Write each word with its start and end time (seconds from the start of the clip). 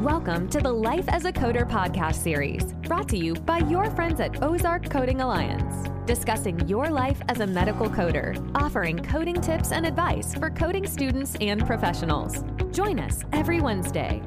Welcome 0.00 0.50
to 0.50 0.60
the 0.60 0.70
Life 0.70 1.08
as 1.08 1.24
a 1.24 1.32
Coder 1.32 1.66
podcast 1.66 2.16
series, 2.16 2.74
brought 2.82 3.08
to 3.08 3.16
you 3.16 3.32
by 3.32 3.60
your 3.60 3.90
friends 3.92 4.20
at 4.20 4.42
Ozark 4.42 4.90
Coding 4.90 5.22
Alliance, 5.22 5.88
discussing 6.04 6.68
your 6.68 6.90
life 6.90 7.22
as 7.30 7.40
a 7.40 7.46
medical 7.46 7.88
coder, 7.88 8.36
offering 8.54 9.02
coding 9.02 9.40
tips 9.40 9.72
and 9.72 9.86
advice 9.86 10.34
for 10.34 10.50
coding 10.50 10.86
students 10.86 11.36
and 11.40 11.64
professionals. 11.64 12.44
Join 12.70 13.00
us 13.00 13.22
every 13.32 13.62
Wednesday. 13.62 14.20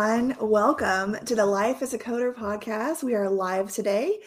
Everyone, 0.00 0.34
welcome 0.40 1.14
to 1.26 1.34
the 1.34 1.44
Life 1.44 1.82
as 1.82 1.92
a 1.92 1.98
Coder 1.98 2.34
podcast. 2.34 3.02
We 3.02 3.14
are 3.14 3.28
live 3.28 3.70
today. 3.70 4.20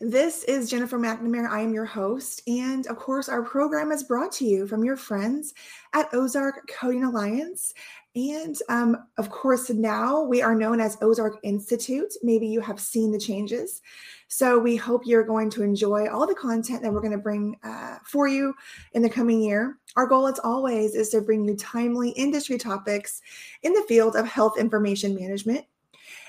This 0.00 0.42
is 0.42 0.68
Jennifer 0.68 0.98
McNamara. 0.98 1.48
I 1.48 1.60
am 1.60 1.72
your 1.72 1.84
host. 1.84 2.42
And 2.48 2.88
of 2.88 2.96
course, 2.96 3.28
our 3.28 3.44
program 3.44 3.92
is 3.92 4.02
brought 4.02 4.32
to 4.32 4.44
you 4.44 4.66
from 4.66 4.82
your 4.82 4.96
friends 4.96 5.54
at 5.92 6.12
Ozark 6.12 6.68
Coding 6.68 7.04
Alliance. 7.04 7.72
And 8.14 8.56
um, 8.68 8.96
of 9.16 9.30
course, 9.30 9.70
now 9.70 10.22
we 10.22 10.42
are 10.42 10.54
known 10.54 10.80
as 10.80 10.98
Ozark 11.00 11.38
Institute. 11.42 12.12
Maybe 12.22 12.46
you 12.46 12.60
have 12.60 12.78
seen 12.78 13.10
the 13.10 13.18
changes. 13.18 13.80
So 14.28 14.58
we 14.58 14.76
hope 14.76 15.02
you're 15.06 15.24
going 15.24 15.48
to 15.50 15.62
enjoy 15.62 16.08
all 16.08 16.26
the 16.26 16.34
content 16.34 16.82
that 16.82 16.92
we're 16.92 17.00
going 17.00 17.12
to 17.12 17.18
bring 17.18 17.56
uh, 17.62 17.98
for 18.04 18.28
you 18.28 18.54
in 18.92 19.02
the 19.02 19.08
coming 19.08 19.40
year. 19.40 19.78
Our 19.96 20.06
goal, 20.06 20.26
as 20.26 20.38
always, 20.38 20.94
is 20.94 21.08
to 21.10 21.22
bring 21.22 21.46
you 21.46 21.56
timely 21.56 22.10
industry 22.10 22.58
topics 22.58 23.22
in 23.62 23.72
the 23.72 23.84
field 23.88 24.16
of 24.16 24.26
health 24.26 24.58
information 24.58 25.14
management. 25.14 25.64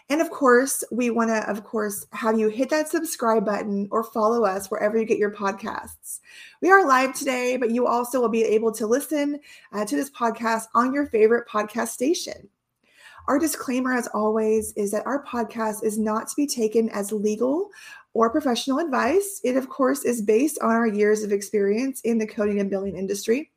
And 0.10 0.22
of 0.22 0.30
course, 0.30 0.84
we 0.92 1.10
want 1.10 1.30
to, 1.30 1.50
of 1.50 1.64
course, 1.64 2.06
have 2.12 2.38
you 2.38 2.50
hit 2.50 2.70
that 2.70 2.90
subscribe 2.90 3.46
button 3.46 3.88
or 3.90 4.04
follow 4.04 4.44
us 4.44 4.70
wherever 4.70 4.98
you 4.98 5.06
get 5.06 5.18
your 5.18 5.32
podcasts. 5.32 6.20
We 6.62 6.70
are 6.70 6.86
live 6.86 7.14
today, 7.16 7.56
but 7.56 7.72
you 7.72 7.88
also 7.88 8.20
will 8.20 8.30
be 8.30 8.44
able 8.44 8.74
to 8.74 8.86
listen 8.86 9.40
uh, 9.72 9.86
to 9.86 9.96
this 9.96 10.12
podcast 10.12 10.66
on 10.76 10.94
your 10.94 11.08
favorite 11.08 11.48
podcast 11.48 11.90
station. 11.90 12.50
Our 13.28 13.40
disclaimer, 13.40 13.94
as 13.94 14.08
always, 14.08 14.74
is 14.74 14.92
that 14.92 15.08
our 15.08 15.24
podcast 15.24 15.86
is 15.86 15.98
not 15.98 16.28
to 16.28 16.36
be 16.36 16.46
taken 16.46 16.90
as 16.90 17.14
legal 17.14 17.70
or 18.14 18.30
professional 18.30 18.80
advice. 18.80 19.40
It, 19.46 19.56
of 19.56 19.70
course, 19.70 20.04
is 20.04 20.22
based 20.22 20.60
on 20.62 20.72
our 20.72 20.88
years 20.88 21.24
of 21.24 21.32
experience 21.32 22.02
in 22.02 22.18
the 22.18 22.28
coding 22.28 22.60
and 22.60 22.70
billing 22.70 22.98
industry. 22.98 23.53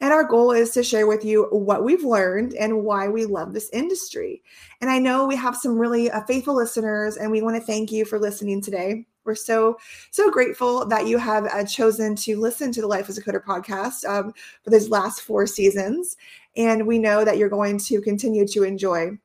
And 0.00 0.12
our 0.12 0.24
goal 0.24 0.52
is 0.52 0.70
to 0.70 0.82
share 0.82 1.06
with 1.06 1.24
you 1.24 1.46
what 1.50 1.84
we've 1.84 2.04
learned 2.04 2.54
and 2.54 2.84
why 2.84 3.08
we 3.08 3.26
love 3.26 3.52
this 3.52 3.70
industry. 3.72 4.42
And 4.80 4.90
I 4.90 4.98
know 4.98 5.26
we 5.26 5.36
have 5.36 5.56
some 5.56 5.78
really 5.78 6.10
uh, 6.10 6.22
faithful 6.22 6.56
listeners, 6.56 7.16
and 7.16 7.30
we 7.30 7.42
want 7.42 7.56
to 7.56 7.62
thank 7.62 7.92
you 7.92 8.04
for 8.04 8.18
listening 8.18 8.62
today. 8.62 9.06
We're 9.24 9.34
so, 9.34 9.76
so 10.10 10.30
grateful 10.30 10.86
that 10.86 11.06
you 11.06 11.18
have 11.18 11.44
uh, 11.46 11.64
chosen 11.64 12.16
to 12.16 12.40
listen 12.40 12.72
to 12.72 12.80
the 12.80 12.86
Life 12.86 13.08
as 13.08 13.18
a 13.18 13.22
Coder 13.22 13.44
podcast 13.44 14.08
um, 14.08 14.32
for 14.64 14.70
these 14.70 14.88
last 14.88 15.20
four 15.20 15.46
seasons. 15.46 16.16
And 16.56 16.86
we 16.86 16.98
know 16.98 17.24
that 17.24 17.36
you're 17.36 17.50
going 17.50 17.78
to 17.80 18.00
continue 18.00 18.46
to 18.48 18.64
enjoy 18.64 19.18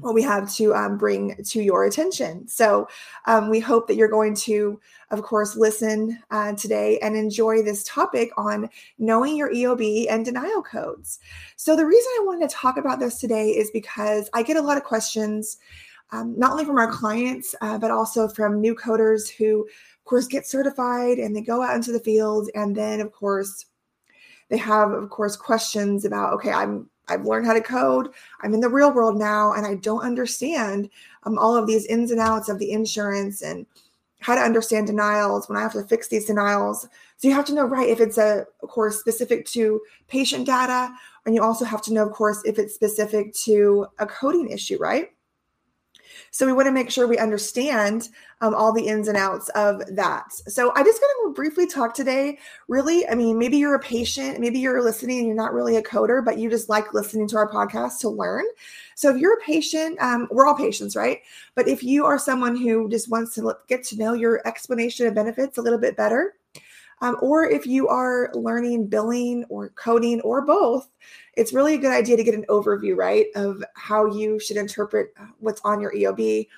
what 0.00 0.14
we 0.14 0.22
have 0.22 0.52
to 0.54 0.74
um, 0.74 0.96
bring 0.96 1.36
to 1.44 1.62
your 1.62 1.84
attention. 1.84 2.46
So 2.48 2.88
um, 3.26 3.48
we 3.48 3.60
hope 3.60 3.88
that 3.88 3.96
you're 3.96 4.08
going 4.08 4.34
to, 4.36 4.80
of 5.10 5.22
course, 5.22 5.56
listen 5.56 6.18
uh, 6.30 6.52
today 6.54 6.98
and 7.00 7.16
enjoy 7.16 7.62
this 7.62 7.82
topic 7.84 8.30
on 8.36 8.68
knowing 8.98 9.36
your 9.36 9.52
EOB 9.52 10.06
and 10.08 10.24
denial 10.24 10.62
codes. 10.62 11.18
So 11.56 11.74
the 11.74 11.86
reason 11.86 12.10
I 12.20 12.24
wanted 12.24 12.48
to 12.48 12.54
talk 12.54 12.76
about 12.76 13.00
this 13.00 13.18
today 13.18 13.50
is 13.50 13.70
because 13.70 14.30
I 14.32 14.42
get 14.42 14.56
a 14.56 14.62
lot 14.62 14.76
of 14.76 14.84
questions. 14.84 15.58
Um, 16.10 16.38
not 16.38 16.52
only 16.52 16.64
from 16.64 16.78
our 16.78 16.90
clients, 16.90 17.54
uh, 17.60 17.76
but 17.76 17.90
also 17.90 18.28
from 18.28 18.62
new 18.62 18.74
coders 18.74 19.28
who, 19.28 19.64
of 19.64 20.04
course, 20.06 20.26
get 20.26 20.46
certified 20.46 21.18
and 21.18 21.36
they 21.36 21.42
go 21.42 21.62
out 21.62 21.76
into 21.76 21.92
the 21.92 22.00
field. 22.00 22.48
And 22.54 22.74
then, 22.74 23.00
of 23.00 23.12
course, 23.12 23.66
they 24.48 24.56
have, 24.56 24.92
of 24.92 25.10
course, 25.10 25.36
questions 25.36 26.06
about, 26.06 26.32
okay, 26.34 26.50
I'm 26.50 26.88
I've 27.08 27.26
learned 27.26 27.46
how 27.46 27.54
to 27.54 27.60
code. 27.60 28.10
I'm 28.40 28.54
in 28.54 28.60
the 28.60 28.68
real 28.68 28.92
world 28.92 29.16
now, 29.16 29.52
and 29.52 29.66
I 29.66 29.76
don't 29.76 30.04
understand 30.04 30.90
um, 31.24 31.38
all 31.38 31.56
of 31.56 31.66
these 31.66 31.86
ins 31.86 32.10
and 32.10 32.20
outs 32.20 32.48
of 32.48 32.58
the 32.58 32.72
insurance 32.72 33.42
and 33.42 33.66
how 34.20 34.34
to 34.34 34.40
understand 34.40 34.86
denials 34.86 35.48
when 35.48 35.56
I 35.56 35.62
have 35.62 35.72
to 35.74 35.84
fix 35.84 36.08
these 36.08 36.26
denials. 36.26 36.88
So 37.16 37.28
you 37.28 37.34
have 37.34 37.44
to 37.46 37.54
know, 37.54 37.64
right, 37.64 37.88
if 37.88 38.00
it's 38.00 38.18
a 38.18 38.46
of 38.62 38.68
course 38.68 38.98
specific 38.98 39.46
to 39.46 39.80
patient 40.08 40.46
data, 40.46 40.92
and 41.24 41.34
you 41.34 41.42
also 41.42 41.64
have 41.64 41.82
to 41.82 41.92
know, 41.92 42.06
of 42.06 42.12
course, 42.12 42.42
if 42.44 42.58
it's 42.58 42.74
specific 42.74 43.34
to 43.44 43.86
a 43.98 44.06
coding 44.06 44.50
issue, 44.50 44.78
right? 44.78 45.10
So 46.30 46.46
we 46.46 46.52
want 46.52 46.66
to 46.66 46.72
make 46.72 46.90
sure 46.90 47.06
we 47.06 47.18
understand 47.18 48.08
um, 48.40 48.54
all 48.54 48.72
the 48.72 48.86
ins 48.86 49.08
and 49.08 49.16
outs 49.16 49.48
of 49.50 49.82
that. 49.94 50.32
So 50.32 50.72
I 50.74 50.82
just 50.82 51.00
going 51.00 51.30
to 51.30 51.34
briefly 51.34 51.66
talk 51.66 51.94
today. 51.94 52.38
Really, 52.68 53.08
I 53.08 53.14
mean, 53.14 53.38
maybe 53.38 53.56
you're 53.56 53.74
a 53.74 53.80
patient, 53.80 54.38
maybe 54.40 54.58
you're 54.58 54.82
listening 54.82 55.18
and 55.18 55.26
you're 55.26 55.36
not 55.36 55.52
really 55.52 55.76
a 55.76 55.82
coder, 55.82 56.24
but 56.24 56.38
you 56.38 56.48
just 56.48 56.68
like 56.68 56.94
listening 56.94 57.28
to 57.28 57.36
our 57.36 57.50
podcast 57.50 57.98
to 58.00 58.08
learn. 58.08 58.44
So 58.94 59.10
if 59.10 59.16
you're 59.16 59.38
a 59.38 59.42
patient, 59.42 60.00
um, 60.00 60.28
we're 60.30 60.46
all 60.46 60.54
patients, 60.54 60.96
right? 60.96 61.20
But 61.54 61.68
if 61.68 61.82
you 61.82 62.04
are 62.04 62.18
someone 62.18 62.56
who 62.56 62.88
just 62.88 63.10
wants 63.10 63.34
to 63.34 63.54
get 63.68 63.84
to 63.84 63.96
know 63.96 64.12
your 64.12 64.46
explanation 64.46 65.06
of 65.06 65.14
benefits 65.14 65.58
a 65.58 65.62
little 65.62 65.78
bit 65.78 65.96
better, 65.96 66.34
um, 67.00 67.16
or 67.20 67.44
if 67.44 67.66
you 67.66 67.88
are 67.88 68.30
learning 68.34 68.86
billing 68.86 69.44
or 69.48 69.70
coding 69.70 70.20
or 70.22 70.42
both, 70.44 70.88
it's 71.34 71.52
really 71.52 71.74
a 71.74 71.78
good 71.78 71.92
idea 71.92 72.16
to 72.16 72.24
get 72.24 72.34
an 72.34 72.44
overview, 72.48 72.96
right, 72.96 73.26
of 73.36 73.62
how 73.74 74.06
you 74.06 74.40
should 74.40 74.56
interpret 74.56 75.12
uh, 75.20 75.26
what's 75.38 75.60
on 75.64 75.80
your 75.80 75.92
EOB 75.92 76.48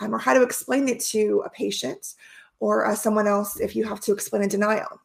um, 0.00 0.14
or 0.14 0.18
how 0.18 0.34
to 0.34 0.42
explain 0.42 0.88
it 0.88 1.00
to 1.00 1.42
a 1.44 1.50
patient 1.50 2.14
or 2.60 2.86
uh, 2.86 2.94
someone 2.94 3.26
else 3.26 3.60
if 3.60 3.76
you 3.76 3.84
have 3.84 4.00
to 4.00 4.12
explain 4.12 4.42
a 4.42 4.48
denial. 4.48 5.00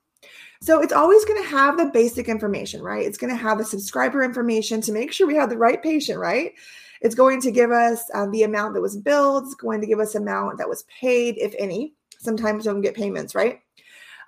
So 0.62 0.82
it's 0.82 0.94
always 0.94 1.24
going 1.26 1.42
to 1.42 1.50
have 1.50 1.78
the 1.78 1.86
basic 1.86 2.30
information, 2.30 2.82
right? 2.82 3.06
It's 3.06 3.18
going 3.18 3.30
to 3.32 3.42
have 3.42 3.58
the 3.58 3.66
subscriber 3.66 4.24
information 4.24 4.82
to 4.82 4.92
make 4.92 5.12
sure 5.12 5.28
we 5.28 5.36
have 5.36 5.50
the 5.50 5.58
right 5.58 5.82
patient, 5.82 6.20
right? 6.20 6.54
It's 7.02 7.16
going 7.16 7.42
to 7.42 7.52
give 7.52 7.72
us 7.72 8.04
uh, 8.14 8.26
the 8.32 8.44
amount 8.44 8.74
that 8.74 8.82
was 8.82 8.98
billed. 8.98 9.44
It's 9.44 9.56
going 9.56 9.82
to 9.82 9.88
give 9.88 10.00
us 10.00 10.16
amount 10.16 10.58
that 10.58 10.70
was 10.70 10.84
paid, 10.84 11.38
if 11.38 11.54
any. 11.60 11.94
Sometimes 12.18 12.66
don't 12.66 12.82
get 12.82 12.96
payments, 12.96 13.36
right? 13.36 13.60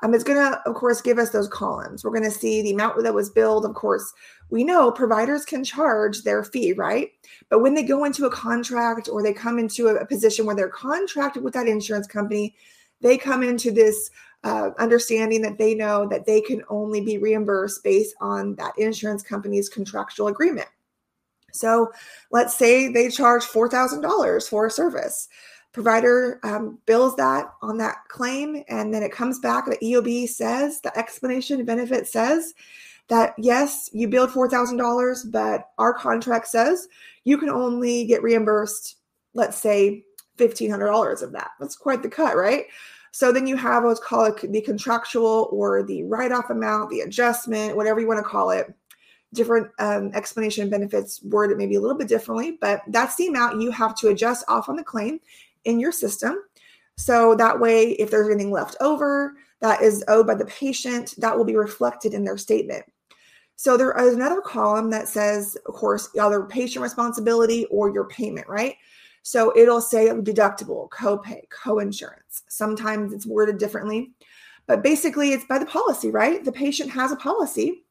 Um, 0.02 0.14
it's 0.14 0.24
going 0.24 0.40
to, 0.40 0.62
of 0.66 0.76
course, 0.76 1.02
give 1.02 1.18
us 1.18 1.32
those 1.32 1.50
columns. 1.50 2.04
We're 2.04 2.12
going 2.12 2.24
to 2.24 2.32
see 2.32 2.62
the 2.62 2.72
amount 2.72 3.04
that 3.04 3.14
was 3.14 3.30
billed. 3.30 3.66
Of 3.66 3.76
course, 3.76 4.14
we 4.50 4.64
know 4.64 4.92
providers 4.92 5.46
can 5.46 5.64
charge 5.64 6.24
their 6.24 6.44
fee, 6.44 6.74
right? 6.74 7.10
But 7.50 7.60
when 7.60 7.74
they 7.74 7.84
go 7.84 8.06
into 8.06 8.26
a 8.26 8.32
contract 8.32 9.10
or 9.12 9.22
they 9.22 9.34
come 9.34 9.60
into 9.60 9.88
a, 9.88 10.06
position 10.06 10.46
where 10.46 10.56
they're 10.56 10.70
contracted 10.70 11.44
with 11.44 11.54
that 11.54 11.68
insurance 11.68 12.08
company, 12.08 12.56
they 13.02 13.18
come 13.18 13.44
into 13.44 13.72
this 13.72 14.10
uh, 14.44 14.72
understanding 14.80 15.42
that 15.42 15.58
they 15.58 15.76
know 15.76 16.08
that 16.08 16.26
they 16.26 16.42
can 16.42 16.64
only 16.70 17.02
be 17.02 17.18
reimbursed 17.18 17.84
based 17.84 18.16
on 18.22 18.56
that 18.56 18.74
insurance 18.78 19.22
company's 19.22 19.68
contractual 19.68 20.28
agreement. 20.28 20.70
So 21.52 21.92
let's 22.32 22.58
say 22.58 22.92
they 22.92 23.10
charge 23.10 23.44
$4,000 23.44 24.50
for 24.50 24.66
a 24.66 24.72
service 24.72 25.28
provider 25.72 26.40
um, 26.44 26.80
bills 26.86 27.16
that 27.16 27.54
on 27.62 27.78
that 27.78 27.98
claim 28.08 28.64
and 28.70 28.94
then 28.94 29.04
it 29.04 29.12
comes 29.12 29.40
back 29.40 29.66
the 29.66 29.78
eob 29.84 30.28
says 30.28 30.82
the 30.82 30.98
explanation 30.98 31.64
benefit 31.64 32.08
says 32.08 32.54
that 33.08 33.34
yes 33.38 33.90
you 33.94 34.08
billed 34.08 34.32
$4000 34.32 35.32
but 35.32 35.70
our 35.78 35.94
contract 35.94 36.48
says 36.48 36.88
you 37.24 37.38
can 37.38 37.50
only 37.50 38.06
get 38.06 38.24
reimbursed 38.24 38.98
let's 39.34 39.58
say 39.58 40.04
$1500 40.40 41.22
of 41.22 41.32
that. 41.34 41.52
That's 41.60 41.76
quite 41.76 42.02
the 42.02 42.10
cut 42.10 42.36
right? 42.36 42.66
So 43.12 43.32
then 43.32 43.48
you 43.48 43.58
have 43.58 43.84
what's 43.84 44.00
called 44.00 44.40
the 44.42 44.62
contractual 44.62 45.50
or 45.52 45.84
the 45.84 46.04
write-off 46.04 46.50
amount 46.50 46.90
the 46.90 47.02
adjustment 47.02 47.76
whatever 47.76 48.00
you 48.00 48.08
want 48.08 48.24
to 48.24 48.30
call 48.30 48.52
it. 48.52 48.74
Different 49.34 49.68
um, 49.78 50.12
explanation 50.16 50.70
benefits 50.70 51.22
word 51.24 51.52
it 51.52 51.58
maybe 51.58 51.76
a 51.76 51.80
little 51.80 51.98
bit 51.98 52.08
differently 52.08 52.58
but 52.60 52.82
that's 52.88 53.16
the 53.16 53.28
amount 53.28 53.62
you 53.62 53.70
have 53.70 53.96
to 53.98 54.08
adjust 54.08 54.44
off 54.48 54.70
on 54.70 54.76
the 54.76 54.84
claim 54.84 55.20
in 55.66 55.80
your 55.80 55.92
system. 55.92 56.38
So 56.98 57.36
that 57.36 57.60
way, 57.60 57.92
if 57.92 58.12
there's 58.12 58.28
anything 58.28 58.52
left 58.52 58.76
over 58.82 59.36
that 59.62 59.82
is 59.82 60.04
owed 60.08 60.28
by 60.28 60.36
the 60.36 60.46
patient, 60.46 61.14
that 61.18 61.38
will 61.38 61.46
be 61.46 61.56
reflected 61.56 62.14
in 62.14 62.24
their 62.24 62.38
statement. 62.38 62.86
So 63.56 63.76
there 63.76 63.98
is 63.98 64.16
another 64.16 64.42
column 64.42 64.90
that 64.92 65.10
says, 65.10 65.58
of 65.66 65.74
course, 65.74 66.10
either 66.20 66.44
patient 66.44 66.82
responsibility 66.82 67.66
or 67.66 67.92
your 67.92 68.08
payment, 68.08 68.48
right? 68.48 68.76
So 69.22 69.54
it'll 69.58 69.82
say 69.82 70.08
deductible, 70.08 70.90
copay, 70.90 71.42
co-insurance. 71.50 72.44
Sometimes 72.48 73.12
it's 73.12 73.26
worded 73.26 73.58
differently, 73.58 74.12
but 74.66 74.82
basically 74.82 75.34
it's 75.34 75.46
by 75.46 75.60
the 75.60 75.66
policy, 75.66 76.10
right? 76.10 76.44
The 76.44 76.52
patient 76.52 76.90
has 76.92 77.12
a 77.12 77.18
policy 77.18 77.84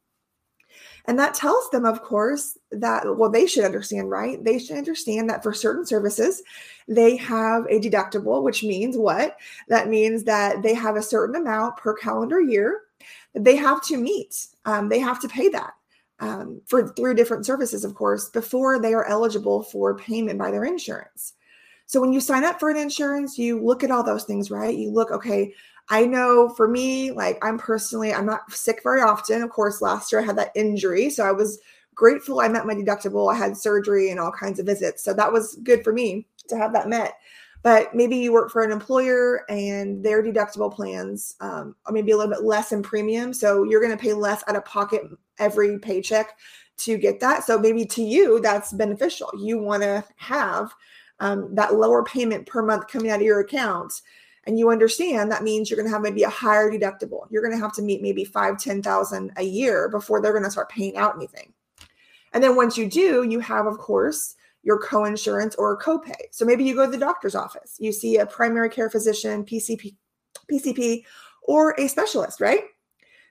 and 1.08 1.18
that 1.18 1.34
tells 1.34 1.68
them, 1.70 1.84
of 1.84 2.02
course, 2.02 2.56
that, 2.70 3.16
well, 3.16 3.30
they 3.30 3.46
should 3.46 3.64
understand, 3.64 4.10
right? 4.10 4.42
They 4.44 4.60
should 4.60 4.76
understand 4.76 5.28
that 5.28 5.42
for 5.42 5.52
certain 5.52 5.84
services, 5.84 6.42
they 6.86 7.16
have 7.16 7.64
a 7.64 7.80
deductible, 7.80 8.44
which 8.44 8.62
means 8.62 8.96
what? 8.96 9.36
That 9.68 9.88
means 9.88 10.22
that 10.24 10.62
they 10.62 10.74
have 10.74 10.94
a 10.94 11.02
certain 11.02 11.34
amount 11.34 11.78
per 11.78 11.94
calendar 11.94 12.40
year 12.40 12.82
they 13.34 13.56
have 13.56 13.82
to 13.84 13.96
meet. 13.96 14.46
Um, 14.64 14.88
they 14.88 14.98
have 14.98 15.20
to 15.20 15.28
pay 15.28 15.48
that 15.50 15.72
um, 16.20 16.60
for 16.66 16.88
through 16.88 17.14
different 17.14 17.46
services, 17.46 17.84
of 17.84 17.94
course, 17.94 18.28
before 18.28 18.78
they 18.78 18.94
are 18.94 19.06
eligible 19.06 19.62
for 19.62 19.96
payment 19.96 20.38
by 20.38 20.50
their 20.50 20.64
insurance. 20.64 21.34
So 21.86 22.00
when 22.00 22.12
you 22.12 22.20
sign 22.20 22.44
up 22.44 22.60
for 22.60 22.70
an 22.70 22.76
insurance, 22.76 23.38
you 23.38 23.62
look 23.62 23.82
at 23.82 23.90
all 23.90 24.02
those 24.02 24.24
things, 24.24 24.50
right? 24.50 24.76
You 24.76 24.90
look, 24.90 25.10
okay, 25.10 25.54
I 25.90 26.04
know 26.04 26.50
for 26.50 26.68
me, 26.68 27.12
like 27.12 27.42
I'm 27.42 27.58
personally, 27.58 28.12
I'm 28.12 28.26
not 28.26 28.52
sick 28.52 28.80
very 28.82 29.00
often. 29.00 29.42
Of 29.42 29.50
course, 29.50 29.80
last 29.80 30.12
year 30.12 30.20
I 30.20 30.24
had 30.24 30.36
that 30.36 30.52
injury. 30.54 31.08
So 31.10 31.24
I 31.24 31.32
was 31.32 31.60
grateful 31.94 32.40
I 32.40 32.48
met 32.48 32.66
my 32.66 32.74
deductible. 32.74 33.32
I 33.32 33.36
had 33.36 33.56
surgery 33.56 34.10
and 34.10 34.20
all 34.20 34.30
kinds 34.30 34.58
of 34.58 34.66
visits. 34.66 35.02
So 35.02 35.12
that 35.14 35.32
was 35.32 35.58
good 35.64 35.82
for 35.82 35.92
me 35.92 36.26
to 36.48 36.56
have 36.56 36.72
that 36.72 36.88
met. 36.88 37.14
But 37.62 37.94
maybe 37.94 38.16
you 38.16 38.32
work 38.32 38.52
for 38.52 38.62
an 38.62 38.70
employer 38.70 39.44
and 39.50 40.04
their 40.04 40.22
deductible 40.22 40.72
plans 40.72 41.34
um, 41.40 41.74
are 41.86 41.92
maybe 41.92 42.12
a 42.12 42.16
little 42.16 42.32
bit 42.32 42.44
less 42.44 42.70
in 42.70 42.82
premium. 42.82 43.32
So 43.32 43.64
you're 43.64 43.80
going 43.80 43.96
to 43.96 44.00
pay 44.00 44.12
less 44.12 44.44
out 44.46 44.56
of 44.56 44.64
pocket 44.64 45.02
every 45.38 45.78
paycheck 45.78 46.36
to 46.78 46.96
get 46.96 47.18
that. 47.18 47.44
So 47.44 47.58
maybe 47.58 47.84
to 47.86 48.02
you, 48.02 48.38
that's 48.40 48.72
beneficial. 48.72 49.30
You 49.36 49.58
want 49.58 49.82
to 49.82 50.04
have 50.16 50.72
um, 51.18 51.52
that 51.56 51.74
lower 51.74 52.04
payment 52.04 52.46
per 52.46 52.62
month 52.62 52.86
coming 52.86 53.10
out 53.10 53.20
of 53.20 53.26
your 53.26 53.40
account 53.40 53.92
and 54.48 54.58
you 54.58 54.70
understand 54.70 55.30
that 55.30 55.44
means 55.44 55.68
you're 55.68 55.76
going 55.76 55.86
to 55.86 55.92
have 55.92 56.00
maybe 56.00 56.22
a 56.22 56.30
higher 56.30 56.70
deductible. 56.70 57.26
You're 57.28 57.42
going 57.42 57.54
to 57.54 57.60
have 57.60 57.74
to 57.74 57.82
meet 57.82 58.00
maybe 58.00 58.24
five 58.24 58.58
ten 58.58 58.82
thousand 58.82 59.30
a 59.36 59.42
year 59.42 59.90
before 59.90 60.22
they're 60.22 60.32
going 60.32 60.44
to 60.44 60.50
start 60.50 60.70
paying 60.70 60.96
out 60.96 61.14
anything. 61.14 61.52
And 62.32 62.42
then 62.42 62.56
once 62.56 62.78
you 62.78 62.88
do 62.88 63.24
you 63.24 63.40
have 63.40 63.66
of 63.66 63.76
course 63.76 64.36
your 64.62 64.78
co-insurance 64.78 65.54
or 65.56 65.78
copay. 65.78 66.16
So 66.30 66.46
maybe 66.46 66.64
you 66.64 66.74
go 66.74 66.86
to 66.86 66.90
the 66.90 66.96
doctor's 66.96 67.34
office 67.34 67.76
you 67.78 67.92
see 67.92 68.16
a 68.16 68.24
primary 68.24 68.70
care 68.70 68.88
physician 68.88 69.44
pcp 69.44 69.94
pcp 70.50 71.04
or 71.42 71.74
a 71.78 71.86
specialist 71.86 72.40
right? 72.40 72.64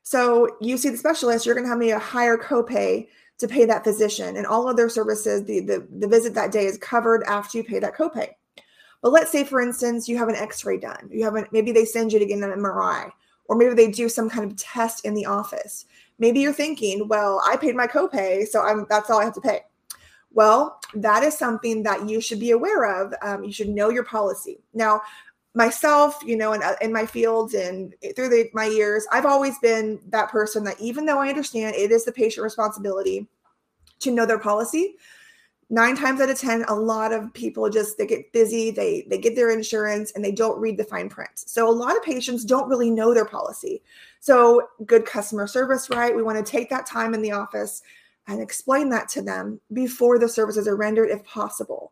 So 0.04 0.56
you 0.62 0.78
see 0.78 0.90
the 0.90 0.98
specialist 0.98 1.48
you're 1.48 1.56
going 1.56 1.66
to 1.66 1.70
have 1.70 1.80
maybe 1.80 1.92
a 1.92 2.00
higher 2.00 2.38
copay 2.38 3.08
to 3.40 3.48
pay 3.48 3.66
that 3.66 3.84
physician 3.84 4.38
and 4.38 4.46
all 4.46 4.68
other 4.68 4.88
services 4.88 5.46
the, 5.46 5.62
the 5.62 5.88
the 5.98 6.08
visit 6.08 6.36
that 6.36 6.52
day 6.52 6.68
is 6.68 6.78
covered 6.78 7.24
after 7.24 7.58
you 7.58 7.64
pay 7.64 7.80
that 7.80 7.96
copay 7.96 8.30
but 9.02 9.12
let's 9.12 9.32
say, 9.32 9.44
for 9.44 9.62
instance, 9.62 10.08
you 10.08 10.18
have 10.18 10.30
an 10.30 10.36
X-ray 10.36 10.78
done. 10.78 11.10
You 11.12 11.24
have 11.24 11.36
an, 11.36 11.46
maybe 11.52 11.72
they 11.72 11.86
send 11.86 12.12
you 12.12 12.20
to 12.20 12.26
get 12.26 12.40
an 12.40 12.50
MRI, 12.50 13.12
or 13.46 13.56
maybe 13.56 13.74
they 13.74 13.92
do 13.92 14.10
some 14.10 14.30
kind 14.30 14.50
of 14.50 14.58
test 14.58 15.06
in 15.06 15.14
the 15.14 15.26
office. 15.26 15.86
Maybe 16.20 16.40
you're 16.40 16.54
thinking, 16.54 17.08
well, 17.08 17.42
I 17.48 17.58
paid 17.58 17.76
my 17.76 17.88
copay, 17.88 18.48
so 18.48 18.62
I'm 18.62 18.86
that's 18.90 19.10
all 19.10 19.20
I 19.20 19.26
have 19.26 19.36
to 19.36 19.42
pay. 19.42 19.62
Well, 20.32 20.80
that 20.96 21.24
is 21.24 21.38
something 21.38 21.84
that 21.84 22.10
you 22.10 22.22
should 22.22 22.40
be 22.40 22.52
aware 22.52 23.04
of. 23.04 23.14
Um, 23.22 23.44
you 23.44 23.52
should 23.52 23.70
know 23.70 23.90
your 23.90 24.04
policy. 24.04 24.60
Now, 24.74 25.02
myself, 25.54 26.20
you 26.24 26.38
know, 26.38 26.54
in, 26.54 26.62
uh, 26.62 26.76
in 26.82 26.94
my 26.94 27.06
fields 27.06 27.56
and 27.56 27.96
through 28.16 28.30
the, 28.30 28.50
my 28.54 28.66
years, 28.66 29.08
I've 29.12 29.26
always 29.26 29.58
been 29.60 30.00
that 30.10 30.30
person 30.30 30.64
that 30.66 30.80
even 30.80 31.06
though 31.06 31.20
I 31.20 31.30
understand 31.30 31.76
it 31.76 31.92
is 31.92 32.06
the 32.06 32.12
patient 32.12 32.44
responsibility 32.44 33.28
to 34.00 34.12
know 34.12 34.26
their 34.26 34.38
policy, 34.38 34.98
nine 35.70 35.96
times 35.96 36.22
out 36.22 36.30
of 36.30 36.40
ten 36.40 36.64
a 36.68 36.74
lot 36.74 37.12
of 37.12 37.34
people 37.34 37.70
just 37.70 37.98
they 37.98 38.08
get 38.08 38.32
busy 38.32 38.72
they 38.72 39.06
they 39.10 39.18
get 39.18 39.36
their 39.36 39.50
insurance 39.50 40.12
and 40.12 40.24
they 40.24 40.32
don't 40.32 40.60
read 40.60 40.78
the 40.78 40.84
fine 40.84 41.10
print. 41.10 41.32
So 41.36 41.70
a 41.70 41.72
lot 41.72 41.98
of 41.98 42.04
patients 42.04 42.46
don't 42.46 42.70
really 42.70 42.90
know 42.90 43.14
their 43.14 43.26
policy. 43.26 43.82
So 44.20 44.70
good 44.86 45.06
customer 45.06 45.48
service 45.48 45.90
right? 45.90 46.16
We 46.16 46.24
want 46.24 46.44
to 46.44 46.52
take 46.52 46.70
that 46.70 46.86
time 46.86 47.14
in 47.14 47.22
the 47.22 47.34
office 47.34 47.82
and 48.28 48.42
explain 48.42 48.90
that 48.90 49.10
to 49.10 49.22
them 49.22 49.60
before 49.74 50.20
the 50.20 50.30
services 50.30 50.68
are 50.68 50.76
rendered 50.76 51.10
if 51.10 51.24
possible. 51.24 51.92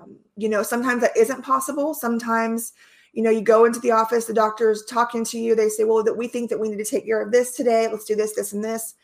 Um, 0.00 0.16
you 0.36 0.48
know 0.48 0.62
sometimes 0.62 1.00
that 1.00 1.16
isn't 1.16 1.42
possible. 1.42 1.94
Sometimes 1.94 2.74
you 3.14 3.22
know 3.22 3.30
you 3.30 3.40
go 3.40 3.64
into 3.64 3.80
the 3.80 3.90
office 3.90 4.26
the 4.26 4.34
doctor's 4.34 4.84
talking 4.84 5.24
to 5.24 5.38
you 5.38 5.54
they 5.54 5.70
say 5.70 5.84
well 5.84 6.04
that 6.04 6.16
we 6.16 6.28
think 6.28 6.50
that 6.50 6.60
we 6.60 6.68
need 6.68 6.76
to 6.76 6.84
take 6.84 7.06
care 7.06 7.22
of 7.22 7.32
this 7.32 7.56
today. 7.56 7.88
Let's 7.88 8.04
do 8.04 8.16
this 8.16 8.34
this 8.34 8.52
and 8.52 8.62
this 8.62 8.96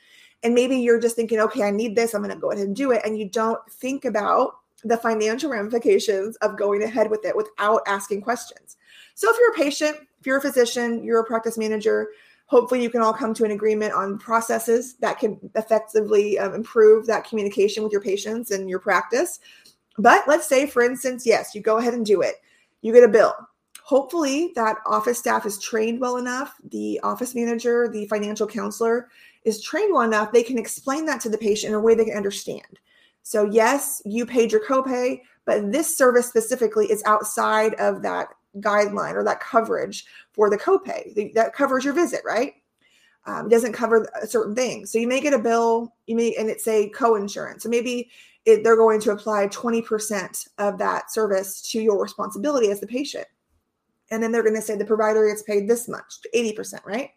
and 0.44 0.54
maybe 0.54 0.76
you're 0.76 1.00
just 1.00 1.16
thinking, 1.16 1.40
okay, 1.40 1.62
I 1.62 1.70
need 1.70 1.96
this. 1.96 2.14
I'm 2.14 2.22
going 2.22 2.34
to 2.34 2.40
go 2.40 2.52
ahead 2.52 2.64
and 2.64 2.76
do 2.76 2.92
it. 2.92 3.02
And 3.04 3.18
you 3.18 3.28
don't 3.28 3.58
think 3.70 4.04
about 4.04 4.58
the 4.84 4.98
financial 4.98 5.50
ramifications 5.50 6.36
of 6.36 6.58
going 6.58 6.82
ahead 6.82 7.10
with 7.10 7.24
it 7.24 7.34
without 7.34 7.80
asking 7.86 8.20
questions. 8.20 8.76
So 9.14 9.30
if 9.30 9.36
you're 9.38 9.52
a 9.52 9.54
patient, 9.54 9.96
if 10.20 10.26
you're 10.26 10.36
a 10.36 10.42
physician, 10.42 11.02
you're 11.02 11.20
a 11.20 11.24
practice 11.24 11.56
manager, 11.56 12.10
hopefully 12.44 12.82
you 12.82 12.90
can 12.90 13.00
all 13.00 13.14
come 13.14 13.32
to 13.32 13.44
an 13.44 13.52
agreement 13.52 13.94
on 13.94 14.18
processes 14.18 14.94
that 14.96 15.18
can 15.18 15.38
effectively 15.54 16.38
um, 16.38 16.54
improve 16.54 17.06
that 17.06 17.26
communication 17.26 17.82
with 17.82 17.92
your 17.92 18.02
patients 18.02 18.50
and 18.50 18.68
your 18.68 18.78
practice. 18.78 19.40
But 19.96 20.24
let's 20.28 20.46
say, 20.46 20.66
for 20.66 20.82
instance, 20.82 21.24
yes, 21.24 21.54
you 21.54 21.62
go 21.62 21.78
ahead 21.78 21.94
and 21.94 22.04
do 22.04 22.20
it. 22.20 22.34
You 22.82 22.92
get 22.92 23.04
a 23.04 23.08
bill. 23.08 23.34
Hopefully, 23.82 24.52
that 24.56 24.78
office 24.86 25.18
staff 25.18 25.46
is 25.46 25.58
trained 25.58 26.00
well 26.00 26.16
enough. 26.16 26.54
The 26.70 27.00
office 27.02 27.34
manager, 27.34 27.88
the 27.88 28.06
financial 28.06 28.46
counselor 28.46 29.08
is 29.44 29.62
trained 29.62 29.92
well 29.92 30.02
enough, 30.02 30.32
they 30.32 30.42
can 30.42 30.58
explain 30.58 31.06
that 31.06 31.20
to 31.20 31.28
the 31.28 31.38
patient 31.38 31.70
in 31.70 31.74
a 31.74 31.80
way 31.80 31.94
they 31.94 32.04
can 32.04 32.16
understand. 32.16 32.78
So, 33.22 33.44
yes, 33.44 34.02
you 34.04 34.26
paid 34.26 34.52
your 34.52 34.64
copay, 34.66 35.20
but 35.44 35.72
this 35.72 35.96
service 35.96 36.28
specifically 36.28 36.90
is 36.90 37.02
outside 37.06 37.74
of 37.74 38.02
that 38.02 38.28
guideline 38.60 39.14
or 39.14 39.24
that 39.24 39.40
coverage 39.40 40.04
for 40.32 40.50
the 40.50 40.58
copay. 40.58 41.32
That 41.34 41.54
covers 41.54 41.84
your 41.84 41.94
visit, 41.94 42.20
right? 42.24 42.54
Um, 43.26 43.48
doesn't 43.48 43.72
cover 43.72 44.06
a 44.20 44.26
certain 44.26 44.54
thing. 44.54 44.84
So 44.84 44.98
you 44.98 45.08
may 45.08 45.20
get 45.20 45.32
a 45.32 45.38
bill, 45.38 45.94
you 46.06 46.16
may, 46.16 46.34
and 46.34 46.50
it's 46.50 46.68
a 46.68 46.90
co-insurance. 46.90 47.62
So 47.62 47.70
maybe 47.70 48.10
it, 48.44 48.62
they're 48.62 48.76
going 48.76 49.00
to 49.00 49.12
apply 49.12 49.48
20% 49.48 50.48
of 50.58 50.78
that 50.78 51.10
service 51.10 51.62
to 51.70 51.80
your 51.80 52.00
responsibility 52.00 52.70
as 52.70 52.80
the 52.80 52.86
patient. 52.86 53.26
And 54.10 54.22
then 54.22 54.30
they're 54.30 54.42
going 54.42 54.54
to 54.54 54.62
say 54.62 54.76
the 54.76 54.84
provider 54.84 55.26
gets 55.26 55.42
paid 55.42 55.66
this 55.68 55.88
much, 55.88 56.18
80%, 56.34 56.84
right? 56.84 57.10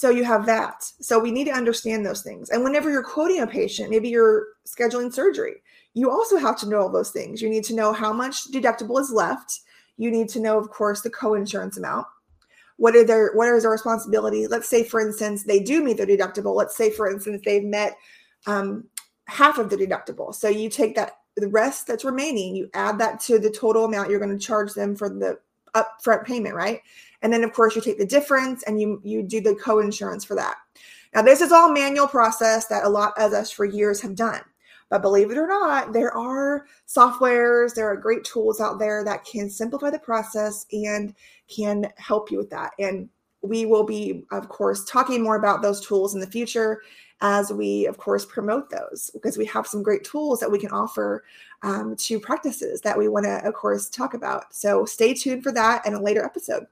So 0.00 0.08
you 0.08 0.24
have 0.24 0.46
that. 0.46 0.82
So 1.02 1.18
we 1.18 1.30
need 1.30 1.44
to 1.44 1.50
understand 1.50 2.06
those 2.06 2.22
things. 2.22 2.48
And 2.48 2.64
whenever 2.64 2.90
you're 2.90 3.02
quoting 3.02 3.42
a 3.42 3.46
patient, 3.46 3.90
maybe 3.90 4.08
you're 4.08 4.46
scheduling 4.66 5.12
surgery, 5.12 5.56
you 5.92 6.10
also 6.10 6.38
have 6.38 6.58
to 6.60 6.68
know 6.70 6.80
all 6.80 6.88
those 6.88 7.10
things. 7.10 7.42
You 7.42 7.50
need 7.50 7.64
to 7.64 7.74
know 7.74 7.92
how 7.92 8.10
much 8.10 8.50
deductible 8.50 8.98
is 8.98 9.10
left. 9.10 9.60
You 9.98 10.10
need 10.10 10.30
to 10.30 10.40
know, 10.40 10.56
of 10.58 10.70
course, 10.70 11.02
the 11.02 11.10
co-insurance 11.10 11.76
amount. 11.76 12.06
What 12.78 12.96
are 12.96 13.04
their 13.04 13.32
what 13.34 13.48
is 13.48 13.62
their 13.62 13.72
responsibility? 13.72 14.46
Let's 14.46 14.70
say, 14.70 14.84
for 14.84 15.02
instance, 15.02 15.44
they 15.44 15.60
do 15.60 15.84
meet 15.84 15.98
their 15.98 16.06
deductible. 16.06 16.56
Let's 16.56 16.78
say, 16.78 16.90
for 16.90 17.10
instance, 17.10 17.42
they've 17.44 17.62
met 17.62 17.98
um, 18.46 18.84
half 19.26 19.58
of 19.58 19.68
the 19.68 19.76
deductible. 19.76 20.34
So 20.34 20.48
you 20.48 20.70
take 20.70 20.96
that 20.96 21.18
the 21.36 21.48
rest 21.48 21.86
that's 21.86 22.06
remaining, 22.06 22.56
you 22.56 22.70
add 22.72 22.98
that 23.00 23.20
to 23.20 23.38
the 23.38 23.50
total 23.50 23.84
amount 23.84 24.08
you're 24.08 24.18
going 24.18 24.32
to 24.32 24.46
charge 24.46 24.72
them 24.72 24.96
for 24.96 25.10
the 25.10 25.38
upfront 25.74 26.24
payment, 26.24 26.54
right? 26.54 26.80
And 27.22 27.32
then 27.32 27.44
of 27.44 27.52
course 27.52 27.76
you 27.76 27.82
take 27.82 27.98
the 27.98 28.06
difference 28.06 28.62
and 28.64 28.80
you 28.80 29.00
you 29.04 29.22
do 29.22 29.40
the 29.40 29.54
co-insurance 29.54 30.24
for 30.24 30.34
that. 30.36 30.56
Now 31.14 31.22
this 31.22 31.40
is 31.40 31.52
all 31.52 31.72
manual 31.72 32.06
process 32.06 32.66
that 32.66 32.84
a 32.84 32.88
lot 32.88 33.12
of 33.18 33.32
us 33.32 33.50
for 33.50 33.64
years 33.64 34.00
have 34.00 34.14
done. 34.14 34.40
But 34.90 35.02
believe 35.02 35.30
it 35.30 35.38
or 35.38 35.46
not, 35.46 35.92
there 35.92 36.12
are 36.16 36.66
softwares, 36.88 37.74
there 37.74 37.88
are 37.88 37.96
great 37.96 38.24
tools 38.24 38.60
out 38.60 38.80
there 38.80 39.04
that 39.04 39.24
can 39.24 39.48
simplify 39.48 39.88
the 39.88 40.00
process 40.00 40.66
and 40.72 41.14
can 41.48 41.88
help 41.96 42.30
you 42.30 42.38
with 42.38 42.50
that. 42.50 42.72
And 42.78 43.08
we 43.42 43.66
will 43.66 43.84
be, 43.84 44.24
of 44.32 44.48
course, 44.48 44.84
talking 44.84 45.22
more 45.22 45.36
about 45.36 45.62
those 45.62 45.80
tools 45.86 46.14
in 46.14 46.20
the 46.20 46.26
future 46.26 46.82
as 47.20 47.52
we, 47.52 47.86
of 47.86 47.98
course, 47.98 48.24
promote 48.24 48.70
those 48.70 49.10
because 49.12 49.36
we 49.36 49.44
have 49.46 49.66
some 49.66 49.82
great 49.82 50.04
tools 50.04 50.40
that 50.40 50.50
we 50.50 50.58
can 50.58 50.70
offer 50.70 51.24
um, 51.62 51.94
to 51.96 52.18
practices 52.18 52.80
that 52.80 52.96
we 52.96 53.08
want 53.08 53.24
to, 53.24 53.46
of 53.46 53.54
course, 53.54 53.88
talk 53.88 54.14
about. 54.14 54.54
So 54.54 54.84
stay 54.84 55.12
tuned 55.12 55.42
for 55.42 55.52
that 55.52 55.86
in 55.86 55.94
a 55.94 56.02
later 56.02 56.24
episode. 56.24 56.66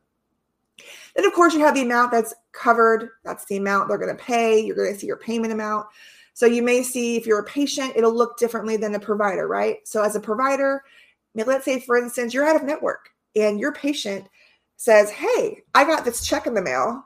Then, 1.14 1.26
of 1.26 1.32
course, 1.32 1.54
you 1.54 1.60
have 1.60 1.74
the 1.74 1.82
amount 1.82 2.12
that's 2.12 2.34
covered. 2.52 3.10
That's 3.24 3.44
the 3.46 3.56
amount 3.56 3.88
they're 3.88 3.98
going 3.98 4.16
to 4.16 4.22
pay. 4.22 4.60
You're 4.60 4.76
going 4.76 4.92
to 4.92 4.98
see 4.98 5.06
your 5.06 5.16
payment 5.16 5.52
amount. 5.52 5.86
So 6.38 6.46
you 6.46 6.62
may 6.62 6.84
see 6.84 7.16
if 7.16 7.26
you're 7.26 7.40
a 7.40 7.44
patient, 7.44 7.94
it'll 7.96 8.14
look 8.14 8.38
differently 8.38 8.76
than 8.76 8.94
a 8.94 9.00
provider, 9.00 9.48
right? 9.48 9.78
So 9.84 10.02
as 10.02 10.14
a 10.14 10.20
provider, 10.20 10.84
let's 11.34 11.64
say, 11.64 11.80
for 11.80 11.96
instance, 11.96 12.32
you're 12.32 12.46
out 12.46 12.54
of 12.54 12.62
network 12.62 13.10
and 13.34 13.58
your 13.58 13.72
patient 13.72 14.24
says, 14.76 15.10
Hey, 15.10 15.62
I 15.74 15.84
got 15.84 16.04
this 16.04 16.24
check 16.24 16.46
in 16.46 16.54
the 16.54 16.62
mail. 16.62 17.04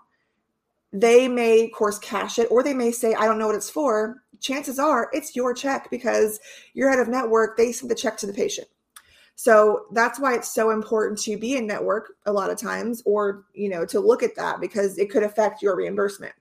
They 0.92 1.26
may, 1.28 1.64
of 1.64 1.72
course, 1.72 1.98
cash 1.98 2.38
it, 2.38 2.48
or 2.50 2.62
they 2.62 2.74
may 2.74 2.90
say, 2.90 3.14
I 3.14 3.26
don't 3.26 3.38
know 3.38 3.46
what 3.46 3.56
it's 3.56 3.70
for. 3.70 4.22
Chances 4.40 4.78
are 4.78 5.08
it's 5.12 5.36
your 5.36 5.54
check 5.54 5.90
because 5.90 6.40
you're 6.74 6.90
out 6.90 6.98
of 6.98 7.08
network. 7.08 7.56
They 7.56 7.72
send 7.72 7.90
the 7.90 7.94
check 7.94 8.16
to 8.18 8.26
the 8.26 8.32
patient. 8.32 8.68
So 9.34 9.86
that's 9.92 10.20
why 10.20 10.34
it's 10.34 10.54
so 10.54 10.70
important 10.70 11.18
to 11.22 11.38
be 11.38 11.56
in 11.56 11.66
network 11.66 12.14
a 12.26 12.32
lot 12.32 12.50
of 12.50 12.58
times 12.58 13.02
or, 13.06 13.44
you 13.54 13.68
know, 13.68 13.86
to 13.86 13.98
look 13.98 14.22
at 14.22 14.36
that 14.36 14.60
because 14.60 14.98
it 14.98 15.10
could 15.10 15.22
affect 15.22 15.62
your 15.62 15.76
reimbursement. 15.76 16.34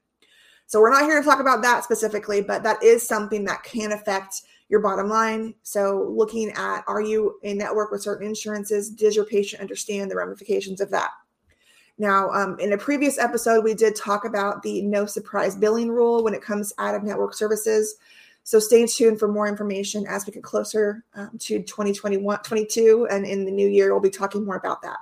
So 0.67 0.79
we're 0.79 0.91
not 0.91 1.03
here 1.03 1.20
to 1.20 1.25
talk 1.25 1.39
about 1.39 1.62
that 1.63 1.84
specifically, 1.84 2.41
but 2.41 2.63
that 2.63 2.81
is 2.84 3.08
something 3.08 3.46
that 3.46 3.63
can 3.63 3.91
affect 3.91 4.43
your 4.70 4.79
bottom 4.79 5.10
line. 5.10 5.53
So 5.63 6.13
looking 6.15 6.51
at 6.51 6.84
are 6.88 7.01
you 7.01 7.39
in 7.43 7.58
network 7.58 7.91
with 7.91 8.01
certain 8.01 8.27
insurances? 8.27 8.89
Does 8.89 9.15
your 9.15 9.25
patient 9.25 9.62
understand 9.62 10.10
the 10.10 10.15
ramifications 10.15 10.79
of 10.79 10.89
that? 10.91 11.12
Now, 12.01 12.31
um, 12.31 12.58
in 12.60 12.74
a 12.74 12.79
previous 12.79 13.20
episode, 13.20 13.63
we 13.63 13.75
did 13.75 13.96
talk 13.96 14.25
about 14.25 14.63
the 14.63 14.81
no 14.81 15.05
surprise 15.05 15.55
billing 15.55 15.91
rule 15.91 16.24
when 16.24 16.34
it 16.34 16.41
comes 16.41 16.74
out 16.79 16.96
of 16.96 17.03
network 17.03 17.36
services. 17.36 17.98
So 18.41 18.58
stay 18.58 18.88
tuned 18.88 19.20
for 19.20 19.27
more 19.27 19.48
information 19.48 20.08
as 20.08 20.25
we 20.25 20.34
get 20.34 20.41
closer 20.41 21.05
um, 21.13 21.29
to 21.38 21.62
2021, 21.62 22.39
22, 22.39 23.08
and 23.12 23.24
in 23.24 23.46
the 23.46 23.51
new 23.51 23.67
year, 23.67 23.91
we'll 23.91 24.01
be 24.01 24.10
talking 24.10 24.43
more 24.43 24.55
about 24.55 24.81
that. 24.81 24.98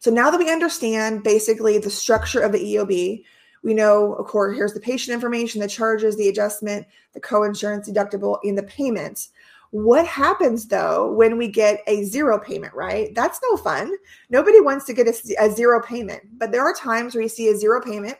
So 0.00 0.10
now 0.10 0.30
that 0.30 0.36
we 0.36 0.52
understand 0.52 1.22
basically 1.22 1.78
the 1.78 1.88
structure 1.88 2.40
of 2.40 2.52
the 2.52 2.58
EOB, 2.58 3.24
we 3.62 3.72
know, 3.72 4.12
of 4.16 4.26
course, 4.26 4.54
here's 4.54 4.74
the 4.74 4.80
patient 4.80 5.14
information, 5.14 5.62
the 5.62 5.66
charges, 5.66 6.14
the 6.18 6.28
adjustment, 6.28 6.86
the 7.14 7.20
co-insurance 7.20 7.88
deductible, 7.88 8.38
and 8.44 8.58
the 8.58 8.64
payments. 8.64 9.30
What 9.74 10.06
happens 10.06 10.68
though 10.68 11.10
when 11.10 11.36
we 11.36 11.48
get 11.48 11.82
a 11.88 12.04
zero 12.04 12.38
payment, 12.38 12.72
right? 12.74 13.12
That's 13.12 13.40
no 13.42 13.56
fun. 13.56 13.92
Nobody 14.30 14.60
wants 14.60 14.84
to 14.84 14.92
get 14.92 15.08
a, 15.08 15.44
a 15.44 15.50
zero 15.50 15.82
payment, 15.82 16.22
but 16.38 16.52
there 16.52 16.62
are 16.62 16.72
times 16.72 17.12
where 17.12 17.22
you 17.22 17.28
see 17.28 17.48
a 17.48 17.56
zero 17.56 17.80
payment. 17.82 18.16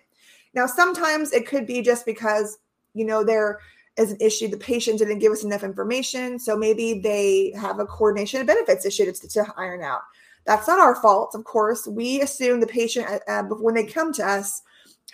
Now, 0.55 0.67
sometimes 0.67 1.33
it 1.33 1.47
could 1.47 1.65
be 1.65 1.81
just 1.81 2.07
because, 2.07 2.59
you 2.93 3.05
know, 3.05 3.23
there 3.23 3.61
is 3.97 4.11
an 4.11 4.19
issue, 4.21 4.49
the 4.49 4.57
patient 4.57 4.99
didn't 4.99 5.21
give 5.21 5.31
us 5.31 5.45
enough 5.45 5.63
information. 5.63 6.41
So 6.41 6.57
maybe 6.57 6.99
they 6.99 7.53
have 7.57 7.79
a 7.79 7.87
coordination 7.87 8.41
of 8.41 8.49
benefits 8.49 8.85
issue 8.85 9.13
to, 9.13 9.29
to 9.29 9.55
iron 9.57 9.81
out. 9.81 10.01
That's 10.47 10.67
not 10.67 10.81
our 10.81 10.97
fault, 10.97 11.37
of 11.37 11.45
course. 11.45 11.87
We 11.87 12.21
assume 12.21 12.59
the 12.59 12.67
patient, 12.67 13.07
uh, 13.07 13.21
uh 13.29 13.43
when 13.45 13.77
they 13.77 13.87
come 13.87 14.13
to 14.15 14.27
us, 14.27 14.61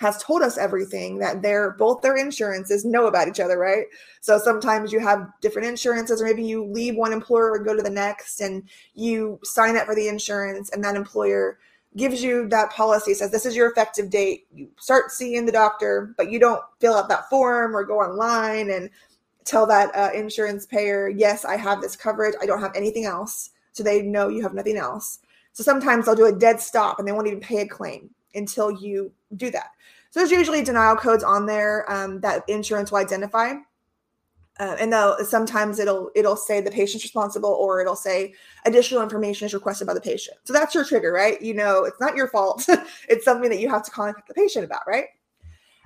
has 0.01 0.23
told 0.23 0.41
us 0.41 0.57
everything 0.57 1.19
that 1.19 1.43
their 1.43 1.73
both 1.73 2.01
their 2.01 2.17
insurances 2.17 2.87
know 2.87 3.07
about 3.07 3.29
each 3.29 3.39
other, 3.39 3.59
right? 3.59 3.85
So 4.23 4.39
sometimes 4.39 4.95
you 4.95 4.99
have 4.99 5.29
different 5.43 5.69
insurances, 5.69 6.23
or 6.23 6.25
maybe 6.25 6.43
you 6.43 6.65
leave 6.65 6.97
one 6.97 7.13
employer 7.13 7.55
and 7.57 7.67
go 7.67 7.77
to 7.77 7.83
the 7.83 7.91
next, 7.91 8.41
and 8.41 8.63
you 8.95 9.39
sign 9.45 9.77
up 9.77 9.85
for 9.85 9.95
the 9.95 10.09
insurance, 10.09 10.71
and 10.71 10.83
that 10.85 10.97
employer 10.97 11.59
gives 11.99 12.23
you 12.23 12.49
that 12.49 12.71
policy 12.71 13.13
says 13.13 13.31
this 13.31 13.45
is 13.45 13.55
your 13.55 13.71
effective 13.71 14.09
date. 14.09 14.47
You 14.55 14.71
start 14.79 15.11
seeing 15.11 15.45
the 15.45 15.53
doctor, 15.53 16.15
but 16.17 16.31
you 16.31 16.39
don't 16.39 16.63
fill 16.79 16.95
out 16.95 17.11
that 17.11 17.29
form 17.29 17.77
or 17.77 17.85
go 17.85 17.99
online 17.99 18.71
and 18.71 18.89
tell 19.45 19.67
that 19.67 19.95
uh, 19.95 20.13
insurance 20.15 20.65
payer, 20.65 21.11
yes, 21.11 21.45
I 21.45 21.59
have 21.59 21.83
this 21.83 21.95
coverage. 21.95 22.35
I 22.41 22.47
don't 22.47 22.61
have 22.61 22.75
anything 22.75 23.05
else. 23.05 23.51
So 23.73 23.83
they 23.83 24.01
know 24.01 24.29
you 24.29 24.43
have 24.43 24.55
nothing 24.55 24.79
else. 24.79 25.19
So 25.53 25.63
sometimes 25.63 26.07
they'll 26.07 26.15
do 26.15 26.27
a 26.27 26.33
dead 26.33 26.59
stop 26.59 26.99
and 26.99 27.07
they 27.07 27.13
won't 27.13 27.27
even 27.27 27.41
pay 27.41 27.59
a 27.59 27.69
claim 27.69 28.09
until 28.35 28.71
you 28.71 29.13
do 29.37 29.51
that. 29.51 29.71
So 30.11 30.21
there's 30.21 30.31
usually 30.31 30.63
denial 30.63 30.97
codes 30.97 31.23
on 31.23 31.47
there 31.47 31.91
um, 31.91 32.21
that 32.21 32.43
insurance 32.49 32.91
will 32.91 32.99
identify. 32.99 33.55
Uh, 34.59 34.77
and 34.79 34.93
though 34.93 35.17
sometimes 35.23 35.79
it'll 35.79 36.11
it'll 36.15 36.37
say 36.37 36.61
the 36.61 36.71
patient's 36.71 37.03
responsible 37.05 37.49
or 37.49 37.81
it'll 37.81 37.97
say 37.97 38.35
additional 38.67 39.03
information 39.03 39.47
is 39.47 39.55
requested 39.55 39.87
by 39.87 39.95
the 39.95 40.01
patient. 40.01 40.37
So 40.45 40.53
that's 40.53 40.75
your 40.75 40.85
trigger, 40.85 41.13
right? 41.13 41.41
You 41.41 41.55
know, 41.55 41.85
it's 41.85 42.01
not 42.01 42.15
your 42.15 42.29
fault. 42.29 42.67
it's 43.09 43.25
something 43.25 43.49
that 43.49 43.61
you 43.61 43.71
have 43.71 43.83
to 43.85 43.91
contact 43.91 44.29
the 44.29 44.35
patient 44.35 44.67
about, 44.67 44.83
right? 44.87 45.07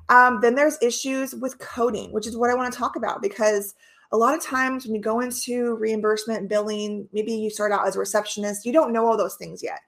Um, 0.08 0.40
then 0.40 0.56
there's 0.56 0.76
issues 0.82 1.34
with 1.36 1.58
coding, 1.60 2.12
which 2.12 2.26
is 2.26 2.36
what 2.36 2.50
I 2.50 2.54
want 2.54 2.72
to 2.72 2.78
talk 2.78 2.96
about 2.96 3.22
because 3.22 3.74
a 4.12 4.16
lot 4.16 4.36
of 4.36 4.42
times 4.42 4.84
when 4.84 4.94
you 4.94 5.00
go 5.00 5.20
into 5.20 5.76
reimbursement 5.76 6.48
billing, 6.48 7.08
maybe 7.12 7.32
you 7.32 7.50
start 7.50 7.72
out 7.72 7.86
as 7.86 7.96
a 7.96 8.00
receptionist, 8.00 8.66
you 8.66 8.72
don't 8.72 8.92
know 8.92 9.06
all 9.06 9.16
those 9.16 9.36
things 9.36 9.62
yet. 9.62 9.80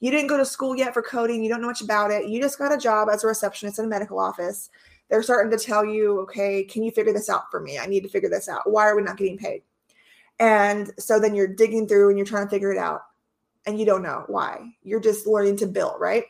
You 0.00 0.10
didn't 0.10 0.28
go 0.28 0.36
to 0.36 0.44
school 0.44 0.76
yet 0.76 0.92
for 0.92 1.02
coding, 1.02 1.42
you 1.42 1.48
don't 1.48 1.60
know 1.60 1.68
much 1.68 1.80
about 1.80 2.10
it. 2.10 2.28
You 2.28 2.40
just 2.40 2.58
got 2.58 2.72
a 2.72 2.78
job 2.78 3.08
as 3.10 3.24
a 3.24 3.26
receptionist 3.26 3.78
in 3.78 3.86
a 3.86 3.88
medical 3.88 4.18
office. 4.18 4.70
They're 5.08 5.22
starting 5.22 5.56
to 5.56 5.62
tell 5.62 5.84
you, 5.84 6.20
okay, 6.20 6.64
can 6.64 6.82
you 6.82 6.90
figure 6.90 7.12
this 7.12 7.28
out 7.28 7.50
for 7.50 7.60
me? 7.60 7.78
I 7.78 7.86
need 7.86 8.02
to 8.02 8.08
figure 8.08 8.30
this 8.30 8.48
out. 8.48 8.70
Why 8.70 8.88
are 8.88 8.96
we 8.96 9.02
not 9.02 9.16
getting 9.16 9.38
paid? 9.38 9.62
And 10.40 10.90
so 10.98 11.20
then 11.20 11.34
you're 11.34 11.46
digging 11.46 11.86
through 11.86 12.08
and 12.08 12.18
you're 12.18 12.26
trying 12.26 12.46
to 12.46 12.50
figure 12.50 12.72
it 12.72 12.78
out 12.78 13.02
and 13.66 13.78
you 13.78 13.86
don't 13.86 14.02
know 14.02 14.24
why. 14.26 14.74
You're 14.82 15.00
just 15.00 15.26
learning 15.26 15.56
to 15.58 15.66
build, 15.66 16.00
right? 16.00 16.24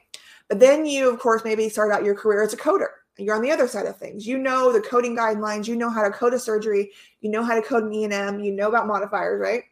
But 0.49 0.61
then 0.61 0.85
you, 0.85 1.11
of 1.11 1.19
course, 1.19 1.43
maybe 1.45 1.69
start 1.69 1.93
out 1.93 2.05
your 2.05 2.15
career 2.15 2.43
as 2.43 2.53
a 2.53 2.57
coder. 2.57 2.89
You're 3.17 3.37
on 3.37 3.43
the 3.43 3.51
other 3.51 3.69
side 3.69 3.87
of 3.87 3.97
things. 3.97 4.27
You 4.27 4.39
know 4.39 4.73
the 4.73 4.81
coding 4.81 5.17
guidelines. 5.17 5.69
You 5.69 5.77
know 5.77 5.89
how 5.89 6.03
to 6.03 6.11
code 6.11 6.35
a 6.35 6.39
surgery. 6.39 6.91
You 7.21 7.31
know 7.31 7.45
how 7.45 7.55
to 7.55 7.63
code 7.63 7.85
an 7.85 7.95
E&M. 7.95 8.41
You 8.41 8.53
know 8.53 8.69
about 8.69 8.89
modifiers, 8.89 9.41
right? 9.41 9.63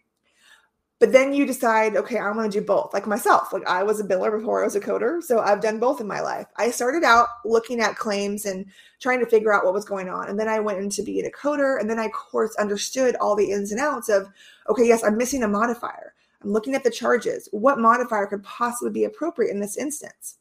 But 1.02 1.11
then 1.11 1.32
you 1.32 1.44
decide, 1.44 1.97
okay, 1.97 2.18
I 2.18 2.30
want 2.30 2.52
to 2.52 2.61
do 2.61 2.64
both, 2.64 2.94
like 2.94 3.09
myself. 3.09 3.52
Like 3.52 3.66
I 3.66 3.82
was 3.82 3.99
a 3.99 4.04
biller 4.04 4.30
before 4.30 4.62
I 4.62 4.64
was 4.66 4.76
a 4.76 4.80
coder. 4.80 5.21
So 5.21 5.40
I've 5.40 5.61
done 5.61 5.80
both 5.80 6.00
in 6.00 6.06
my 6.06 6.21
life. 6.21 6.47
I 6.54 6.71
started 6.71 7.02
out 7.02 7.26
looking 7.44 7.80
at 7.80 7.97
claims 7.97 8.47
and 8.47 8.66
trying 9.00 9.18
to 9.18 9.26
figure 9.26 9.52
out 9.52 9.64
what 9.64 9.75
was 9.75 9.85
going 9.85 10.09
on. 10.09 10.28
And 10.28 10.38
then 10.38 10.47
I 10.47 10.61
went 10.61 10.78
into 10.78 11.02
being 11.02 11.26
a 11.26 11.30
coder. 11.30 11.80
And 11.80 11.90
then 11.90 11.99
I, 11.99 12.04
of 12.04 12.12
course, 12.12 12.54
understood 12.54 13.16
all 13.16 13.35
the 13.35 13.50
ins 13.50 13.73
and 13.73 13.80
outs 13.80 14.09
of, 14.09 14.28
okay, 14.68 14.87
yes, 14.87 15.02
I'm 15.02 15.16
missing 15.16 15.42
a 15.42 15.49
modifier. 15.49 16.14
I'm 16.40 16.52
looking 16.52 16.76
at 16.76 16.85
the 16.85 16.90
charges. 16.90 17.49
What 17.50 17.80
modifier 17.80 18.28
could 18.28 18.44
possibly 18.44 18.92
be 18.92 19.02
appropriate 19.02 19.50
in 19.50 19.59
this 19.59 19.76
instance? 19.76 20.37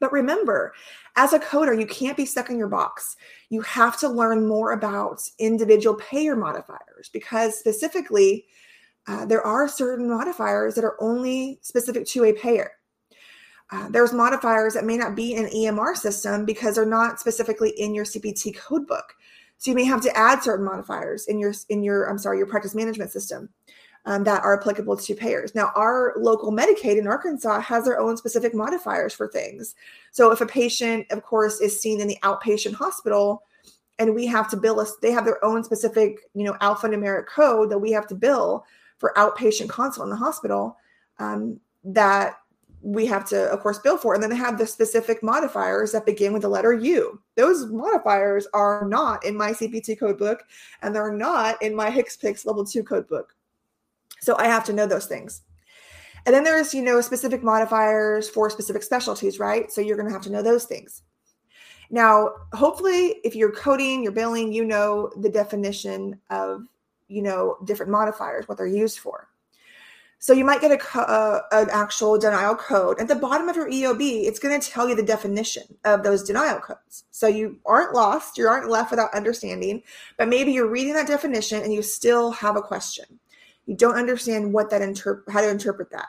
But 0.00 0.10
remember, 0.10 0.74
as 1.14 1.32
a 1.32 1.38
coder, 1.38 1.78
you 1.78 1.86
can't 1.86 2.16
be 2.16 2.26
stuck 2.26 2.50
in 2.50 2.58
your 2.58 2.66
box. 2.66 3.16
You 3.50 3.60
have 3.60 4.00
to 4.00 4.08
learn 4.08 4.48
more 4.48 4.72
about 4.72 5.22
individual 5.38 5.94
payer 5.94 6.34
modifiers 6.34 7.08
because 7.12 7.56
specifically, 7.56 8.46
uh, 9.06 9.24
there 9.26 9.42
are 9.46 9.68
certain 9.68 10.08
modifiers 10.08 10.74
that 10.74 10.84
are 10.84 10.96
only 11.00 11.58
specific 11.62 12.06
to 12.06 12.24
a 12.24 12.32
payer. 12.32 12.72
Uh, 13.70 13.88
there's 13.88 14.12
modifiers 14.12 14.74
that 14.74 14.84
may 14.84 14.96
not 14.96 15.16
be 15.16 15.34
in 15.34 15.46
EMR 15.46 15.96
system 15.96 16.44
because 16.44 16.76
they're 16.76 16.86
not 16.86 17.18
specifically 17.18 17.70
in 17.70 17.94
your 17.94 18.04
CPT 18.04 18.56
codebook. 18.56 19.02
So 19.58 19.70
you 19.70 19.74
may 19.74 19.84
have 19.84 20.02
to 20.02 20.16
add 20.16 20.42
certain 20.42 20.64
modifiers 20.64 21.26
in 21.26 21.38
your 21.38 21.54
in 21.68 21.82
your 21.82 22.04
I'm 22.04 22.18
sorry 22.18 22.38
your 22.38 22.46
practice 22.46 22.74
management 22.74 23.10
system 23.10 23.48
um, 24.06 24.22
that 24.24 24.42
are 24.42 24.58
applicable 24.58 24.96
to 24.96 25.14
payers. 25.14 25.54
Now, 25.54 25.72
our 25.74 26.14
local 26.16 26.52
Medicaid 26.52 26.98
in 26.98 27.08
Arkansas 27.08 27.60
has 27.60 27.84
their 27.84 27.98
own 27.98 28.16
specific 28.16 28.54
modifiers 28.54 29.12
for 29.12 29.28
things. 29.28 29.74
So, 30.12 30.30
if 30.30 30.40
a 30.40 30.46
patient, 30.46 31.06
of 31.10 31.22
course, 31.22 31.60
is 31.60 31.80
seen 31.80 32.00
in 32.00 32.06
the 32.06 32.18
outpatient 32.22 32.74
hospital, 32.74 33.42
and 33.98 34.14
we 34.14 34.26
have 34.26 34.48
to 34.50 34.56
bill 34.56 34.78
us, 34.78 34.96
they 35.02 35.10
have 35.10 35.24
their 35.24 35.44
own 35.44 35.64
specific, 35.64 36.20
you 36.34 36.44
know, 36.44 36.52
alphanumeric 36.54 37.26
code 37.26 37.70
that 37.70 37.78
we 37.78 37.90
have 37.92 38.06
to 38.08 38.14
bill 38.14 38.64
for 38.98 39.12
outpatient 39.16 39.68
consult 39.68 40.06
in 40.06 40.10
the 40.10 40.16
hospital. 40.16 40.76
Um, 41.18 41.60
that 41.84 42.34
we 42.82 43.06
have 43.06 43.24
to, 43.24 43.50
of 43.50 43.60
course, 43.60 43.78
bill 43.78 43.98
for. 43.98 44.14
And 44.14 44.22
then 44.22 44.30
they 44.30 44.36
have 44.36 44.58
the 44.58 44.66
specific 44.66 45.22
modifiers 45.22 45.92
that 45.92 46.06
begin 46.06 46.32
with 46.32 46.42
the 46.42 46.48
letter 46.48 46.72
U. 46.72 47.20
Those 47.34 47.66
modifiers 47.66 48.46
are 48.54 48.86
not 48.86 49.24
in 49.24 49.36
my 49.36 49.52
CPT 49.52 49.98
code 49.98 50.18
book 50.18 50.44
and 50.82 50.94
they're 50.94 51.12
not 51.12 51.60
in 51.62 51.74
my 51.74 51.90
HCPCS 51.90 52.46
level 52.46 52.64
two 52.64 52.84
code 52.84 53.08
book. 53.08 53.34
So 54.20 54.36
I 54.38 54.46
have 54.46 54.64
to 54.66 54.72
know 54.72 54.86
those 54.86 55.06
things. 55.06 55.42
And 56.26 56.34
then 56.34 56.44
there's, 56.44 56.74
you 56.74 56.82
know, 56.82 57.00
specific 57.00 57.42
modifiers 57.42 58.28
for 58.28 58.50
specific 58.50 58.82
specialties, 58.82 59.38
right? 59.38 59.70
So 59.70 59.80
you're 59.80 59.96
going 59.96 60.08
to 60.08 60.12
have 60.12 60.22
to 60.22 60.32
know 60.32 60.42
those 60.42 60.64
things. 60.64 61.02
Now, 61.90 62.30
hopefully, 62.52 63.20
if 63.24 63.36
you're 63.36 63.52
coding, 63.52 64.02
you're 64.02 64.12
billing, 64.12 64.52
you 64.52 64.64
know 64.64 65.12
the 65.16 65.28
definition 65.28 66.20
of, 66.30 66.64
you 67.08 67.22
know, 67.22 67.56
different 67.64 67.92
modifiers, 67.92 68.48
what 68.48 68.58
they're 68.58 68.66
used 68.66 68.98
for. 68.98 69.28
So 70.18 70.32
you 70.32 70.44
might 70.44 70.62
get 70.62 70.72
a 70.72 70.98
uh, 70.98 71.42
an 71.52 71.68
actual 71.70 72.18
denial 72.18 72.56
code 72.56 72.98
at 72.98 73.06
the 73.06 73.14
bottom 73.14 73.48
of 73.48 73.56
your 73.56 73.70
EOB. 73.70 74.24
It's 74.24 74.38
going 74.38 74.58
to 74.58 74.70
tell 74.70 74.88
you 74.88 74.96
the 74.96 75.02
definition 75.02 75.64
of 75.84 76.02
those 76.02 76.22
denial 76.22 76.58
codes, 76.58 77.04
so 77.10 77.26
you 77.26 77.58
aren't 77.66 77.94
lost. 77.94 78.38
You 78.38 78.48
aren't 78.48 78.70
left 78.70 78.90
without 78.90 79.12
understanding. 79.14 79.82
But 80.16 80.28
maybe 80.28 80.52
you're 80.52 80.70
reading 80.70 80.94
that 80.94 81.06
definition 81.06 81.62
and 81.62 81.72
you 81.72 81.82
still 81.82 82.30
have 82.30 82.56
a 82.56 82.62
question 82.62 83.20
you 83.66 83.76
don't 83.76 83.96
understand 83.96 84.52
what 84.52 84.70
that 84.70 84.80
interpret 84.80 85.28
how 85.32 85.40
to 85.40 85.50
interpret 85.50 85.90
that. 85.90 86.06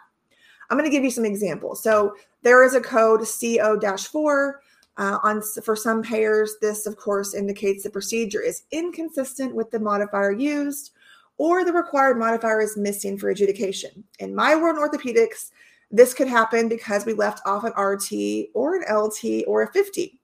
I'm 0.69 0.77
going 0.77 0.89
to 0.89 0.95
give 0.95 1.03
you 1.03 1.11
some 1.11 1.25
examples. 1.25 1.81
So 1.83 2.15
there 2.43 2.63
is 2.63 2.75
a 2.75 2.81
code 2.81 3.21
CO-4 3.21 4.53
uh, 4.97 5.19
on 5.23 5.41
for 5.63 5.75
some 5.75 6.01
payers. 6.01 6.55
This, 6.61 6.85
of 6.85 6.97
course, 6.97 7.33
indicates 7.33 7.83
the 7.83 7.89
procedure 7.89 8.41
is 8.41 8.63
inconsistent 8.71 9.55
with 9.55 9.71
the 9.71 9.79
modifier 9.79 10.31
used, 10.31 10.91
or 11.37 11.63
the 11.63 11.73
required 11.73 12.17
modifier 12.17 12.61
is 12.61 12.77
missing 12.77 13.17
for 13.17 13.29
adjudication. 13.29 14.03
In 14.19 14.35
my 14.35 14.55
world 14.55 14.77
in 14.77 14.83
orthopedics, 14.83 15.51
this 15.91 16.13
could 16.13 16.27
happen 16.27 16.67
because 16.67 17.05
we 17.05 17.13
left 17.13 17.41
off 17.45 17.63
an 17.63 17.73
RT 17.81 18.49
or 18.53 18.75
an 18.75 18.83
LT 18.93 19.43
or 19.47 19.63
a 19.63 19.71
50. 19.71 20.19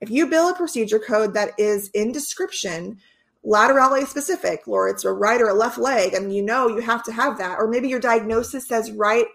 If 0.00 0.10
you 0.10 0.26
bill 0.26 0.50
a 0.50 0.54
procedure 0.54 0.98
code 0.98 1.34
that 1.34 1.50
is 1.58 1.90
in 1.90 2.12
description, 2.12 2.98
laterally 3.42 4.04
specific, 4.04 4.66
or 4.66 4.88
it's 4.88 5.04
a 5.04 5.12
right 5.12 5.40
or 5.40 5.48
a 5.48 5.54
left 5.54 5.78
leg, 5.78 6.14
and 6.14 6.34
you 6.34 6.42
know 6.42 6.68
you 6.68 6.80
have 6.80 7.02
to 7.04 7.12
have 7.12 7.38
that. 7.38 7.58
Or 7.58 7.68
maybe 7.68 7.88
your 7.88 8.00
diagnosis 8.00 8.66
says 8.66 8.92
right 8.92 9.26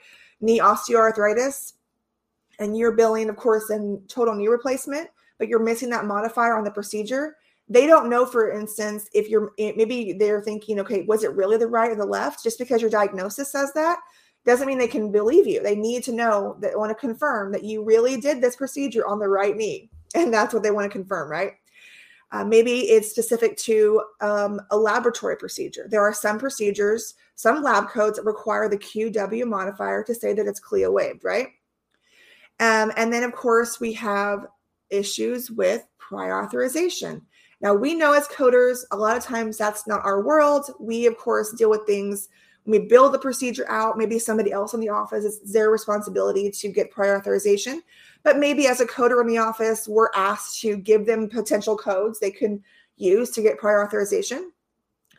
knee 0.41 0.59
osteoarthritis, 0.59 1.73
and 2.59 2.77
you're 2.77 2.95
billing, 2.95 3.29
of 3.29 3.35
course, 3.35 3.69
in 3.69 4.01
total 4.07 4.35
knee 4.35 4.47
replacement, 4.47 5.09
but 5.37 5.47
you're 5.47 5.59
missing 5.59 5.89
that 5.89 6.05
modifier 6.05 6.57
on 6.57 6.63
the 6.63 6.71
procedure. 6.71 7.37
They 7.67 7.87
don't 7.87 8.09
know, 8.09 8.25
for 8.25 8.51
instance, 8.51 9.09
if 9.13 9.27
you're 9.27 9.51
maybe 9.57 10.13
they're 10.13 10.41
thinking, 10.41 10.79
okay, 10.79 11.03
was 11.03 11.23
it 11.23 11.33
really 11.35 11.57
the 11.57 11.67
right 11.67 11.91
or 11.91 11.95
the 11.95 12.05
left? 12.05 12.43
Just 12.43 12.59
because 12.59 12.81
your 12.81 12.91
diagnosis 12.91 13.51
says 13.51 13.73
that 13.73 13.99
doesn't 14.45 14.67
mean 14.67 14.77
they 14.77 14.87
can 14.87 15.11
believe 15.11 15.47
you. 15.47 15.61
They 15.61 15.75
need 15.75 16.03
to 16.03 16.11
know 16.11 16.55
that 16.59 16.77
want 16.77 16.91
to 16.91 16.95
confirm 16.95 17.51
that 17.51 17.63
you 17.63 17.83
really 17.83 18.21
did 18.21 18.39
this 18.39 18.55
procedure 18.55 19.05
on 19.07 19.19
the 19.19 19.27
right 19.27 19.55
knee. 19.55 19.89
And 20.13 20.33
that's 20.33 20.53
what 20.53 20.63
they 20.63 20.71
want 20.71 20.85
to 20.85 20.97
confirm, 20.97 21.29
right? 21.29 21.53
Uh, 22.31 22.43
maybe 22.43 22.81
it's 22.81 23.09
specific 23.09 23.57
to 23.57 24.01
um, 24.21 24.61
a 24.71 24.77
laboratory 24.77 25.35
procedure. 25.35 25.87
There 25.89 26.01
are 26.01 26.13
some 26.13 26.39
procedures, 26.39 27.15
some 27.35 27.61
lab 27.63 27.89
codes 27.89 28.17
that 28.17 28.23
require 28.23 28.69
the 28.69 28.77
QW 28.77 29.45
modifier 29.45 30.03
to 30.03 30.15
say 30.15 30.33
that 30.33 30.47
it's 30.47 30.59
CLIA 30.59 30.91
waived, 30.91 31.23
right? 31.23 31.47
Um, 32.59 32.91
and 32.95 33.11
then, 33.11 33.23
of 33.23 33.33
course, 33.33 33.79
we 33.79 33.93
have 33.93 34.47
issues 34.89 35.51
with 35.51 35.83
prior 35.97 36.43
authorization. 36.43 37.21
Now, 37.61 37.73
we 37.73 37.95
know 37.95 38.13
as 38.13 38.27
coders, 38.27 38.79
a 38.91 38.97
lot 38.97 39.17
of 39.17 39.23
times 39.23 39.57
that's 39.57 39.87
not 39.87 40.05
our 40.05 40.23
world. 40.23 40.69
We, 40.79 41.05
of 41.05 41.17
course, 41.17 41.51
deal 41.53 41.69
with 41.69 41.85
things 41.85 42.29
we 42.65 42.79
build 42.79 43.13
the 43.13 43.19
procedure 43.19 43.69
out. 43.69 43.97
Maybe 43.97 44.17
somebody 44.19 44.51
else 44.51 44.73
in 44.73 44.79
the 44.79 44.89
office 44.89 45.23
is 45.23 45.53
their 45.53 45.69
responsibility 45.69 46.49
to 46.49 46.69
get 46.69 46.91
prior 46.91 47.17
authorization. 47.17 47.81
But 48.23 48.37
maybe 48.39 48.67
as 48.67 48.81
a 48.81 48.87
coder 48.87 49.21
in 49.21 49.27
the 49.27 49.37
office, 49.37 49.87
we're 49.87 50.09
asked 50.15 50.61
to 50.61 50.75
give 50.75 51.05
them 51.05 51.29
potential 51.29 51.77
codes 51.77 52.19
they 52.19 52.31
can 52.31 52.63
use 52.97 53.29
to 53.31 53.41
get 53.41 53.59
prior 53.59 53.85
authorization. 53.85 54.51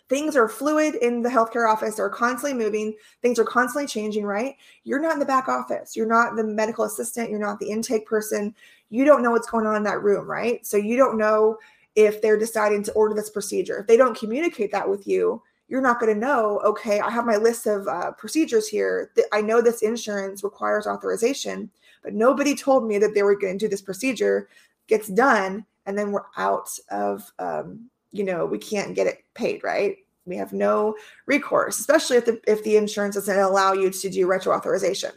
Things 0.08 0.36
are 0.36 0.48
fluid 0.48 0.94
in 0.96 1.22
the 1.22 1.28
healthcare 1.28 1.68
office, 1.68 1.96
they're 1.96 2.08
constantly 2.08 2.56
moving, 2.56 2.94
things 3.22 3.38
are 3.38 3.44
constantly 3.44 3.88
changing, 3.88 4.24
right? 4.24 4.54
You're 4.84 5.00
not 5.00 5.14
in 5.14 5.18
the 5.18 5.24
back 5.24 5.48
office, 5.48 5.96
you're 5.96 6.06
not 6.06 6.36
the 6.36 6.44
medical 6.44 6.84
assistant, 6.84 7.28
you're 7.28 7.40
not 7.40 7.58
the 7.58 7.70
intake 7.70 8.06
person. 8.06 8.54
You 8.88 9.04
don't 9.04 9.22
know 9.22 9.32
what's 9.32 9.50
going 9.50 9.66
on 9.66 9.74
in 9.74 9.82
that 9.82 10.02
room, 10.02 10.30
right? 10.30 10.64
So 10.64 10.76
you 10.76 10.96
don't 10.96 11.18
know 11.18 11.58
if 11.96 12.22
they're 12.22 12.38
deciding 12.38 12.84
to 12.84 12.92
order 12.92 13.14
this 13.14 13.30
procedure. 13.30 13.78
If 13.78 13.88
they 13.88 13.96
don't 13.96 14.16
communicate 14.16 14.70
that 14.72 14.88
with 14.88 15.08
you, 15.08 15.42
you're 15.68 15.82
not 15.82 15.98
going 15.98 16.14
to 16.14 16.20
know, 16.20 16.60
okay, 16.64 17.00
I 17.00 17.10
have 17.10 17.26
my 17.26 17.36
list 17.36 17.66
of 17.66 17.88
uh, 17.88 18.12
procedures 18.12 18.68
here. 18.68 19.10
I 19.32 19.40
know 19.40 19.60
this 19.60 19.82
insurance 19.82 20.44
requires 20.44 20.86
authorization, 20.86 21.68
but 22.04 22.14
nobody 22.14 22.54
told 22.54 22.86
me 22.86 22.98
that 22.98 23.14
they 23.14 23.24
were 23.24 23.36
going 23.36 23.58
to 23.58 23.64
do 23.64 23.68
this 23.68 23.82
procedure, 23.82 24.48
gets 24.86 25.08
done, 25.08 25.66
and 25.86 25.98
then 25.98 26.12
we're 26.12 26.26
out 26.36 26.68
of, 26.90 27.32
um, 27.40 27.90
you 28.16 28.24
know, 28.24 28.46
we 28.46 28.58
can't 28.58 28.94
get 28.94 29.06
it 29.06 29.24
paid, 29.34 29.62
right? 29.62 29.96
We 30.24 30.36
have 30.36 30.52
no 30.52 30.96
recourse, 31.26 31.78
especially 31.78 32.16
if 32.16 32.24
the, 32.24 32.40
if 32.46 32.64
the 32.64 32.76
insurance 32.76 33.14
doesn't 33.14 33.38
allow 33.38 33.72
you 33.72 33.90
to 33.90 34.10
do 34.10 34.26
retro 34.26 34.54
authorization. 34.54 35.12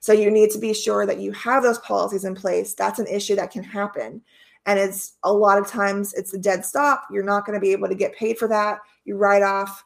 So 0.00 0.12
you 0.12 0.30
need 0.30 0.50
to 0.52 0.58
be 0.58 0.72
sure 0.72 1.06
that 1.06 1.20
you 1.20 1.32
have 1.32 1.62
those 1.62 1.78
policies 1.78 2.24
in 2.24 2.34
place. 2.34 2.74
That's 2.74 2.98
an 2.98 3.08
issue 3.08 3.34
that 3.36 3.50
can 3.50 3.64
happen. 3.64 4.22
And 4.66 4.78
it's 4.78 5.14
a 5.24 5.32
lot 5.32 5.58
of 5.58 5.66
times 5.66 6.12
it's 6.14 6.34
a 6.34 6.38
dead 6.38 6.64
stop. 6.64 7.04
You're 7.10 7.24
not 7.24 7.46
going 7.46 7.54
to 7.54 7.60
be 7.60 7.72
able 7.72 7.88
to 7.88 7.94
get 7.94 8.14
paid 8.14 8.38
for 8.38 8.48
that 8.48 8.80
you 9.06 9.16
write 9.16 9.42
off 9.42 9.84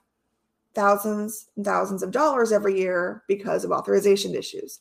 thousands 0.75 1.49
and 1.57 1.65
thousands 1.65 2.03
of 2.03 2.11
dollars 2.11 2.51
every 2.51 2.77
year 2.77 3.23
because 3.29 3.65
of 3.65 3.71
authorization 3.71 4.35
issues. 4.35 4.81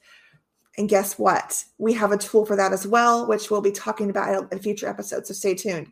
And 0.77 0.89
guess 0.89 1.19
what? 1.19 1.63
We 1.77 1.93
have 1.93 2.11
a 2.11 2.17
tool 2.17 2.45
for 2.45 2.55
that 2.55 2.71
as 2.71 2.87
well, 2.87 3.27
which 3.27 3.51
we'll 3.51 3.61
be 3.61 3.71
talking 3.71 4.09
about 4.09 4.51
in 4.51 4.59
future 4.59 4.87
episodes. 4.87 5.27
So 5.27 5.33
stay 5.33 5.53
tuned. 5.53 5.91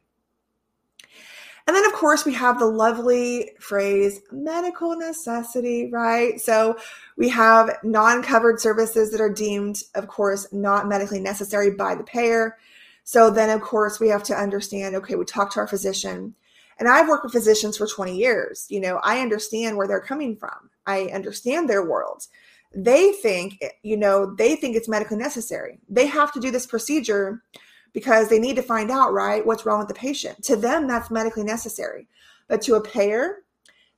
And 1.68 1.76
then, 1.76 1.86
of 1.86 1.94
course, 1.94 2.26
we 2.26 2.34
have 2.34 2.60
the 2.60 2.66
lovely 2.66 3.52
phrase 3.60 4.22
medical 4.32 4.96
necessity, 4.96 5.90
right? 5.92 6.40
So 6.40 6.78
we 7.18 7.28
have 7.30 7.78
non 7.84 8.24
covered 8.24 8.60
services 8.62 9.12
that 9.12 9.22
are 9.22 9.34
deemed, 9.34 9.84
of 9.94 10.08
course, 10.08 10.48
not 10.54 10.88
medically 10.88 11.20
necessary 11.20 11.72
by 11.72 11.94
the 11.96 12.06
payer. 12.06 12.58
So 13.04 13.30
then, 13.30 13.50
of 13.50 13.62
course, 13.62 14.00
we 14.00 14.08
have 14.10 14.24
to 14.24 14.36
understand 14.36 14.96
okay, 14.96 15.16
we 15.16 15.26
talk 15.26 15.52
to 15.54 15.60
our 15.60 15.68
physician 15.68 16.36
and 16.80 16.88
I've 16.88 17.08
worked 17.08 17.24
with 17.24 17.34
physicians 17.34 17.78
for 17.78 17.88
20 17.88 18.16
years. 18.16 18.68
You 18.70 18.80
know, 18.80 19.00
I 19.04 19.20
understand 19.20 19.78
where 19.78 19.88
they're 19.88 20.00
coming 20.00 20.36
from. 20.36 20.70
I 20.86 21.06
understand 21.06 21.70
their 21.70 21.86
world. 21.86 22.28
They 22.76 23.14
think, 23.14 23.64
you 23.82 23.98
know, 23.98 24.36
they 24.36 24.56
think 24.56 24.76
it's 24.76 24.90
medically 24.90 25.18
necessary. 25.18 25.80
They 25.90 26.06
have 26.08 26.32
to 26.34 26.40
do 26.40 26.52
this 26.52 26.66
procedure 26.66 27.44
because 27.94 28.30
they 28.30 28.40
need 28.40 28.56
to 28.56 28.62
find 28.62 28.92
out, 28.92 29.14
right, 29.14 29.46
what's 29.46 29.66
wrong 29.66 29.80
with 29.80 29.88
the 29.88 29.94
patient. 29.94 30.44
To 30.46 30.56
them, 30.56 30.88
that's 30.88 31.12
medically 31.12 31.44
necessary. 31.44 32.08
But 32.48 32.62
to 32.64 32.76
a 32.76 32.82
payer, 32.82 33.44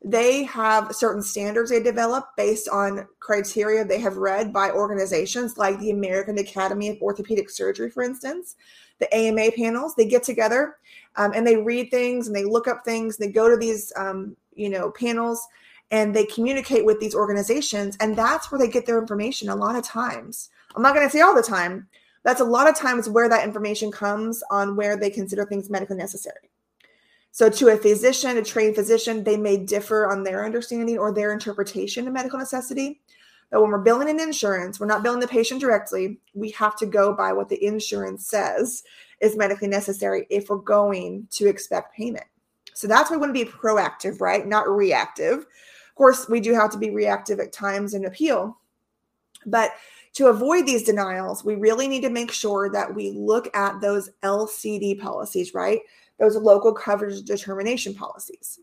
they 0.04 0.44
have 0.44 0.96
certain 0.96 1.22
standards 1.22 1.70
they 1.70 1.84
develop 1.84 2.30
based 2.38 2.70
on 2.70 3.08
criteria 3.20 3.84
they 3.84 4.00
have 4.00 4.18
read 4.18 4.54
by 4.54 4.72
organizations 4.72 5.58
like 5.58 5.78
the 5.80 5.92
American 5.92 6.38
Academy 6.38 6.90
of 6.90 7.02
Orthopedic 7.02 7.50
Surgery, 7.50 7.90
for 7.90 8.04
instance, 8.04 8.56
the 9.00 9.14
AMA 9.14 9.52
panels. 9.58 9.96
They 9.96 10.06
get 10.06 10.24
together 10.24 10.78
um, 11.18 11.34
and 11.36 11.46
they 11.46 11.58
read 11.58 11.92
things 11.92 12.28
and 12.28 12.36
they 12.36 12.46
look 12.46 12.68
up 12.68 12.86
things. 12.86 13.18
They 13.18 13.30
go 13.30 13.50
to 13.50 13.58
these, 13.58 13.92
um, 13.98 14.38
you 14.56 14.70
know, 14.70 14.92
panels 14.92 15.46
and 15.92 16.16
they 16.16 16.26
communicate 16.26 16.86
with 16.86 17.00
these 17.00 17.16
organizations, 17.16 17.98
and 18.00 18.16
that's 18.16 18.52
where 18.52 18.60
they 18.60 18.68
get 18.68 18.86
their 18.86 19.00
information. 19.00 19.50
A 19.50 19.56
lot 19.56 19.76
of 19.76 19.84
times, 19.84 20.50
I'm 20.76 20.84
not 20.84 20.94
going 20.94 21.08
to 21.08 21.12
say 21.12 21.22
all 21.22 21.36
the 21.36 21.42
time. 21.42 21.88
That's 22.24 22.42
a 22.42 22.46
lot 22.46 22.70
of 22.70 22.76
times 22.76 23.10
where 23.10 23.30
that 23.30 23.46
information 23.46 23.92
comes 23.92 24.44
on 24.52 24.76
where 24.76 24.98
they 24.98 25.10
consider 25.10 25.46
things 25.46 25.70
medically 25.70 25.98
necessary. 25.98 26.50
So, 27.32 27.50
to 27.50 27.70
a 27.70 27.78
physician, 27.78 28.38
a 28.38 28.44
trained 28.44 28.76
physician, 28.76 29.24
they 29.24 29.38
may 29.38 29.58
differ 29.58 30.10
on 30.10 30.24
their 30.24 30.44
understanding 30.44 30.98
or 30.98 31.14
their 31.14 31.32
interpretation 31.32 32.08
of 32.08 32.14
medical 32.14 32.40
necessity. 32.40 33.02
But 33.52 33.62
when 33.62 33.72
we're 33.72 33.80
billing 33.80 34.10
an 34.10 34.20
insurance, 34.20 34.80
we're 34.80 34.86
not 34.86 35.04
billing 35.04 35.20
the 35.20 35.28
patient 35.28 35.62
directly. 35.62 36.20
We 36.34 36.52
have 36.52 36.76
to 36.78 36.86
go 36.86 37.14
by 37.14 37.34
what 37.34 37.50
the 37.50 37.64
insurance 37.64 38.28
says 38.28 38.84
is 39.22 39.36
medically 39.36 39.68
necessary 39.68 40.28
if 40.30 40.50
we're 40.50 40.58
going 40.58 41.28
to 41.32 41.48
expect 41.48 41.96
payment. 41.96 42.26
So 42.74 42.88
that's 42.88 43.10
why 43.10 43.18
we 43.18 43.22
want 43.22 43.36
to 43.36 43.46
be 43.46 43.50
proactive, 43.50 44.22
right? 44.22 44.48
Not 44.48 44.70
reactive. 44.70 45.40
Of 45.40 45.96
course, 45.96 46.30
we 46.30 46.40
do 46.40 46.54
have 46.54 46.72
to 46.72 46.78
be 46.78 46.92
reactive 46.92 47.40
at 47.40 47.52
times 47.52 47.94
and 47.94 48.06
appeal. 48.06 48.58
But 49.46 49.72
to 50.14 50.28
avoid 50.28 50.66
these 50.66 50.84
denials, 50.84 51.44
we 51.44 51.56
really 51.56 51.88
need 51.88 52.02
to 52.02 52.10
make 52.10 52.32
sure 52.32 52.70
that 52.72 52.94
we 52.94 53.12
look 53.12 53.56
at 53.56 53.80
those 53.80 54.10
LCD 54.24 55.00
policies, 55.00 55.54
right? 55.54 55.80
Those 56.20 56.36
local 56.36 56.74
coverage 56.74 57.24
determination 57.24 57.94
policies. 57.94 58.60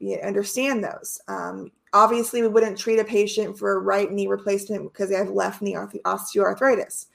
We 0.00 0.20
understand 0.20 0.84
those. 0.84 1.20
Um, 1.26 1.72
obviously, 1.92 2.42
we 2.42 2.48
wouldn't 2.48 2.78
treat 2.78 2.98
a 2.98 3.04
patient 3.04 3.58
for 3.58 3.72
a 3.72 3.80
right 3.80 4.12
knee 4.12 4.26
replacement 4.26 4.84
because 4.84 5.08
they 5.08 5.16
have 5.16 5.30
left 5.30 5.62
knee 5.62 5.74
osteoarthritis. 5.74 7.06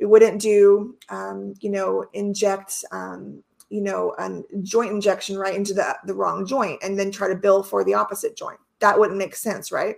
We 0.00 0.06
wouldn't 0.06 0.40
do, 0.40 0.96
um, 1.10 1.54
you 1.60 1.70
know, 1.70 2.06
inject, 2.14 2.84
um, 2.90 3.44
you 3.68 3.82
know, 3.82 4.14
a 4.18 4.42
joint 4.62 4.90
injection 4.90 5.36
right 5.36 5.54
into 5.54 5.74
the, 5.74 5.96
the 6.06 6.14
wrong 6.14 6.46
joint 6.46 6.82
and 6.82 6.98
then 6.98 7.10
try 7.10 7.28
to 7.28 7.34
bill 7.34 7.62
for 7.62 7.84
the 7.84 7.94
opposite 7.94 8.34
joint. 8.34 8.58
That 8.80 8.98
wouldn't 8.98 9.18
make 9.18 9.36
sense, 9.36 9.70
right? 9.70 9.96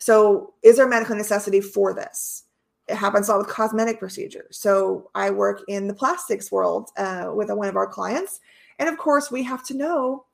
So, 0.00 0.54
is 0.62 0.76
there 0.76 0.88
medical 0.88 1.14
necessity 1.14 1.60
for 1.60 1.94
this? 1.94 2.44
It 2.88 2.96
happens 2.96 3.28
a 3.28 3.32
lot 3.32 3.38
with 3.38 3.54
cosmetic 3.54 3.98
procedures. 3.98 4.58
So, 4.58 5.10
I 5.14 5.30
work 5.30 5.62
in 5.68 5.86
the 5.86 5.94
plastics 5.94 6.50
world 6.50 6.90
uh, 6.96 7.30
with 7.34 7.50
one 7.50 7.68
of 7.68 7.76
our 7.76 7.86
clients. 7.86 8.40
And 8.78 8.88
of 8.88 8.96
course, 8.96 9.30
we 9.30 9.42
have 9.44 9.64
to 9.66 9.76
know 9.76 10.24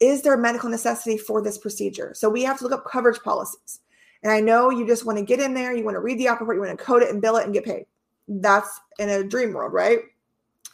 is 0.00 0.22
there 0.22 0.36
medical 0.36 0.68
necessity 0.68 1.16
for 1.16 1.40
this 1.40 1.56
procedure? 1.56 2.12
So, 2.14 2.28
we 2.28 2.42
have 2.42 2.58
to 2.58 2.64
look 2.64 2.72
up 2.72 2.84
coverage 2.84 3.20
policies. 3.20 3.80
And 4.22 4.30
I 4.30 4.40
know 4.40 4.70
you 4.70 4.86
just 4.86 5.04
want 5.04 5.18
to 5.18 5.24
get 5.24 5.40
in 5.40 5.54
there, 5.54 5.74
you 5.74 5.84
want 5.84 5.96
to 5.96 6.00
read 6.00 6.18
the 6.18 6.28
op 6.28 6.40
report, 6.40 6.56
you 6.56 6.62
want 6.62 6.78
to 6.78 6.84
code 6.84 7.02
it 7.02 7.10
and 7.10 7.20
bill 7.20 7.36
it 7.36 7.44
and 7.44 7.52
get 7.52 7.64
paid. 7.64 7.86
That's 8.28 8.80
in 8.98 9.08
a 9.10 9.24
dream 9.24 9.52
world, 9.52 9.72
right? 9.72 10.00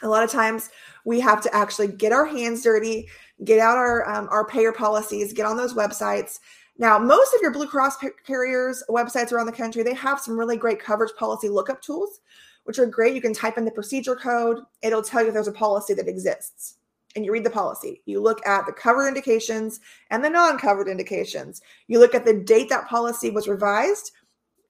A 0.03 0.07
lot 0.07 0.23
of 0.23 0.31
times 0.31 0.69
we 1.05 1.19
have 1.19 1.41
to 1.43 1.55
actually 1.55 1.87
get 1.87 2.11
our 2.11 2.25
hands 2.25 2.63
dirty, 2.63 3.07
get 3.43 3.59
out 3.59 3.77
our 3.77 4.09
um, 4.09 4.27
our 4.31 4.45
payer 4.45 4.71
policies, 4.71 5.33
get 5.33 5.45
on 5.45 5.57
those 5.57 5.73
websites, 5.73 6.39
now, 6.81 6.97
most 6.97 7.35
of 7.35 7.41
your 7.43 7.51
Blue 7.51 7.67
Cross 7.67 7.97
carriers 8.25 8.83
websites 8.89 9.31
around 9.31 9.45
the 9.45 9.51
country, 9.51 9.83
they 9.83 9.93
have 9.93 10.19
some 10.19 10.35
really 10.35 10.57
great 10.57 10.79
coverage 10.79 11.13
policy 11.15 11.47
lookup 11.47 11.79
tools, 11.79 12.21
which 12.63 12.79
are 12.79 12.87
great. 12.87 13.13
You 13.13 13.21
can 13.21 13.35
type 13.35 13.59
in 13.59 13.65
the 13.65 13.71
procedure 13.71 14.15
code, 14.15 14.63
it'll 14.81 15.03
tell 15.03 15.21
you 15.21 15.27
if 15.27 15.35
there's 15.35 15.47
a 15.47 15.51
policy 15.51 15.93
that 15.93 16.07
exists. 16.07 16.77
And 17.15 17.23
you 17.23 17.31
read 17.31 17.43
the 17.43 17.51
policy. 17.51 18.01
You 18.05 18.19
look 18.19 18.43
at 18.47 18.65
the 18.65 18.73
covered 18.73 19.07
indications 19.07 19.79
and 20.09 20.25
the 20.25 20.29
non 20.29 20.57
covered 20.57 20.87
indications. 20.87 21.61
You 21.87 21.99
look 21.99 22.15
at 22.15 22.25
the 22.25 22.33
date 22.33 22.69
that 22.69 22.87
policy 22.87 23.29
was 23.29 23.47
revised. 23.47 24.13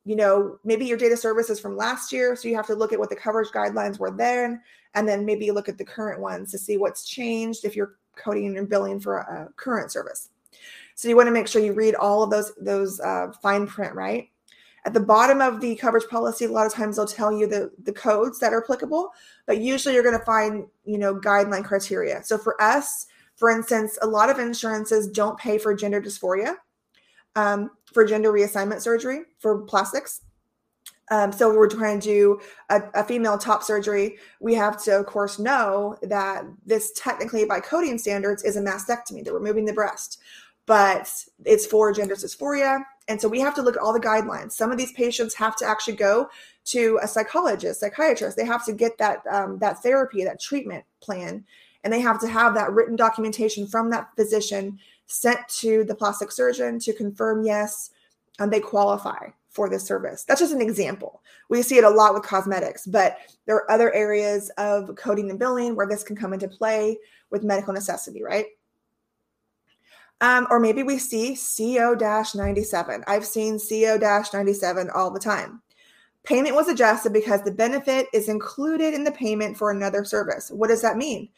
You 0.04 0.18
know, 0.18 0.58
maybe 0.66 0.86
your 0.86 0.98
data 0.98 1.16
service 1.16 1.50
is 1.50 1.62
from 1.62 1.78
last 1.78 2.12
year. 2.12 2.36
So 2.36 2.50
you 2.50 2.56
have 2.56 2.68
to 2.68 2.76
look 2.76 2.92
at 2.92 3.00
what 3.00 3.10
the 3.10 3.16
coverage 3.16 3.52
guidelines 3.52 4.00
were 4.00 4.12
then. 4.12 4.60
And 4.96 5.08
then 5.08 5.26
maybe 5.26 5.46
you 5.46 5.54
look 5.54 5.70
at 5.70 5.78
the 5.78 5.86
current 5.86 6.20
ones 6.20 6.52
to 6.52 6.58
see 6.58 6.76
what's 6.76 7.08
changed 7.08 7.64
if 7.64 7.74
you're 7.74 7.96
coding 8.18 8.58
and 8.58 8.68
billing 8.68 9.00
for 9.00 9.20
a 9.20 9.50
current 9.56 9.94
service. 9.94 10.28
So 11.02 11.10
you 11.10 11.16
want 11.16 11.26
to 11.26 11.32
make 11.32 11.48
sure 11.48 11.64
you 11.64 11.74
read 11.74 11.96
all 11.96 12.22
of 12.22 12.30
those 12.30 12.54
those 12.62 13.00
uh, 13.00 13.32
fine 13.42 13.66
print, 13.66 13.96
right? 13.96 14.30
At 14.86 14.94
the 14.94 15.00
bottom 15.00 15.42
of 15.42 15.60
the 15.60 15.76
coverage 15.78 16.08
policy, 16.08 16.46
a 16.46 16.52
lot 16.52 16.68
of 16.68 16.76
times 16.76 16.96
they'll 16.96 17.08
tell 17.08 17.36
you 17.36 17.48
the, 17.48 17.72
the 17.82 17.92
codes 17.92 18.38
that 18.38 18.54
are 18.54 18.64
applicable, 18.64 19.10
but 19.48 19.60
usually 19.60 19.96
you're 19.96 20.04
going 20.04 20.20
to 20.20 20.24
find, 20.24 20.68
you 20.86 21.00
know, 21.00 21.16
guideline 21.16 21.64
criteria. 21.64 22.24
So 22.24 22.38
for 22.38 22.62
us, 22.62 23.08
for 23.36 23.50
instance, 23.50 23.98
a 24.04 24.08
lot 24.08 24.30
of 24.30 24.38
insurances 24.38 25.08
don't 25.08 25.40
pay 25.40 25.58
for 25.58 25.74
gender 25.74 26.00
dysphoria, 26.00 26.54
um, 27.36 27.72
for 27.92 28.06
gender 28.06 28.32
reassignment 28.32 28.82
surgery 28.82 29.22
for 29.40 29.64
plastics. 29.64 30.22
Um, 31.10 31.32
so 31.32 31.52
we're 31.52 31.68
trying 31.68 32.00
to 32.00 32.08
do 32.08 32.42
a, 32.70 32.80
a, 32.94 33.04
female 33.04 33.40
top 33.40 33.64
surgery. 33.64 34.18
We 34.40 34.54
have 34.54 34.82
to, 34.84 35.00
of 35.00 35.08
course, 35.08 35.40
know 35.40 35.98
that 36.04 36.46
this 36.64 36.92
technically, 36.96 37.44
by 37.46 37.60
coding 37.60 37.98
standards, 37.98 38.44
is 38.44 38.56
a 38.56 38.62
mastectomy. 38.62 39.24
They're 39.24 39.34
removing 39.34 39.66
the 39.66 39.74
breast 39.74 40.20
but 40.72 41.12
it's 41.44 41.66
for 41.66 41.92
gender 41.92 42.16
dysphoria. 42.16 42.82
And 43.10 43.20
so 43.20 43.28
we 43.28 43.42
have 43.42 43.54
to 43.56 43.62
look 43.62 43.76
at 43.76 43.82
all 43.82 43.92
the 43.92 44.00
guidelines. 44.00 44.54
Some 44.54 44.72
of 44.72 44.78
these 44.78 44.94
patients 44.94 45.34
have 45.34 45.58
to 45.58 45.66
actually 45.66 45.98
go 45.98 46.30
to 46.68 46.98
a 47.04 47.10
psychologist, 47.10 47.82
psychiatrist. 47.82 48.38
They 48.38 48.46
have 48.46 48.64
to 48.68 48.72
get 48.72 48.98
that 48.98 49.22
um, 49.30 49.60
that 49.60 49.84
therapy, 49.84 50.24
that 50.24 50.40
treatment 50.40 50.86
plan, 51.02 51.44
and 51.84 51.92
they 51.92 52.00
have 52.00 52.22
to 52.22 52.28
have 52.30 52.54
that 52.54 52.72
written 52.72 52.96
documentation 52.96 53.68
from 53.68 53.90
that 53.90 54.12
physician 54.16 54.80
sent 55.08 55.46
to 55.60 55.84
the 55.84 55.94
plastic 55.94 56.32
surgeon 56.32 56.80
to 56.80 56.94
confirm 56.94 57.44
yes, 57.44 57.90
and 58.40 58.50
they 58.50 58.62
qualify 58.62 59.28
for 59.50 59.70
this 59.70 59.86
service. 59.86 60.24
That's 60.24 60.40
just 60.40 60.54
an 60.54 60.62
example. 60.62 61.22
We 61.50 61.64
see 61.64 61.80
it 61.80 61.84
a 61.84 61.90
lot 61.90 62.14
with 62.14 62.24
cosmetics, 62.24 62.86
but 62.88 63.18
there 63.46 63.58
are 63.58 63.70
other 63.70 63.94
areas 63.94 64.50
of 64.52 64.96
coding 64.96 65.32
and 65.32 65.38
billing 65.38 65.76
where 65.76 65.88
this 65.88 66.04
can 66.04 66.16
come 66.16 66.32
into 66.32 66.48
play 66.48 66.98
with 67.30 67.44
medical 67.44 67.74
necessity, 67.74 68.24
right? 68.24 68.46
Um, 70.22 70.48
or 70.50 70.60
maybe 70.60 70.84
we 70.84 70.98
see 70.98 71.36
CO 71.36 71.96
97. 71.96 73.04
I've 73.08 73.26
seen 73.26 73.60
CO 73.60 73.98
97 73.98 74.90
all 74.92 75.10
the 75.10 75.20
time. 75.20 75.62
Payment 76.24 76.56
was 76.56 76.68
adjusted 76.68 77.12
because 77.12 77.42
the 77.42 77.52
benefit 77.52 78.06
is 78.14 78.30
included 78.30 78.94
in 78.94 79.04
the 79.04 79.12
payment 79.12 79.58
for 79.58 79.72
another 79.72 80.06
service. 80.06 80.52
What 80.52 80.68
does 80.68 80.84
that 80.84 80.98
mean? 80.98 81.30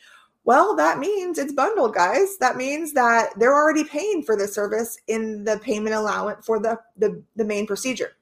Well, 0.45 0.75
that 0.75 0.99
means 0.99 1.37
it's 1.37 1.53
bundled, 1.53 1.93
guys. 1.93 2.37
That 2.37 2.57
means 2.57 2.91
that 2.93 3.29
they're 3.37 3.53
already 3.53 3.85
paying 3.85 4.23
for 4.23 4.35
the 4.35 4.47
service 4.47 4.97
in 5.07 5.45
the 5.45 5.57
payment 5.59 5.95
allowance 5.95 6.45
for 6.45 6.59
the, 6.59 6.77
the, 6.97 7.23
the 7.37 7.45
main 7.45 7.65
procedure. 7.65 8.17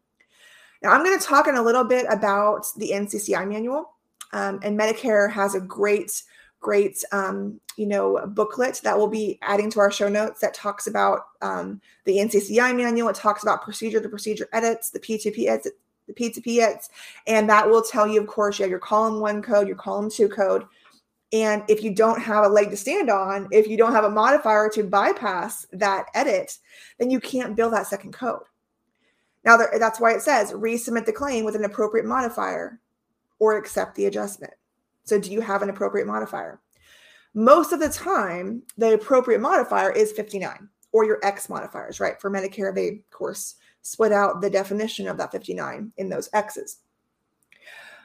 Now, 0.83 0.91
I'm 0.91 1.03
going 1.03 1.17
to 1.17 1.25
talk 1.25 1.47
in 1.47 1.55
a 1.55 1.61
little 1.63 1.83
bit 1.83 2.05
about 2.11 2.67
the 2.77 2.91
NCCI 2.91 3.47
manual. 3.47 3.93
Um, 4.33 4.59
and 4.63 4.79
Medicare 4.79 5.31
has 5.31 5.55
a 5.55 5.59
great, 5.59 6.21
great, 6.61 7.03
um, 7.11 7.59
you 7.75 7.87
know, 7.87 8.25
booklet 8.27 8.79
that 8.83 8.97
we'll 8.97 9.07
be 9.07 9.37
adding 9.41 9.69
to 9.71 9.79
our 9.79 9.91
show 9.91 10.07
notes 10.07 10.39
that 10.39 10.53
talks 10.53 10.87
about 10.87 11.21
um, 11.41 11.81
the 12.05 12.17
NCCI 12.17 12.75
manual. 12.75 13.09
It 13.09 13.15
talks 13.15 13.43
about 13.43 13.63
procedure 13.63 13.99
to 13.99 14.07
procedure 14.07 14.47
edits, 14.53 14.91
the 14.91 14.99
P2P 14.99 15.47
edits, 15.47 15.69
the 16.07 16.13
P2P 16.13 16.59
edits, 16.59 16.89
and 17.27 17.49
that 17.49 17.69
will 17.69 17.81
tell 17.81 18.07
you, 18.07 18.21
of 18.21 18.27
course, 18.27 18.59
you 18.59 18.63
have 18.63 18.69
your 18.69 18.79
column 18.79 19.19
one 19.19 19.41
code, 19.41 19.67
your 19.67 19.75
column 19.75 20.09
two 20.09 20.29
code, 20.29 20.65
and 21.33 21.63
if 21.67 21.83
you 21.83 21.93
don't 21.93 22.21
have 22.21 22.43
a 22.43 22.49
leg 22.49 22.69
to 22.69 22.77
stand 22.77 23.09
on, 23.09 23.47
if 23.51 23.67
you 23.67 23.77
don't 23.77 23.93
have 23.93 24.03
a 24.03 24.09
modifier 24.09 24.69
to 24.69 24.83
bypass 24.83 25.65
that 25.71 26.07
edit, 26.13 26.57
then 26.99 27.09
you 27.09 27.19
can't 27.19 27.55
build 27.55 27.73
that 27.73 27.87
second 27.87 28.13
code. 28.13 28.43
Now, 29.43 29.57
that's 29.57 29.99
why 29.99 30.13
it 30.13 30.21
says 30.21 30.51
resubmit 30.51 31.05
the 31.05 31.13
claim 31.13 31.45
with 31.45 31.55
an 31.55 31.63
appropriate 31.63 32.05
modifier 32.05 32.79
or 33.39 33.57
accept 33.57 33.95
the 33.95 34.05
adjustment. 34.05 34.53
So, 35.11 35.19
do 35.19 35.29
you 35.29 35.41
have 35.41 35.61
an 35.61 35.69
appropriate 35.69 36.07
modifier? 36.07 36.61
Most 37.33 37.73
of 37.73 37.81
the 37.81 37.89
time, 37.89 38.63
the 38.77 38.93
appropriate 38.93 39.41
modifier 39.41 39.91
is 39.91 40.13
59 40.13 40.69
or 40.93 41.03
your 41.03 41.19
X 41.21 41.49
modifiers, 41.49 41.99
right? 41.99 42.17
For 42.21 42.31
Medicare, 42.31 42.73
they, 42.73 42.87
of 42.87 43.11
course, 43.11 43.55
split 43.81 44.13
out 44.13 44.39
the 44.39 44.49
definition 44.49 45.09
of 45.09 45.17
that 45.17 45.33
59 45.33 45.91
in 45.97 46.07
those 46.07 46.29
X's. 46.31 46.77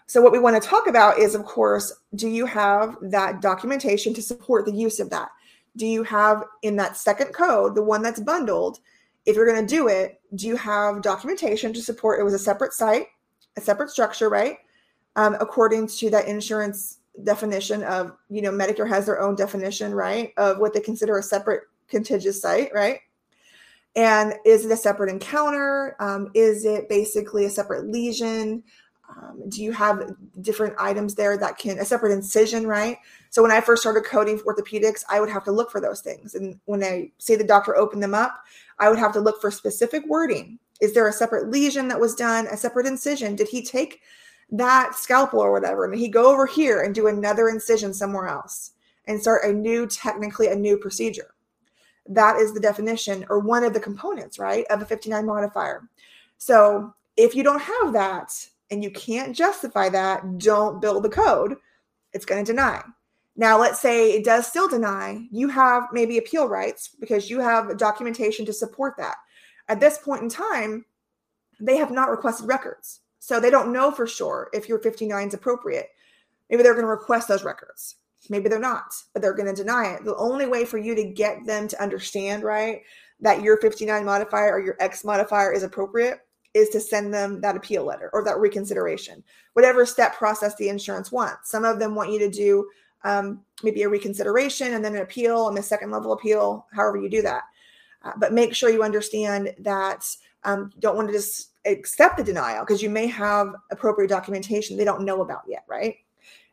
So, 0.08 0.20
what 0.20 0.32
we 0.32 0.40
want 0.40 0.60
to 0.60 0.68
talk 0.68 0.88
about 0.88 1.20
is, 1.20 1.36
of 1.36 1.44
course, 1.44 1.92
do 2.16 2.26
you 2.26 2.44
have 2.44 2.96
that 3.02 3.40
documentation 3.40 4.12
to 4.14 4.20
support 4.20 4.66
the 4.66 4.74
use 4.74 4.98
of 4.98 5.08
that? 5.10 5.28
Do 5.76 5.86
you 5.86 6.02
have 6.02 6.42
in 6.62 6.74
that 6.74 6.96
second 6.96 7.32
code, 7.32 7.76
the 7.76 7.84
one 7.84 8.02
that's 8.02 8.18
bundled, 8.18 8.80
if 9.26 9.36
you're 9.36 9.46
going 9.46 9.64
to 9.64 9.74
do 9.76 9.86
it, 9.86 10.20
do 10.34 10.48
you 10.48 10.56
have 10.56 11.02
documentation 11.02 11.72
to 11.72 11.80
support 11.80 12.18
it 12.18 12.24
was 12.24 12.34
a 12.34 12.38
separate 12.40 12.72
site, 12.72 13.06
a 13.56 13.60
separate 13.60 13.90
structure, 13.90 14.28
right? 14.28 14.56
Um, 15.16 15.36
according 15.40 15.88
to 15.88 16.10
that 16.10 16.28
insurance 16.28 16.98
definition 17.24 17.82
of, 17.82 18.12
you 18.28 18.42
know, 18.42 18.52
Medicare 18.52 18.88
has 18.88 19.06
their 19.06 19.20
own 19.20 19.34
definition, 19.34 19.94
right, 19.94 20.32
of 20.36 20.58
what 20.58 20.74
they 20.74 20.80
consider 20.80 21.18
a 21.18 21.22
separate 21.22 21.62
contiguous 21.88 22.40
site, 22.40 22.70
right? 22.74 23.00
And 23.94 24.34
is 24.44 24.66
it 24.66 24.70
a 24.70 24.76
separate 24.76 25.10
encounter? 25.10 25.96
Um, 25.98 26.30
is 26.34 26.66
it 26.66 26.88
basically 26.88 27.46
a 27.46 27.50
separate 27.50 27.86
lesion? 27.86 28.62
Um, 29.08 29.48
do 29.48 29.62
you 29.62 29.72
have 29.72 30.14
different 30.40 30.74
items 30.78 31.14
there 31.14 31.38
that 31.38 31.58
can 31.58 31.78
a 31.78 31.84
separate 31.84 32.12
incision 32.12 32.66
right 32.66 32.98
so 33.30 33.40
when 33.40 33.52
i 33.52 33.60
first 33.60 33.82
started 33.82 34.02
coding 34.02 34.36
for 34.36 34.52
orthopedics 34.52 35.04
i 35.08 35.20
would 35.20 35.30
have 35.30 35.44
to 35.44 35.52
look 35.52 35.70
for 35.70 35.80
those 35.80 36.00
things 36.00 36.34
and 36.34 36.58
when 36.64 36.82
i 36.82 37.08
say 37.18 37.36
the 37.36 37.44
doctor 37.44 37.76
opened 37.76 38.02
them 38.02 38.14
up 38.14 38.34
i 38.80 38.88
would 38.88 38.98
have 38.98 39.12
to 39.12 39.20
look 39.20 39.40
for 39.40 39.48
specific 39.48 40.04
wording 40.06 40.58
is 40.80 40.92
there 40.92 41.06
a 41.06 41.12
separate 41.12 41.48
lesion 41.48 41.86
that 41.86 42.00
was 42.00 42.16
done 42.16 42.48
a 42.48 42.56
separate 42.56 42.84
incision 42.84 43.36
did 43.36 43.46
he 43.46 43.62
take 43.62 44.00
that 44.50 44.94
scalpel 44.94 45.40
or 45.40 45.52
whatever 45.52 45.84
and 45.84 45.98
he 45.98 46.08
go 46.08 46.32
over 46.32 46.46
here 46.46 46.82
and 46.82 46.94
do 46.94 47.08
another 47.08 47.48
incision 47.48 47.92
somewhere 47.92 48.28
else 48.28 48.72
and 49.06 49.20
start 49.20 49.44
a 49.44 49.52
new 49.52 49.86
technically 49.86 50.48
a 50.48 50.54
new 50.54 50.76
procedure 50.76 51.34
that 52.08 52.36
is 52.36 52.54
the 52.54 52.60
definition 52.60 53.26
or 53.28 53.40
one 53.40 53.64
of 53.64 53.74
the 53.74 53.80
components 53.80 54.38
right 54.38 54.64
of 54.70 54.80
a 54.80 54.84
59 54.84 55.26
modifier 55.26 55.88
so 56.38 56.94
if 57.16 57.34
you 57.34 57.42
don't 57.42 57.62
have 57.62 57.92
that 57.92 58.32
and 58.70 58.82
you 58.82 58.90
can't 58.90 59.34
justify 59.34 59.88
that, 59.90 60.38
don't 60.38 60.80
build 60.80 61.02
the 61.02 61.08
code. 61.08 61.56
It's 62.12 62.24
going 62.24 62.44
to 62.44 62.52
deny. 62.52 62.82
Now, 63.36 63.58
let's 63.58 63.80
say 63.80 64.12
it 64.12 64.24
does 64.24 64.46
still 64.46 64.68
deny, 64.68 65.26
you 65.30 65.48
have 65.48 65.88
maybe 65.92 66.16
appeal 66.18 66.48
rights 66.48 66.90
because 66.98 67.28
you 67.28 67.38
have 67.40 67.76
documentation 67.76 68.46
to 68.46 68.52
support 68.52 68.94
that. 68.96 69.16
At 69.68 69.80
this 69.80 69.98
point 69.98 70.22
in 70.22 70.28
time, 70.28 70.86
they 71.60 71.76
have 71.76 71.90
not 71.90 72.10
requested 72.10 72.48
records. 72.48 73.00
So 73.26 73.40
they 73.40 73.50
don't 73.50 73.72
know 73.72 73.90
for 73.90 74.06
sure 74.06 74.48
if 74.52 74.68
your 74.68 74.78
59 74.78 75.26
is 75.26 75.34
appropriate. 75.34 75.88
Maybe 76.48 76.62
they're 76.62 76.74
going 76.74 76.84
to 76.84 76.88
request 76.88 77.26
those 77.26 77.42
records. 77.42 77.96
Maybe 78.30 78.48
they're 78.48 78.60
not, 78.60 78.94
but 79.12 79.20
they're 79.20 79.34
going 79.34 79.52
to 79.52 79.62
deny 79.62 79.94
it. 79.94 80.04
The 80.04 80.14
only 80.14 80.46
way 80.46 80.64
for 80.64 80.78
you 80.78 80.94
to 80.94 81.02
get 81.02 81.44
them 81.44 81.66
to 81.66 81.82
understand, 81.82 82.44
right, 82.44 82.82
that 83.18 83.42
your 83.42 83.56
59 83.56 84.04
modifier 84.04 84.52
or 84.52 84.64
your 84.64 84.76
X 84.78 85.04
modifier 85.04 85.52
is 85.52 85.64
appropriate 85.64 86.20
is 86.54 86.68
to 86.68 86.78
send 86.78 87.12
them 87.12 87.40
that 87.40 87.56
appeal 87.56 87.84
letter 87.84 88.10
or 88.12 88.22
that 88.22 88.38
reconsideration, 88.38 89.24
whatever 89.54 89.84
step 89.84 90.14
process 90.14 90.54
the 90.54 90.68
insurance 90.68 91.10
wants. 91.10 91.50
Some 91.50 91.64
of 91.64 91.80
them 91.80 91.96
want 91.96 92.12
you 92.12 92.20
to 92.20 92.30
do 92.30 92.68
um, 93.02 93.40
maybe 93.64 93.82
a 93.82 93.88
reconsideration 93.88 94.74
and 94.74 94.84
then 94.84 94.94
an 94.94 95.02
appeal 95.02 95.48
and 95.48 95.58
a 95.58 95.62
second 95.64 95.90
level 95.90 96.12
appeal, 96.12 96.64
however 96.72 96.98
you 96.98 97.10
do 97.10 97.22
that. 97.22 97.42
Uh, 98.04 98.12
but 98.18 98.32
make 98.32 98.54
sure 98.54 98.70
you 98.70 98.84
understand 98.84 99.52
that 99.58 100.08
um, 100.44 100.70
you 100.76 100.80
don't 100.80 100.94
want 100.94 101.08
to 101.08 101.12
just 101.12 101.50
accept 101.66 102.16
the 102.16 102.24
denial 102.24 102.64
because 102.64 102.82
you 102.82 102.90
may 102.90 103.06
have 103.06 103.54
appropriate 103.70 104.08
documentation 104.08 104.76
they 104.76 104.84
don't 104.84 105.04
know 105.04 105.22
about 105.22 105.42
yet, 105.48 105.64
right? 105.68 105.96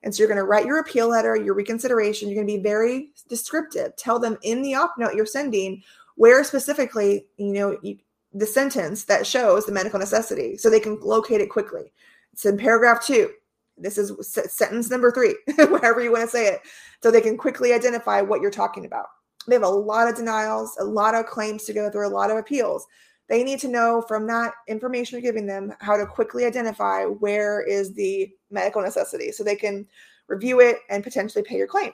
And 0.04 0.13
so 0.13 0.19
you're 0.19 0.28
going 0.28 0.38
to 0.38 0.43
write 0.43 0.65
your 0.65 0.80
appeal 0.80 1.08
letter, 1.08 1.36
your 1.36 1.54
reconsideration. 1.54 2.28
You're 2.28 2.43
going 2.43 2.47
to 2.47 2.58
be 2.58 2.62
very 2.63 3.12
descriptive. 3.30 3.95
Tell 3.95 4.19
them 4.19 4.38
in 4.43 4.62
the 4.62 4.76
op 4.76 4.95
note 4.97 5.15
you're 5.15 5.26
sending 5.26 5.82
where 6.15 6.43
specifically, 6.43 7.26
you 7.38 7.54
know, 7.54 7.78
you, 7.82 7.97
the 8.34 8.45
sentence 8.45 9.06
that 9.06 9.26
shows 9.26 9.65
the 9.65 9.71
medical 9.71 9.99
necessity 9.99 10.58
so 10.58 10.69
they 10.69 10.80
can 10.80 10.99
locate 10.99 11.41
it 11.41 11.49
quickly. 11.49 11.93
It's 12.34 12.45
in 12.45 12.58
paragraph 12.58 13.06
two. 13.06 13.32
This 13.78 13.97
is 13.97 14.12
sentence 14.28 14.89
number 14.89 15.12
three, 15.12 15.36
whatever 15.69 16.02
you 16.02 16.12
want 16.12 16.23
to 16.23 16.30
say 16.30 16.47
it, 16.47 16.62
so 17.02 17.10
they 17.10 17.21
can 17.21 17.38
quickly 17.38 17.73
identify 17.73 18.21
what 18.21 18.41
you're 18.41 18.52
talking 18.52 18.86
about. 18.86 19.08
They 19.47 19.56
have 19.56 19.63
a 19.63 19.67
lot 19.67 20.08
of 20.08 20.15
denials, 20.15 20.78
a 20.80 20.84
lot 20.84 21.15
of 21.15 21.26
claims 21.26 21.63
to 21.65 21.73
go 21.73 21.89
through, 21.89 22.08
a 22.08 22.10
lot 22.10 22.32
of 22.32 22.38
appeals. 22.38 22.86
They 23.29 23.43
need 23.43 23.59
to 23.59 23.67
know 23.67 24.03
from 24.07 24.27
that 24.27 24.53
information 24.67 25.15
you're 25.15 25.31
giving 25.31 25.47
them 25.47 25.73
how 25.79 25.97
to 25.97 26.05
quickly 26.05 26.45
identify 26.45 27.05
where 27.05 27.62
is 27.62 27.93
the 27.93 28.29
medical 28.51 28.81
necessity 28.81 29.31
so 29.31 29.43
they 29.43 29.55
can 29.55 29.88
review 30.27 30.59
it 30.59 30.77
and 30.89 31.03
potentially 31.03 31.43
pay 31.43 31.57
your 31.57 31.67
claim. 31.67 31.91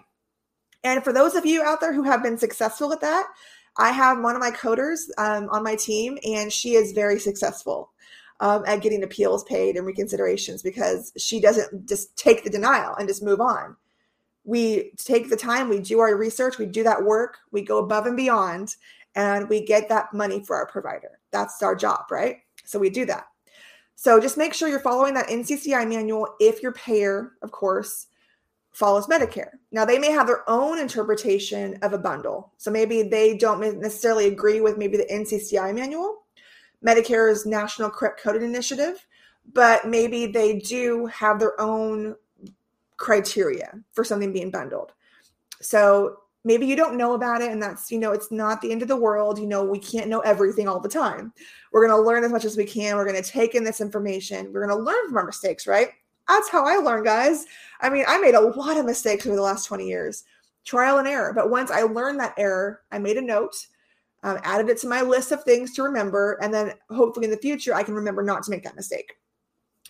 And 0.83 1.03
for 1.03 1.13
those 1.13 1.35
of 1.35 1.45
you 1.45 1.61
out 1.61 1.81
there 1.81 1.93
who 1.93 2.03
have 2.03 2.23
been 2.23 2.37
successful 2.37 2.91
at 2.93 3.01
that, 3.01 3.27
I 3.77 3.91
have 3.91 4.21
one 4.21 4.35
of 4.35 4.41
my 4.41 4.51
coders 4.51 4.99
um, 5.17 5.49
on 5.49 5.63
my 5.63 5.75
team, 5.75 6.17
and 6.23 6.51
she 6.51 6.73
is 6.73 6.91
very 6.93 7.19
successful 7.19 7.91
um, 8.39 8.63
at 8.65 8.81
getting 8.81 9.03
appeals 9.03 9.43
paid 9.43 9.75
and 9.75 9.85
reconsiderations 9.85 10.63
because 10.63 11.11
she 11.17 11.39
doesn't 11.39 11.87
just 11.87 12.17
take 12.17 12.43
the 12.43 12.49
denial 12.49 12.95
and 12.95 13.07
just 13.07 13.23
move 13.23 13.41
on. 13.41 13.75
We 14.45 14.91
take 14.97 15.29
the 15.29 15.35
time, 15.35 15.69
we 15.69 15.79
do 15.79 15.99
our 15.99 16.15
research, 16.15 16.57
we 16.57 16.65
do 16.65 16.83
that 16.83 17.03
work, 17.03 17.37
we 17.51 17.61
go 17.61 17.77
above 17.77 18.05
and 18.05 18.17
beyond, 18.17 18.75
and 19.15 19.49
we 19.49 19.65
get 19.65 19.89
that 19.89 20.13
money 20.13 20.43
for 20.43 20.55
our 20.55 20.65
provider. 20.65 21.18
That's 21.31 21.61
our 21.61 21.75
job, 21.75 22.05
right? 22.11 22.37
So 22.65 22.79
we 22.79 22.89
do 22.89 23.05
that. 23.05 23.25
So 23.95 24.19
just 24.19 24.37
make 24.37 24.53
sure 24.53 24.69
you're 24.69 24.79
following 24.79 25.13
that 25.15 25.27
NCCI 25.27 25.87
manual 25.87 26.35
if 26.39 26.61
your 26.63 26.71
payer, 26.71 27.33
of 27.41 27.51
course, 27.51 28.07
follows 28.71 29.07
Medicare. 29.07 29.51
Now, 29.71 29.83
they 29.83 29.99
may 29.99 30.11
have 30.11 30.27
their 30.27 30.49
own 30.49 30.79
interpretation 30.79 31.77
of 31.81 31.93
a 31.93 31.97
bundle. 31.97 32.53
So 32.57 32.71
maybe 32.71 33.03
they 33.03 33.35
don't 33.35 33.59
necessarily 33.59 34.27
agree 34.27 34.61
with 34.61 34.77
maybe 34.77 34.97
the 34.97 35.07
NCCI 35.11 35.75
manual, 35.75 36.23
Medicare's 36.85 37.45
National 37.45 37.89
Correct 37.89 38.21
Coding 38.21 38.43
Initiative, 38.43 39.05
but 39.53 39.87
maybe 39.87 40.27
they 40.27 40.59
do 40.59 41.07
have 41.07 41.39
their 41.39 41.59
own 41.59 42.15
criteria 42.97 43.73
for 43.91 44.03
something 44.03 44.31
being 44.31 44.51
bundled. 44.51 44.93
So 45.61 46.19
maybe 46.43 46.65
you 46.65 46.75
don't 46.75 46.97
know 46.97 47.13
about 47.13 47.41
it 47.41 47.51
and 47.51 47.61
that's 47.61 47.91
you 47.91 47.99
know 47.99 48.11
it's 48.11 48.31
not 48.31 48.61
the 48.61 48.71
end 48.71 48.81
of 48.81 48.87
the 48.87 48.95
world 48.95 49.37
you 49.37 49.47
know 49.47 49.63
we 49.63 49.79
can't 49.79 50.07
know 50.07 50.19
everything 50.21 50.67
all 50.67 50.79
the 50.79 50.87
time 50.87 51.33
we're 51.71 51.85
going 51.85 51.97
to 51.97 52.07
learn 52.07 52.23
as 52.23 52.31
much 52.31 52.45
as 52.45 52.55
we 52.55 52.65
can 52.65 52.95
we're 52.95 53.05
going 53.05 53.21
to 53.21 53.29
take 53.29 53.55
in 53.55 53.63
this 53.63 53.81
information 53.81 54.51
we're 54.53 54.65
going 54.65 54.77
to 54.77 54.83
learn 54.83 55.07
from 55.07 55.17
our 55.17 55.25
mistakes 55.25 55.67
right 55.67 55.89
that's 56.29 56.49
how 56.49 56.65
I 56.65 56.75
learn, 56.75 57.03
guys. 57.03 57.45
I 57.81 57.89
mean, 57.89 58.05
I 58.07 58.19
made 58.19 58.35
a 58.35 58.39
lot 58.39 58.77
of 58.77 58.85
mistakes 58.85 59.25
over 59.25 59.35
the 59.35 59.41
last 59.41 59.65
20 59.65 59.87
years, 59.87 60.23
trial 60.63 60.99
and 60.99 61.07
error. 61.07 61.33
But 61.33 61.49
once 61.49 61.71
I 61.71 61.81
learned 61.81 62.19
that 62.19 62.35
error, 62.37 62.81
I 62.91 62.99
made 62.99 63.17
a 63.17 63.21
note, 63.21 63.55
um, 64.21 64.37
added 64.43 64.69
it 64.69 64.77
to 64.79 64.87
my 64.87 65.01
list 65.01 65.31
of 65.31 65.43
things 65.43 65.73
to 65.73 65.83
remember. 65.83 66.37
And 66.41 66.53
then 66.53 66.73
hopefully 66.91 67.25
in 67.25 67.31
the 67.31 67.37
future, 67.37 67.73
I 67.73 67.83
can 67.83 67.95
remember 67.95 68.21
not 68.21 68.43
to 68.43 68.51
make 68.51 68.63
that 68.63 68.75
mistake. 68.75 69.15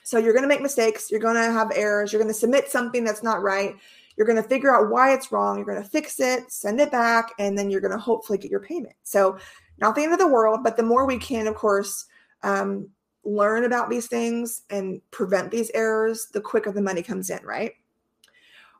So 0.03 0.17
you're 0.17 0.33
going 0.33 0.43
to 0.43 0.47
make 0.47 0.61
mistakes. 0.61 1.11
You're 1.11 1.19
going 1.19 1.35
to 1.35 1.51
have 1.51 1.71
errors. 1.75 2.13
You're 2.13 2.21
going 2.21 2.33
to 2.33 2.39
submit 2.39 2.69
something 2.69 3.03
that's 3.03 3.21
not 3.21 3.43
right. 3.43 3.75
You're 4.19 4.27
going 4.27 4.43
to 4.43 4.49
figure 4.49 4.75
out 4.75 4.91
why 4.91 5.13
it's 5.13 5.31
wrong. 5.31 5.55
You're 5.55 5.65
going 5.65 5.81
to 5.81 5.89
fix 5.89 6.19
it, 6.19 6.51
send 6.51 6.81
it 6.81 6.91
back, 6.91 7.31
and 7.39 7.57
then 7.57 7.71
you're 7.71 7.79
going 7.79 7.93
to 7.93 7.97
hopefully 7.97 8.37
get 8.37 8.51
your 8.51 8.59
payment. 8.59 8.95
So, 9.03 9.37
not 9.77 9.95
the 9.95 10.03
end 10.03 10.11
of 10.11 10.19
the 10.19 10.27
world, 10.27 10.59
but 10.61 10.75
the 10.75 10.83
more 10.83 11.05
we 11.05 11.17
can, 11.17 11.47
of 11.47 11.55
course, 11.55 12.05
um, 12.43 12.89
learn 13.23 13.63
about 13.63 13.89
these 13.89 14.07
things 14.07 14.63
and 14.69 15.01
prevent 15.11 15.51
these 15.51 15.71
errors, 15.73 16.27
the 16.33 16.41
quicker 16.41 16.69
the 16.73 16.81
money 16.81 17.01
comes 17.01 17.29
in, 17.29 17.39
right? 17.45 17.71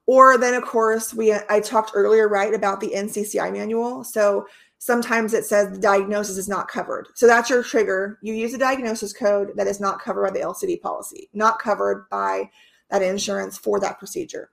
Or 0.08 0.38
then, 0.38 0.56
of 0.56 0.63
course, 0.63 1.13
we 1.13 1.34
I 1.49 1.62
talked 1.62 1.91
earlier, 1.93 2.28
right, 2.28 2.54
about 2.54 2.82
the 2.82 2.91
NCCI 2.93 3.54
manual. 3.54 4.04
So 4.04 4.45
sometimes 4.80 5.34
it 5.34 5.45
says 5.45 5.71
the 5.71 5.80
diagnosis 5.80 6.38
is 6.38 6.49
not 6.49 6.67
covered. 6.67 7.08
So 7.15 7.28
that's 7.28 7.49
your 7.49 7.63
trigger. 7.63 8.19
You 8.21 8.34
use 8.34 8.54
a 8.54 8.58
diagnosis 8.58 9.13
code 9.13 9.52
that 9.56 9.67
is 9.67 9.80
not 9.80 10.02
covered 10.02 10.23
by 10.23 10.32
the 10.32 10.45
LCD 10.45 10.82
policy, 10.82 11.30
not 11.32 11.60
covered 11.60 12.10
by 12.10 12.49
that 12.89 13.02
insurance 13.02 13.58
for 13.58 13.80
that 13.80 13.99
procedure. 13.99 14.49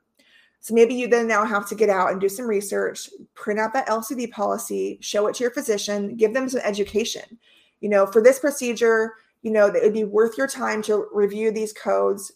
So 0.61 0.75
maybe 0.75 0.95
you 0.95 1.07
then 1.07 1.29
now 1.29 1.45
have 1.45 1.69
to 1.69 1.75
get 1.75 1.90
out 1.90 2.11
and 2.11 2.21
do 2.21 2.29
some 2.29 2.47
research, 2.47 3.09
print 3.35 3.61
out 3.61 3.73
that 3.75 3.87
LCD 3.87 4.31
policy, 4.33 4.99
show 5.01 5.27
it 5.29 5.37
to 5.37 5.45
your 5.45 5.53
physician, 5.53 6.16
give 6.16 6.35
them 6.35 6.49
some 6.49 6.61
education. 6.64 7.38
You 7.81 7.88
know, 7.88 8.07
for 8.07 8.23
this 8.23 8.38
procedure, 8.38 9.14
you 9.42 9.53
know, 9.53 9.71
that 9.71 9.83
it 9.83 9.85
would 9.85 9.92
be 9.92 10.05
worth 10.05 10.37
your 10.37 10.49
time 10.49 10.83
to 10.83 11.07
review 11.12 11.53
these 11.53 11.73
codes. 11.73 12.33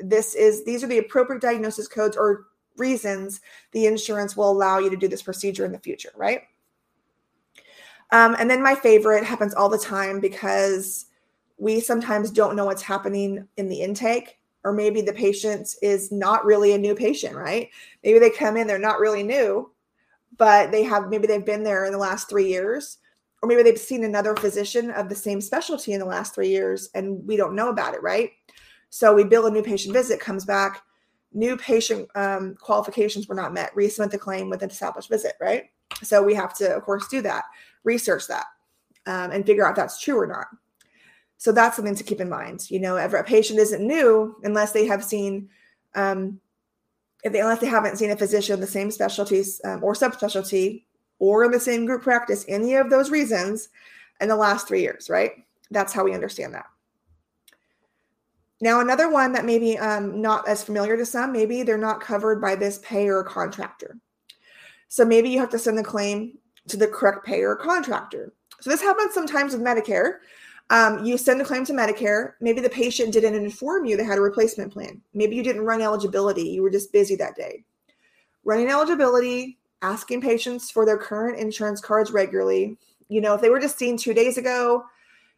This 0.00 0.34
is 0.34 0.64
these 0.64 0.84
are 0.84 0.86
the 0.86 0.98
appropriate 0.98 1.42
diagnosis 1.42 1.88
codes 1.88 2.16
or 2.16 2.46
reasons 2.76 3.40
the 3.72 3.86
insurance 3.86 4.36
will 4.36 4.50
allow 4.50 4.78
you 4.78 4.90
to 4.90 4.96
do 4.96 5.08
this 5.08 5.22
procedure 5.22 5.64
in 5.64 5.72
the 5.72 5.78
future, 5.78 6.12
right? 6.16 6.42
Um, 8.12 8.36
and 8.38 8.48
then 8.48 8.62
my 8.62 8.74
favorite 8.74 9.24
happens 9.24 9.54
all 9.54 9.68
the 9.68 9.78
time 9.78 10.20
because 10.20 11.06
we 11.56 11.80
sometimes 11.80 12.30
don't 12.30 12.56
know 12.56 12.66
what's 12.66 12.82
happening 12.82 13.46
in 13.56 13.68
the 13.68 13.80
intake, 13.80 14.38
or 14.64 14.72
maybe 14.72 15.00
the 15.00 15.12
patient 15.12 15.74
is 15.82 16.12
not 16.12 16.44
really 16.44 16.72
a 16.72 16.78
new 16.78 16.94
patient, 16.94 17.34
right? 17.34 17.68
Maybe 18.04 18.18
they 18.18 18.30
come 18.30 18.56
in, 18.56 18.66
they're 18.66 18.78
not 18.78 19.00
really 19.00 19.22
new, 19.22 19.72
but 20.36 20.70
they 20.70 20.82
have 20.84 21.08
maybe 21.08 21.26
they've 21.26 21.44
been 21.44 21.64
there 21.64 21.84
in 21.84 21.92
the 21.92 21.98
last 21.98 22.28
three 22.28 22.48
years, 22.48 22.98
or 23.42 23.48
maybe 23.48 23.62
they've 23.62 23.78
seen 23.78 24.04
another 24.04 24.36
physician 24.36 24.90
of 24.92 25.08
the 25.08 25.14
same 25.14 25.40
specialty 25.40 25.92
in 25.92 26.00
the 26.00 26.06
last 26.06 26.34
three 26.34 26.48
years 26.48 26.90
and 26.94 27.26
we 27.26 27.36
don't 27.36 27.56
know 27.56 27.70
about 27.70 27.94
it, 27.94 28.02
right? 28.02 28.30
So 28.90 29.14
we 29.14 29.24
bill 29.24 29.46
a 29.46 29.50
new 29.50 29.62
patient 29.62 29.92
visit, 29.94 30.20
comes 30.20 30.44
back, 30.44 30.82
new 31.32 31.56
patient 31.56 32.08
um, 32.14 32.54
qualifications 32.60 33.26
were 33.26 33.34
not 33.34 33.52
met, 33.52 33.74
resubmit 33.74 34.10
the 34.10 34.18
claim 34.18 34.48
with 34.48 34.62
an 34.62 34.70
established 34.70 35.08
visit, 35.08 35.34
right? 35.40 35.64
So 36.02 36.22
we 36.22 36.34
have 36.34 36.54
to, 36.58 36.74
of 36.74 36.82
course, 36.82 37.08
do 37.08 37.20
that 37.22 37.44
research 37.84 38.26
that 38.28 38.46
um, 39.06 39.30
and 39.32 39.44
figure 39.44 39.66
out 39.66 39.70
if 39.70 39.76
that's 39.76 40.00
true 40.00 40.18
or 40.18 40.26
not. 40.26 40.46
So 41.42 41.50
that's 41.50 41.74
something 41.74 41.96
to 41.96 42.04
keep 42.04 42.20
in 42.20 42.28
mind. 42.28 42.70
You 42.70 42.78
know, 42.78 42.96
a 42.96 43.24
patient 43.24 43.58
isn't 43.58 43.84
new 43.84 44.36
unless 44.44 44.70
they 44.70 44.86
have 44.86 45.02
seen, 45.02 45.48
um, 45.96 46.38
if 47.24 47.32
they, 47.32 47.40
unless 47.40 47.58
they 47.58 47.66
haven't 47.66 47.96
seen 47.96 48.12
a 48.12 48.16
physician 48.16 48.60
the 48.60 48.66
same 48.68 48.92
specialties 48.92 49.60
um, 49.64 49.82
or 49.82 49.94
subspecialty 49.94 50.84
or 51.18 51.42
in 51.42 51.50
the 51.50 51.58
same 51.58 51.84
group 51.84 52.02
practice, 52.02 52.44
any 52.46 52.74
of 52.74 52.90
those 52.90 53.10
reasons 53.10 53.70
in 54.20 54.28
the 54.28 54.36
last 54.36 54.68
three 54.68 54.82
years, 54.82 55.10
right? 55.10 55.32
That's 55.72 55.92
how 55.92 56.04
we 56.04 56.14
understand 56.14 56.54
that. 56.54 56.66
Now, 58.60 58.78
another 58.78 59.10
one 59.10 59.32
that 59.32 59.44
maybe 59.44 59.76
um, 59.78 60.22
not 60.22 60.46
as 60.46 60.62
familiar 60.62 60.96
to 60.96 61.04
some, 61.04 61.32
maybe 61.32 61.64
they're 61.64 61.76
not 61.76 62.00
covered 62.00 62.40
by 62.40 62.54
this 62.54 62.78
payer 62.84 63.18
or 63.18 63.24
contractor. 63.24 63.98
So 64.86 65.04
maybe 65.04 65.28
you 65.28 65.40
have 65.40 65.50
to 65.50 65.58
send 65.58 65.76
the 65.76 65.82
claim 65.82 66.38
to 66.68 66.76
the 66.76 66.86
correct 66.86 67.26
payer 67.26 67.50
or 67.50 67.56
contractor. 67.56 68.32
So 68.60 68.70
this 68.70 68.80
happens 68.80 69.12
sometimes 69.12 69.54
with 69.54 69.62
Medicare. 69.62 70.18
Um, 70.72 71.04
you 71.04 71.18
send 71.18 71.38
a 71.38 71.44
claim 71.44 71.66
to 71.66 71.74
Medicare. 71.74 72.32
Maybe 72.40 72.62
the 72.62 72.70
patient 72.70 73.12
didn't 73.12 73.34
inform 73.34 73.84
you 73.84 73.94
they 73.94 74.04
had 74.04 74.16
a 74.16 74.22
replacement 74.22 74.72
plan. 74.72 75.02
Maybe 75.12 75.36
you 75.36 75.42
didn't 75.42 75.66
run 75.66 75.82
eligibility. 75.82 76.48
You 76.48 76.62
were 76.62 76.70
just 76.70 76.94
busy 76.94 77.14
that 77.16 77.36
day. 77.36 77.62
Running 78.42 78.70
eligibility, 78.70 79.58
asking 79.82 80.22
patients 80.22 80.70
for 80.70 80.86
their 80.86 80.96
current 80.96 81.38
insurance 81.38 81.82
cards 81.82 82.10
regularly. 82.10 82.78
You 83.08 83.20
know, 83.20 83.34
if 83.34 83.42
they 83.42 83.50
were 83.50 83.60
just 83.60 83.78
seen 83.78 83.98
two 83.98 84.14
days 84.14 84.38
ago, 84.38 84.82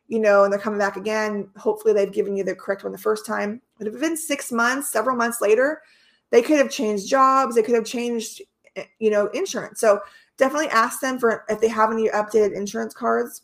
you 0.07 0.21
know, 0.21 0.45
and 0.45 0.53
they're 0.53 0.61
coming 0.61 0.79
back 0.79 0.97
again, 0.97 1.49
hopefully 1.57 1.93
they've 1.93 2.13
given 2.13 2.37
you 2.37 2.45
the 2.45 2.55
correct 2.55 2.85
one 2.85 2.93
the 2.93 2.99
first 2.99 3.27
time. 3.27 3.61
But 3.77 3.89
if 3.89 3.95
it's 3.95 4.03
been 4.03 4.17
six 4.17 4.53
months, 4.53 4.93
several 4.93 5.17
months 5.17 5.41
later, 5.41 5.83
they 6.31 6.43
could 6.43 6.59
have 6.59 6.71
changed 6.71 7.09
jobs, 7.09 7.57
they 7.57 7.63
could 7.63 7.75
have 7.75 7.85
changed, 7.85 8.41
eh, 8.77 8.85
you 9.01 9.11
know, 9.11 9.27
insurance. 9.35 9.81
So 9.81 9.99
definitely 10.37 10.69
ask 10.69 11.01
them 11.01 11.19
for 11.19 11.45
if 11.49 11.61
they 11.61 11.69
have 11.69 11.91
any 11.91 12.09
updated 12.11 12.55
insurance 12.55 12.95
cards. 12.95 13.43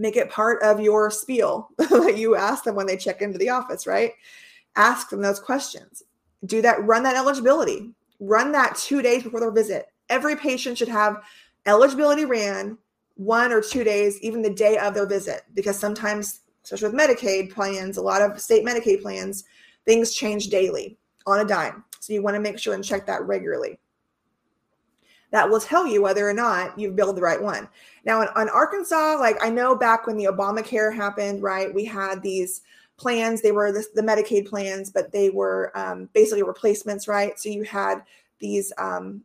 Make 0.00 0.16
it 0.16 0.30
part 0.30 0.62
of 0.62 0.80
your 0.80 1.10
spiel 1.10 1.68
that 1.76 2.16
you 2.16 2.34
ask 2.34 2.64
them 2.64 2.74
when 2.74 2.86
they 2.86 2.96
check 2.96 3.20
into 3.20 3.36
the 3.36 3.50
office, 3.50 3.86
right? 3.86 4.12
Ask 4.76 5.10
them 5.10 5.20
those 5.20 5.38
questions. 5.38 6.02
Do 6.46 6.62
that, 6.62 6.82
run 6.86 7.02
that 7.02 7.16
eligibility, 7.16 7.90
run 8.18 8.50
that 8.52 8.76
two 8.76 9.02
days 9.02 9.24
before 9.24 9.40
their 9.40 9.50
visit. 9.50 9.88
Every 10.08 10.36
patient 10.36 10.78
should 10.78 10.88
have 10.88 11.22
eligibility 11.66 12.24
ran 12.24 12.78
one 13.16 13.52
or 13.52 13.60
two 13.60 13.84
days, 13.84 14.18
even 14.22 14.40
the 14.40 14.48
day 14.48 14.78
of 14.78 14.94
their 14.94 15.06
visit, 15.06 15.42
because 15.52 15.78
sometimes, 15.78 16.40
especially 16.64 16.88
with 16.88 16.98
Medicaid 16.98 17.52
plans, 17.52 17.98
a 17.98 18.02
lot 18.02 18.22
of 18.22 18.40
state 18.40 18.64
Medicaid 18.64 19.02
plans, 19.02 19.44
things 19.84 20.14
change 20.14 20.46
daily 20.46 20.96
on 21.26 21.40
a 21.40 21.44
dime. 21.44 21.84
So 22.00 22.14
you 22.14 22.22
want 22.22 22.36
to 22.36 22.40
make 22.40 22.58
sure 22.58 22.72
and 22.74 22.82
check 22.82 23.04
that 23.04 23.26
regularly 23.26 23.78
that 25.30 25.48
will 25.48 25.60
tell 25.60 25.86
you 25.86 26.02
whether 26.02 26.28
or 26.28 26.32
not 26.32 26.78
you've 26.78 26.96
billed 26.96 27.16
the 27.16 27.22
right 27.22 27.40
one. 27.40 27.68
Now, 28.04 28.22
in, 28.22 28.28
on 28.34 28.48
Arkansas, 28.48 29.16
like 29.18 29.36
I 29.42 29.50
know 29.50 29.74
back 29.76 30.06
when 30.06 30.16
the 30.16 30.24
Obamacare 30.24 30.94
happened, 30.94 31.42
right, 31.42 31.72
we 31.72 31.84
had 31.84 32.22
these 32.22 32.62
plans. 32.96 33.40
They 33.40 33.52
were 33.52 33.72
the, 33.72 33.84
the 33.94 34.02
Medicaid 34.02 34.46
plans, 34.46 34.90
but 34.90 35.12
they 35.12 35.30
were 35.30 35.72
um, 35.74 36.08
basically 36.12 36.42
replacements, 36.42 37.08
right? 37.08 37.38
So 37.38 37.48
you 37.48 37.62
had 37.62 38.02
these 38.40 38.72
um, 38.78 39.22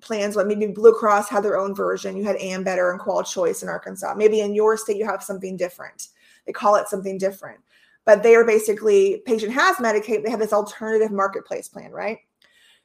plans, 0.00 0.36
like 0.36 0.46
maybe 0.46 0.66
Blue 0.66 0.92
Cross 0.92 1.28
had 1.28 1.42
their 1.42 1.58
own 1.58 1.74
version. 1.74 2.16
You 2.16 2.24
had 2.24 2.36
Ambetter 2.36 2.90
and 2.90 3.00
QualChoice 3.00 3.62
in 3.62 3.68
Arkansas. 3.68 4.14
Maybe 4.14 4.40
in 4.40 4.54
your 4.54 4.76
state 4.76 4.96
you 4.96 5.06
have 5.06 5.22
something 5.22 5.56
different. 5.56 6.08
They 6.46 6.52
call 6.52 6.74
it 6.74 6.88
something 6.88 7.18
different. 7.18 7.60
But 8.04 8.22
they 8.24 8.34
are 8.34 8.44
basically 8.44 9.22
patient 9.26 9.52
has 9.52 9.76
Medicaid. 9.76 10.24
They 10.24 10.30
have 10.30 10.40
this 10.40 10.52
alternative 10.52 11.12
marketplace 11.12 11.68
plan, 11.68 11.92
right? 11.92 12.18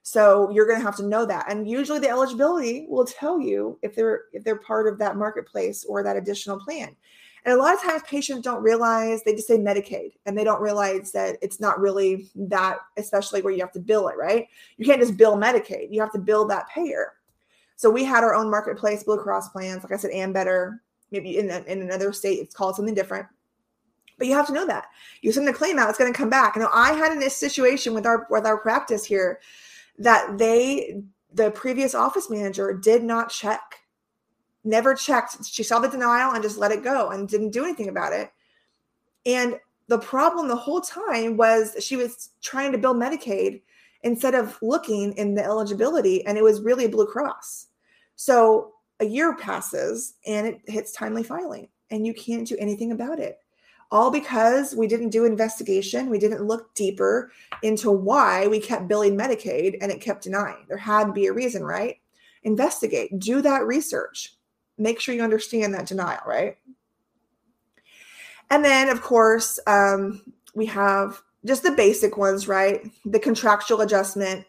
So 0.04 0.50
you're 0.52 0.66
going 0.66 0.80
to 0.80 0.86
have 0.86 0.96
to 0.98 1.06
know 1.06 1.26
that. 1.26 1.52
And 1.52 1.70
usually 1.70 2.00
the 2.00 2.10
eligibility 2.10 2.86
will 2.88 3.06
tell 3.06 3.40
you 3.40 3.78
if 3.82 3.96
they're 3.96 4.24
if 4.32 4.44
they're 4.44 4.60
part 4.60 4.88
of 4.88 4.98
that 5.00 5.18
marketplace 5.18 5.84
or 5.84 6.02
that 6.04 6.16
additional 6.16 6.60
plan. 6.60 6.96
And 7.48 7.54
a 7.54 7.58
lot 7.58 7.74
of 7.74 7.82
times 7.82 8.04
patients 8.06 8.42
don't 8.42 8.62
realize 8.62 9.24
they 9.24 9.34
just 9.34 9.48
say 9.48 9.58
Medicaid 9.58 10.14
and 10.26 10.38
they 10.38 10.44
don't 10.44 10.62
realize 10.62 11.12
that 11.14 11.38
it's 11.42 11.62
not 11.62 11.80
really 11.80 12.30
that, 12.36 12.80
especially 12.98 13.42
where 13.42 13.54
you 13.54 13.62
have 13.62 13.72
to 13.72 13.80
bill 13.80 14.10
it, 14.10 14.18
right? 14.18 14.48
You 14.76 14.86
can't 14.86 15.00
just 15.00 15.16
bill 15.16 15.38
Medicaid. 15.38 15.88
You 15.90 16.02
have 16.02 16.12
to 16.12 16.20
bill 16.20 16.46
that 16.48 16.68
payer. 16.68 17.14
So 17.78 17.90
we 17.90 18.04
had 18.04 18.24
our 18.24 18.36
own 18.36 18.50
marketplace 18.50 19.04
Blue 19.04 19.18
Cross 19.18 19.50
plans, 19.50 19.84
like 19.84 19.94
I 19.94 19.98
said, 19.98 20.12
and 20.12 20.36
Ambetter. 20.36 20.80
Maybe 21.12 21.38
in, 21.38 21.50
in 21.50 21.82
another 21.82 22.12
state, 22.12 22.40
it's 22.40 22.56
called 22.56 22.76
something 22.76 22.96
different. 22.96 23.28
But 24.18 24.28
you 24.28 24.34
have 24.34 24.48
to 24.48 24.54
know 24.54 24.66
that 24.68 24.88
you 25.22 25.32
send 25.32 25.48
the 25.48 25.54
claim 25.54 25.80
out, 25.80 25.90
it's 25.90 25.98
going 25.98 26.12
to 26.12 26.18
come 26.18 26.30
back. 26.30 26.56
You 26.56 26.64
know, 26.64 26.70
I 26.74 26.94
had 26.94 27.12
in 27.12 27.20
this 27.20 27.38
situation 27.38 27.94
with 27.94 28.06
our 28.06 28.28
with 28.30 28.46
our 28.46 28.58
practice 28.58 29.06
here 29.06 29.40
that 29.98 30.38
they 30.38 31.02
the 31.34 31.52
previous 31.52 31.94
office 31.94 32.30
manager 32.30 32.74
did 32.74 33.04
not 33.04 33.30
check 33.30 33.62
never 34.64 34.94
checked. 34.94 35.46
She 35.46 35.64
saw 35.64 35.80
the 35.80 35.88
denial 35.88 36.34
and 36.34 36.44
just 36.44 36.58
let 36.58 36.72
it 36.72 36.84
go 36.84 37.10
and 37.10 37.28
didn't 37.28 37.52
do 37.52 37.64
anything 37.64 37.90
about 37.90 38.14
it. 38.14 38.32
And 39.26 39.56
the 39.88 39.98
problem 39.98 40.48
the 40.48 40.56
whole 40.56 40.82
time 40.82 41.38
was 41.38 41.76
she 41.80 41.96
was 41.96 42.32
trying 42.42 42.72
to 42.74 42.78
build 42.78 42.98
medicaid 42.98 43.62
instead 44.04 44.36
of 44.36 44.58
looking 44.62 45.14
in 45.14 45.34
the 45.34 45.44
eligibility 45.44 46.26
and 46.26 46.38
it 46.38 46.44
was 46.44 46.62
really 46.62 46.88
blue 46.88 47.08
cross. 47.08 47.68
So 48.16 48.74
a 49.00 49.06
year 49.06 49.36
passes 49.36 50.16
and 50.26 50.48
it 50.48 50.62
hits 50.68 50.92
timely 50.92 51.24
filing 51.24 51.70
and 51.90 52.06
you 52.06 52.14
can't 52.14 52.48
do 52.48 52.58
anything 52.60 52.92
about 52.92 53.20
it 53.20 53.40
all 53.92 54.12
because 54.12 54.76
we 54.76 54.88
didn't 54.88 55.10
do 55.10 55.26
investigation. 55.26 56.10
We 56.10 56.20
didn't 56.20 56.46
look 56.46 56.74
deeper 56.76 57.32
into 57.64 57.92
why 57.92 58.48
we 58.48 58.60
kept 58.60 58.88
billing 58.88 59.18
Medicaid 59.18 59.78
and 59.82 59.92
it 59.92 60.02
kept 60.02 60.24
denying. 60.24 60.66
There 60.68 60.78
had 60.78 61.06
to 61.06 61.14
be 61.14 61.28
a 61.28 61.34
reason, 61.34 61.64
right? 61.64 61.98
Investigate, 62.44 63.18
do 63.18 63.42
that 63.42 63.66
research, 63.66 64.36
make 64.78 65.00
sure 65.00 65.16
you 65.16 65.24
understand 65.24 65.74
that 65.74 65.88
denial, 65.88 66.22
right? 66.26 66.58
And 68.50 68.64
then, 68.64 68.90
of 68.90 69.02
course, 69.02 69.60
um, 69.68 70.22
we 70.56 70.66
have 70.68 71.22
just 71.46 71.64
the 71.64 71.72
basic 71.72 72.18
ones, 72.18 72.48
right? 72.48 72.82
The 73.06 73.20
contractual 73.20 73.82
adjustment 73.82 74.46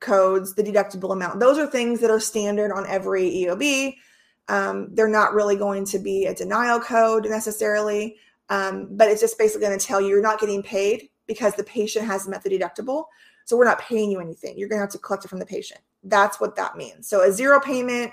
codes, 0.00 0.54
the 0.54 0.62
deductible 0.62 1.12
amount. 1.12 1.40
Those 1.40 1.58
are 1.58 1.66
things 1.66 2.00
that 2.00 2.10
are 2.10 2.20
standard 2.20 2.72
on 2.72 2.86
every 2.86 3.30
EOB. 3.30 3.96
Um, 4.48 4.88
they're 4.94 5.08
not 5.08 5.34
really 5.34 5.56
going 5.56 5.84
to 5.86 5.98
be 5.98 6.26
a 6.26 6.34
denial 6.34 6.80
code 6.80 7.26
necessarily. 7.28 8.16
Um, 8.50 8.88
but 8.90 9.08
it's 9.08 9.20
just 9.20 9.38
basically 9.38 9.66
going 9.66 9.78
to 9.78 9.84
tell 9.84 10.00
you 10.00 10.08
you're 10.08 10.20
not 10.20 10.40
getting 10.40 10.62
paid 10.62 11.08
because 11.26 11.54
the 11.54 11.64
patient 11.64 12.04
hasn't 12.04 12.30
met 12.30 12.42
the 12.42 12.50
deductible. 12.50 13.04
So 13.46 13.56
we're 13.56 13.64
not 13.64 13.80
paying 13.80 14.10
you 14.10 14.20
anything. 14.20 14.58
You're 14.58 14.68
going 14.68 14.78
to 14.78 14.82
have 14.82 14.92
to 14.92 14.98
collect 14.98 15.24
it 15.24 15.28
from 15.28 15.38
the 15.38 15.46
patient. 15.46 15.80
That's 16.02 16.40
what 16.40 16.56
that 16.56 16.76
means. 16.76 17.08
So 17.08 17.22
a 17.22 17.32
zero 17.32 17.60
payment 17.60 18.10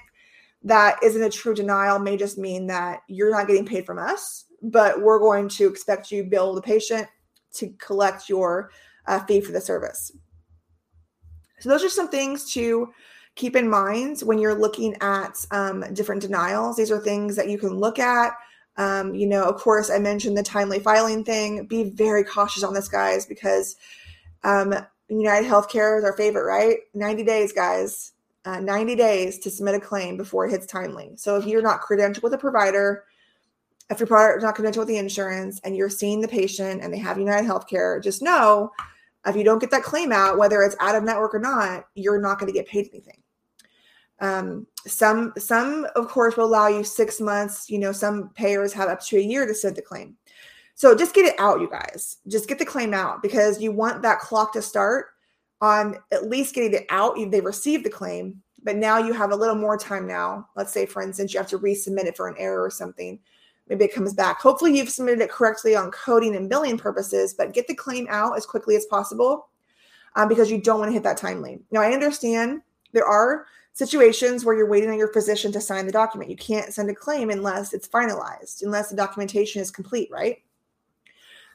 that 0.63 0.97
isn't 1.03 1.21
a 1.21 1.29
true 1.29 1.53
denial 1.53 1.99
may 1.99 2.17
just 2.17 2.37
mean 2.37 2.67
that 2.67 3.01
you're 3.07 3.31
not 3.31 3.47
getting 3.47 3.65
paid 3.65 3.85
from 3.85 3.99
us, 3.99 4.45
but 4.61 5.01
we're 5.01 5.19
going 5.19 5.49
to 5.49 5.67
expect 5.67 6.11
you 6.11 6.23
bill 6.23 6.53
the 6.53 6.61
patient 6.61 7.07
to 7.53 7.69
collect 7.79 8.29
your 8.29 8.71
uh, 9.07 9.19
fee 9.25 9.41
for 9.41 9.51
the 9.51 9.61
service. 9.61 10.11
So 11.59 11.69
those 11.69 11.83
are 11.83 11.89
some 11.89 12.09
things 12.09 12.51
to 12.53 12.91
keep 13.35 13.55
in 13.55 13.69
mind 13.69 14.19
when 14.21 14.39
you're 14.39 14.59
looking 14.59 14.95
at 15.01 15.37
um, 15.51 15.83
different 15.93 16.21
denials. 16.21 16.75
These 16.75 16.91
are 16.91 16.99
things 16.99 17.35
that 17.35 17.49
you 17.49 17.57
can 17.57 17.79
look 17.79 17.99
at 17.99 18.33
um, 18.77 19.15
you 19.15 19.27
know, 19.27 19.43
of 19.43 19.55
course, 19.55 19.89
I 19.89 19.99
mentioned 19.99 20.37
the 20.37 20.43
timely 20.43 20.79
filing 20.79 21.23
thing. 21.23 21.65
Be 21.65 21.83
very 21.89 22.23
cautious 22.23 22.63
on 22.63 22.73
this, 22.73 22.87
guys, 22.87 23.25
because 23.25 23.75
um, 24.43 24.73
United 25.09 25.47
Healthcare 25.49 25.97
is 25.97 26.03
our 26.03 26.15
favorite, 26.15 26.45
right? 26.45 26.77
90 26.93 27.23
days, 27.23 27.51
guys. 27.53 28.13
uh, 28.47 28.61
90 28.61 28.95
days 28.95 29.37
to 29.39 29.51
submit 29.51 29.75
a 29.75 29.79
claim 29.79 30.15
before 30.15 30.47
it 30.47 30.51
hits 30.51 30.65
timely. 30.65 31.11
So 31.17 31.35
if 31.35 31.45
you're 31.45 31.61
not 31.61 31.81
credentialed 31.81 32.23
with 32.23 32.33
a 32.33 32.37
provider, 32.37 33.03
if 33.89 33.99
your 33.99 34.07
provider 34.07 34.37
is 34.37 34.43
not 34.43 34.55
credentialed 34.55 34.77
with 34.77 34.87
the 34.87 34.97
insurance 34.97 35.59
and 35.65 35.75
you're 35.75 35.89
seeing 35.89 36.21
the 36.21 36.29
patient 36.29 36.81
and 36.81 36.93
they 36.93 36.97
have 36.97 37.19
United 37.19 37.45
Healthcare, 37.45 38.01
just 38.01 38.21
know 38.21 38.71
if 39.25 39.35
you 39.35 39.43
don't 39.43 39.59
get 39.59 39.71
that 39.71 39.83
claim 39.83 40.13
out, 40.13 40.37
whether 40.37 40.61
it's 40.63 40.77
out 40.79 40.95
of 40.95 41.03
network 41.03 41.35
or 41.35 41.39
not, 41.39 41.87
you're 41.95 42.21
not 42.21 42.39
going 42.39 42.47
to 42.47 42.57
get 42.57 42.69
paid 42.69 42.89
anything. 42.93 43.21
Um, 44.21 44.65
some, 44.87 45.33
some 45.37 45.87
of 45.95 46.07
course, 46.07 46.37
will 46.37 46.45
allow 46.45 46.67
you 46.67 46.83
six 46.83 47.19
months. 47.19 47.69
You 47.69 47.79
know, 47.79 47.91
some 47.91 48.29
payers 48.29 48.73
have 48.73 48.89
up 48.89 49.01
to 49.05 49.17
a 49.17 49.21
year 49.21 49.45
to 49.45 49.53
send 49.53 49.75
the 49.75 49.81
claim. 49.81 50.15
So 50.75 50.95
just 50.95 51.15
get 51.15 51.25
it 51.25 51.39
out, 51.39 51.59
you 51.59 51.69
guys. 51.69 52.17
Just 52.27 52.47
get 52.47 52.59
the 52.59 52.65
claim 52.65 52.93
out 52.93 53.21
because 53.21 53.61
you 53.61 53.71
want 53.71 54.01
that 54.03 54.19
clock 54.19 54.53
to 54.53 54.61
start 54.61 55.07
on 55.59 55.97
at 56.11 56.29
least 56.29 56.53
getting 56.53 56.73
it 56.73 56.85
out. 56.89 57.17
They 57.31 57.41
received 57.41 57.83
the 57.83 57.89
claim, 57.89 58.41
but 58.63 58.75
now 58.75 58.99
you 58.99 59.13
have 59.13 59.31
a 59.31 59.35
little 59.35 59.55
more 59.55 59.77
time 59.77 60.07
now. 60.07 60.47
Let's 60.55 60.71
say, 60.71 60.85
for 60.85 61.01
instance, 61.01 61.33
you 61.33 61.39
have 61.39 61.49
to 61.49 61.59
resubmit 61.59 62.05
it 62.05 62.15
for 62.15 62.27
an 62.27 62.35
error 62.37 62.63
or 62.63 62.69
something. 62.69 63.19
Maybe 63.67 63.85
it 63.85 63.93
comes 63.93 64.13
back. 64.13 64.39
Hopefully, 64.39 64.77
you've 64.77 64.89
submitted 64.89 65.21
it 65.21 65.31
correctly 65.31 65.75
on 65.75 65.91
coding 65.91 66.35
and 66.35 66.49
billing 66.49 66.77
purposes, 66.77 67.33
but 67.33 67.53
get 67.53 67.67
the 67.67 67.75
claim 67.75 68.07
out 68.09 68.37
as 68.37 68.45
quickly 68.45 68.75
as 68.75 68.85
possible 68.85 69.49
um, 70.15 70.27
because 70.27 70.49
you 70.49 70.61
don't 70.61 70.79
want 70.79 70.89
to 70.89 70.93
hit 70.93 71.03
that 71.03 71.17
timely. 71.17 71.59
Now, 71.71 71.81
I 71.81 71.91
understand 71.91 72.61
there 72.93 73.05
are 73.05 73.45
situations 73.77 74.43
where 74.43 74.55
you're 74.55 74.67
waiting 74.67 74.89
on 74.89 74.97
your 74.97 75.13
physician 75.13 75.51
to 75.51 75.61
sign 75.61 75.85
the 75.85 75.91
document. 75.91 76.31
You 76.31 76.35
can't 76.35 76.73
send 76.73 76.89
a 76.89 76.95
claim 76.95 77.29
unless 77.29 77.73
it's 77.73 77.87
finalized, 77.87 78.63
unless 78.63 78.89
the 78.89 78.95
documentation 78.95 79.61
is 79.61 79.69
complete, 79.69 80.09
right? 80.11 80.37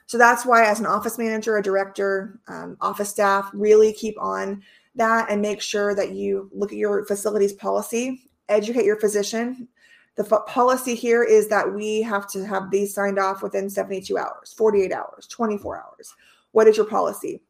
So 0.07 0.19
that's 0.19 0.47
why, 0.47 0.65
as 0.65 0.79
an 0.79 0.87
office 0.87 1.19
manager, 1.19 1.57
a 1.57 1.63
director, 1.63 2.39
um, 2.47 2.77
office 2.81 3.11
staff, 3.11 3.51
really 3.53 3.93
keep 3.93 4.15
on 4.23 4.63
that 4.95 5.31
and 5.31 5.43
make 5.43 5.61
sure 5.61 5.97
that 5.97 6.13
you 6.13 6.49
look 6.55 6.71
at 6.71 6.79
your 6.79 7.05
facilities 7.07 7.55
policy, 7.55 8.31
educate 8.49 8.85
your 8.85 9.01
physician. 9.01 9.67
The 10.15 10.29
f- 10.31 10.47
policy 10.47 10.95
here 10.95 11.25
is 11.25 11.49
that 11.49 11.75
we 11.75 12.03
have 12.03 12.29
to 12.29 12.47
have 12.47 12.71
these 12.71 12.95
signed 12.95 13.19
off 13.19 13.43
within 13.43 13.69
72 13.69 14.17
hours, 14.17 14.55
48 14.57 14.93
hours, 14.93 15.27
24 15.27 15.83
hours. 15.83 16.15
What 16.53 16.69
is 16.69 16.77
your 16.77 16.87
policy? 16.87 17.43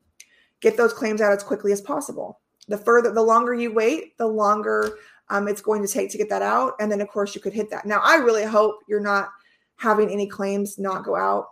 Get 0.61 0.79
those 0.79 0.95
claims 0.95 1.21
out 1.21 1.33
as 1.33 1.43
quickly 1.43 1.73
as 1.73 1.83
possible. 1.83 2.41
The 2.69 2.79
further, 2.79 3.13
the 3.13 3.23
longer 3.23 3.55
you 3.55 3.73
wait, 3.73 4.17
the 4.19 4.27
longer 4.27 4.99
um, 5.31 5.49
it's 5.49 5.63
going 5.63 5.83
to 5.83 5.89
take 5.93 6.11
to 6.11 6.19
get 6.19 6.29
that 6.29 6.43
out. 6.43 6.75
And 6.79 6.93
then, 6.93 7.01
of 7.01 7.09
course, 7.09 7.35
you 7.35 7.41
could 7.41 7.55
hit 7.55 7.71
that. 7.71 7.87
Now, 7.87 8.01
I 8.05 8.17
really 8.17 8.45
hope 8.45 8.81
you're 8.87 9.01
not 9.01 9.31
having 9.77 10.11
any 10.11 10.27
claims 10.27 10.79
not 10.79 11.05
go 11.05 11.17
out 11.17 11.47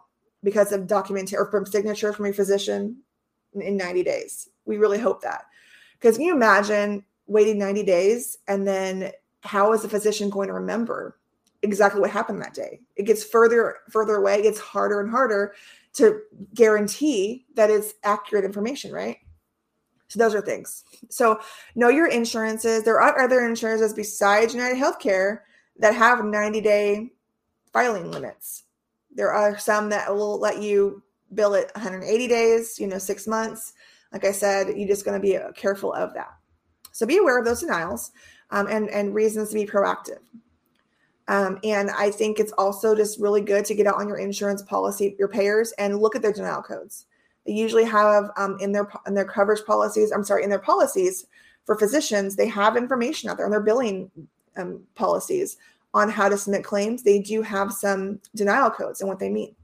because 0.44 0.72
of 0.72 0.86
document 0.86 1.32
or 1.32 1.50
from 1.50 1.66
signature 1.66 2.12
from 2.12 2.26
your 2.26 2.34
physician 2.34 2.96
in 3.54 3.76
90 3.76 4.02
days. 4.04 4.48
We 4.64 4.76
really 4.76 4.98
hope 4.98 5.22
that. 5.22 5.44
Because 5.94 6.16
can 6.16 6.26
you 6.26 6.34
imagine 6.34 7.04
waiting 7.26 7.58
90 7.58 7.82
days 7.84 8.38
and 8.48 8.66
then 8.66 9.12
how 9.42 9.72
is 9.72 9.82
the 9.82 9.88
physician 9.88 10.30
going 10.30 10.48
to 10.48 10.54
remember 10.54 11.18
exactly 11.62 12.00
what 12.00 12.10
happened 12.10 12.40
that 12.42 12.54
day? 12.54 12.80
It 12.96 13.04
gets 13.04 13.24
further 13.24 13.76
further 13.90 14.16
away, 14.16 14.38
it 14.38 14.42
gets 14.42 14.60
harder 14.60 15.00
and 15.00 15.10
harder 15.10 15.54
to 15.94 16.20
guarantee 16.54 17.46
that 17.54 17.70
it's 17.70 17.94
accurate 18.04 18.44
information, 18.44 18.92
right? 18.92 19.18
So 20.10 20.18
those 20.18 20.34
are 20.34 20.40
things. 20.40 20.84
So 21.08 21.40
know 21.76 21.88
your 21.88 22.08
insurances. 22.08 22.82
There 22.82 23.00
are 23.00 23.20
other 23.20 23.46
insurances 23.46 23.94
besides 23.94 24.52
United 24.52 24.76
Healthcare 24.76 25.38
that 25.78 25.94
have 25.94 26.24
90 26.24 26.60
day 26.60 27.12
filing 27.72 28.10
limits. 28.10 28.64
There 29.12 29.32
are 29.32 29.56
some 29.56 29.88
that 29.90 30.12
will 30.12 30.38
let 30.40 30.60
you 30.60 31.02
bill 31.32 31.54
it 31.54 31.70
180 31.76 32.26
days, 32.26 32.76
you 32.80 32.88
know, 32.88 32.98
six 32.98 33.28
months. 33.28 33.72
Like 34.12 34.24
I 34.24 34.32
said, 34.32 34.76
you're 34.76 34.88
just 34.88 35.04
going 35.04 35.20
to 35.20 35.24
be 35.24 35.38
careful 35.54 35.92
of 35.92 36.12
that. 36.14 36.32
So 36.90 37.06
be 37.06 37.18
aware 37.18 37.38
of 37.38 37.44
those 37.44 37.60
denials 37.60 38.10
um, 38.50 38.66
and 38.66 38.90
and 38.90 39.14
reasons 39.14 39.50
to 39.50 39.54
be 39.54 39.64
proactive. 39.64 40.18
Um, 41.28 41.60
and 41.62 41.92
I 41.92 42.10
think 42.10 42.40
it's 42.40 42.50
also 42.58 42.96
just 42.96 43.20
really 43.20 43.42
good 43.42 43.64
to 43.66 43.76
get 43.76 43.86
out 43.86 44.00
on 44.00 44.08
your 44.08 44.18
insurance 44.18 44.62
policy, 44.62 45.14
your 45.20 45.28
payers, 45.28 45.70
and 45.78 46.00
look 46.00 46.16
at 46.16 46.22
their 46.22 46.32
denial 46.32 46.62
codes. 46.62 47.06
They 47.46 47.52
usually 47.52 47.84
have 47.84 48.30
um, 48.36 48.58
in 48.60 48.72
their 48.72 48.88
in 49.06 49.14
their 49.14 49.24
coverage 49.24 49.64
policies. 49.64 50.12
I'm 50.12 50.24
sorry, 50.24 50.44
in 50.44 50.50
their 50.50 50.58
policies 50.58 51.26
for 51.64 51.76
physicians, 51.76 52.36
they 52.36 52.48
have 52.48 52.76
information 52.76 53.30
out 53.30 53.36
there 53.36 53.46
on 53.46 53.52
their 53.52 53.60
billing 53.60 54.10
um, 54.56 54.82
policies 54.94 55.56
on 55.94 56.08
how 56.08 56.28
to 56.28 56.38
submit 56.38 56.64
claims, 56.64 57.02
they 57.02 57.18
do 57.18 57.42
have 57.42 57.72
some 57.72 58.20
denial 58.34 58.70
codes 58.70 59.00
and 59.00 59.08
what 59.08 59.18
they 59.18 59.28
mean. 59.28 59.54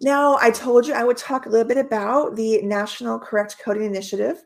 Now, 0.00 0.36
I 0.40 0.50
told 0.50 0.86
you 0.86 0.94
I 0.94 1.04
would 1.04 1.16
talk 1.16 1.46
a 1.46 1.48
little 1.48 1.66
bit 1.66 1.76
about 1.76 2.36
the 2.36 2.62
National 2.62 3.18
Correct 3.18 3.56
Coding 3.62 3.84
Initiative. 3.84 4.44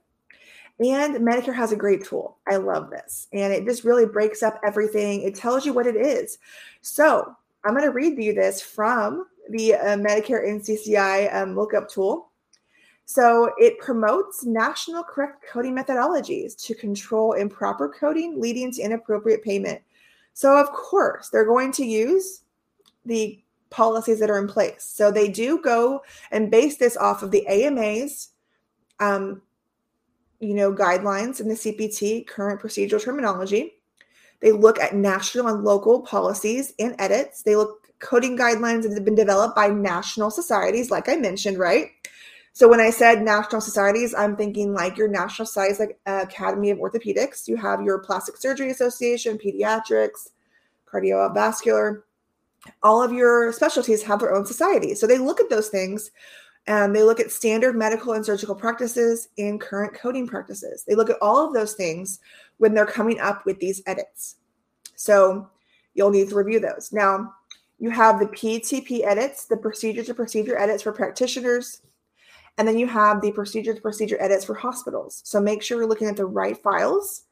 And 0.79 1.17
Medicare 1.17 1.55
has 1.55 1.73
a 1.73 1.77
great 1.77 2.05
tool. 2.05 2.39
I 2.49 2.57
love 2.57 2.91
this. 2.91 3.29
And 3.33 3.53
it 3.53 3.65
just 3.65 3.85
really 3.85 4.07
breaks 4.07 4.43
up 4.43 4.59
everything. 4.67 5.23
It 5.23 5.35
tells 5.35 5.65
you 5.65 5.73
what 5.73 5.87
it 5.87 5.97
is. 5.97 6.39
So 6.81 7.35
I'm 7.65 7.75
going 7.75 7.85
to 7.85 7.93
read 7.93 8.19
you 8.19 8.33
this 8.33 8.61
from 8.61 9.27
the 9.51 9.75
uh, 9.75 9.97
Medicare 9.97 10.47
NCCI 10.47 11.35
um, 11.35 11.57
lookup 11.57 11.89
tool. 11.89 12.31
So 13.05 13.53
it 13.59 13.79
promotes 13.79 14.45
national 14.45 15.03
correct 15.03 15.45
coding 15.51 15.75
methodologies 15.75 16.57
to 16.65 16.75
control 16.75 17.33
improper 17.33 17.89
coding 17.89 18.41
leading 18.41 18.73
to 18.73 18.83
inappropriate 18.83 19.43
payment. 19.43 19.83
So, 20.35 20.57
of 20.57 20.71
course, 20.73 21.29
they're 21.29 21.45
going 21.45 21.73
to 21.73 21.85
use 21.85 22.43
the 23.05 23.43
policies 23.71 24.21
that 24.21 24.31
are 24.31 24.39
in 24.39 24.49
place. 24.49 24.85
So 24.85 25.11
they 25.11 25.29
do 25.29 25.61
go 25.61 26.03
and 26.31 26.51
base 26.51 26.77
this 26.77 26.97
off 26.97 27.23
of 27.23 27.31
the 27.31 27.47
AMA's, 27.47 28.31
um, 29.01 29.43
you 30.41 30.55
know, 30.55 30.73
guidelines 30.73 31.41
in 31.41 31.49
the 31.49 31.55
CPT 31.55 32.27
current 32.27 32.61
procedural 32.61 33.03
terminology. 33.03 33.75
They 34.41 34.53
look 34.53 34.79
at 34.79 34.95
national 34.95 35.49
and 35.49 35.65
local 35.65 36.01
policies 36.03 36.75
and 36.79 36.95
edits. 36.99 37.43
They 37.43 37.57
look 37.57 37.82
coding 38.03 38.37
guidelines 38.37 38.83
that 38.83 38.93
have 38.93 39.05
been 39.05 39.15
developed 39.15 39.57
by 39.57 39.69
national 39.69 40.31
societies, 40.31 40.91
like 40.91 41.09
I 41.09 41.17
mentioned, 41.17 41.59
right? 41.59 41.87
So 42.53 42.69
when 42.69 42.81
I 42.81 42.91
said 42.91 43.23
national 43.23 43.63
societies, 43.63 44.15
I'm 44.15 44.37
thinking 44.37 44.75
like 44.75 44.99
your 44.99 45.09
national 45.09 45.47
societies, 45.47 45.81
like 45.81 45.99
Academy 46.05 46.69
of 46.71 46.79
Orthopedics. 46.79 47.49
You 47.49 47.57
have 47.57 47.81
your 47.81 48.01
Plastic 48.01 48.37
Surgery 48.37 48.71
Association, 48.71 49.39
Pediatrics, 49.39 50.29
Cardiovascular. 50.87 52.03
All 52.83 53.03
of 53.03 53.13
your 53.13 53.53
specialties 53.53 54.03
have 54.03 54.21
their 54.21 54.35
own 54.35 54.45
societies. 54.45 55.01
So 55.01 55.07
they 55.07 55.17
look 55.17 55.41
at 55.41 55.49
those 55.49 55.69
things 55.69 56.11
and 56.67 56.95
they 56.95 57.03
look 57.03 57.21
at 57.21 57.33
standard 57.33 57.75
medical 57.75 58.13
and 58.13 58.25
surgical 58.25 58.55
practices 58.55 59.29
and 59.39 59.61
current 59.61 59.95
coding 59.95 60.27
practices. 60.27 60.85
They 60.87 60.95
look 60.95 61.09
at 61.09 61.17
all 61.23 61.47
of 61.47 61.55
those 61.55 61.73
things 61.73 62.21
when 62.59 62.75
they're 62.75 62.87
coming 62.87 63.19
up 63.19 63.47
with 63.47 63.59
these 63.61 63.83
edits. 63.87 64.37
So 64.95 65.49
you'll 65.95 66.11
need 66.11 66.29
to 66.29 66.37
review 66.37 66.61
those. 66.61 66.93
Now, 66.93 67.35
you 67.83 67.91
have 67.91 68.21
the 68.21 68.27
PTP 68.27 69.05
edits, 69.05 69.47
the 69.47 69.57
procedure 69.57 70.05
to 70.05 70.15
procedure 70.15 70.57
edits 70.57 70.85
for 70.85 70.93
practitioners, 70.93 71.83
and 72.57 72.69
then 72.69 72.79
you 72.79 72.87
have 72.87 73.21
the 73.21 73.33
procedure 73.33 73.75
to 73.75 73.81
procedure 73.81 74.17
edits 74.23 74.45
for 74.45 74.55
hospitals. 74.55 75.21
So 75.25 75.41
make 75.41 75.65
sure 75.65 75.79
you're 75.79 75.89
looking 75.89 76.07
at 76.07 76.17
the 76.17 76.25
right 76.25 76.57
files. 76.57 77.25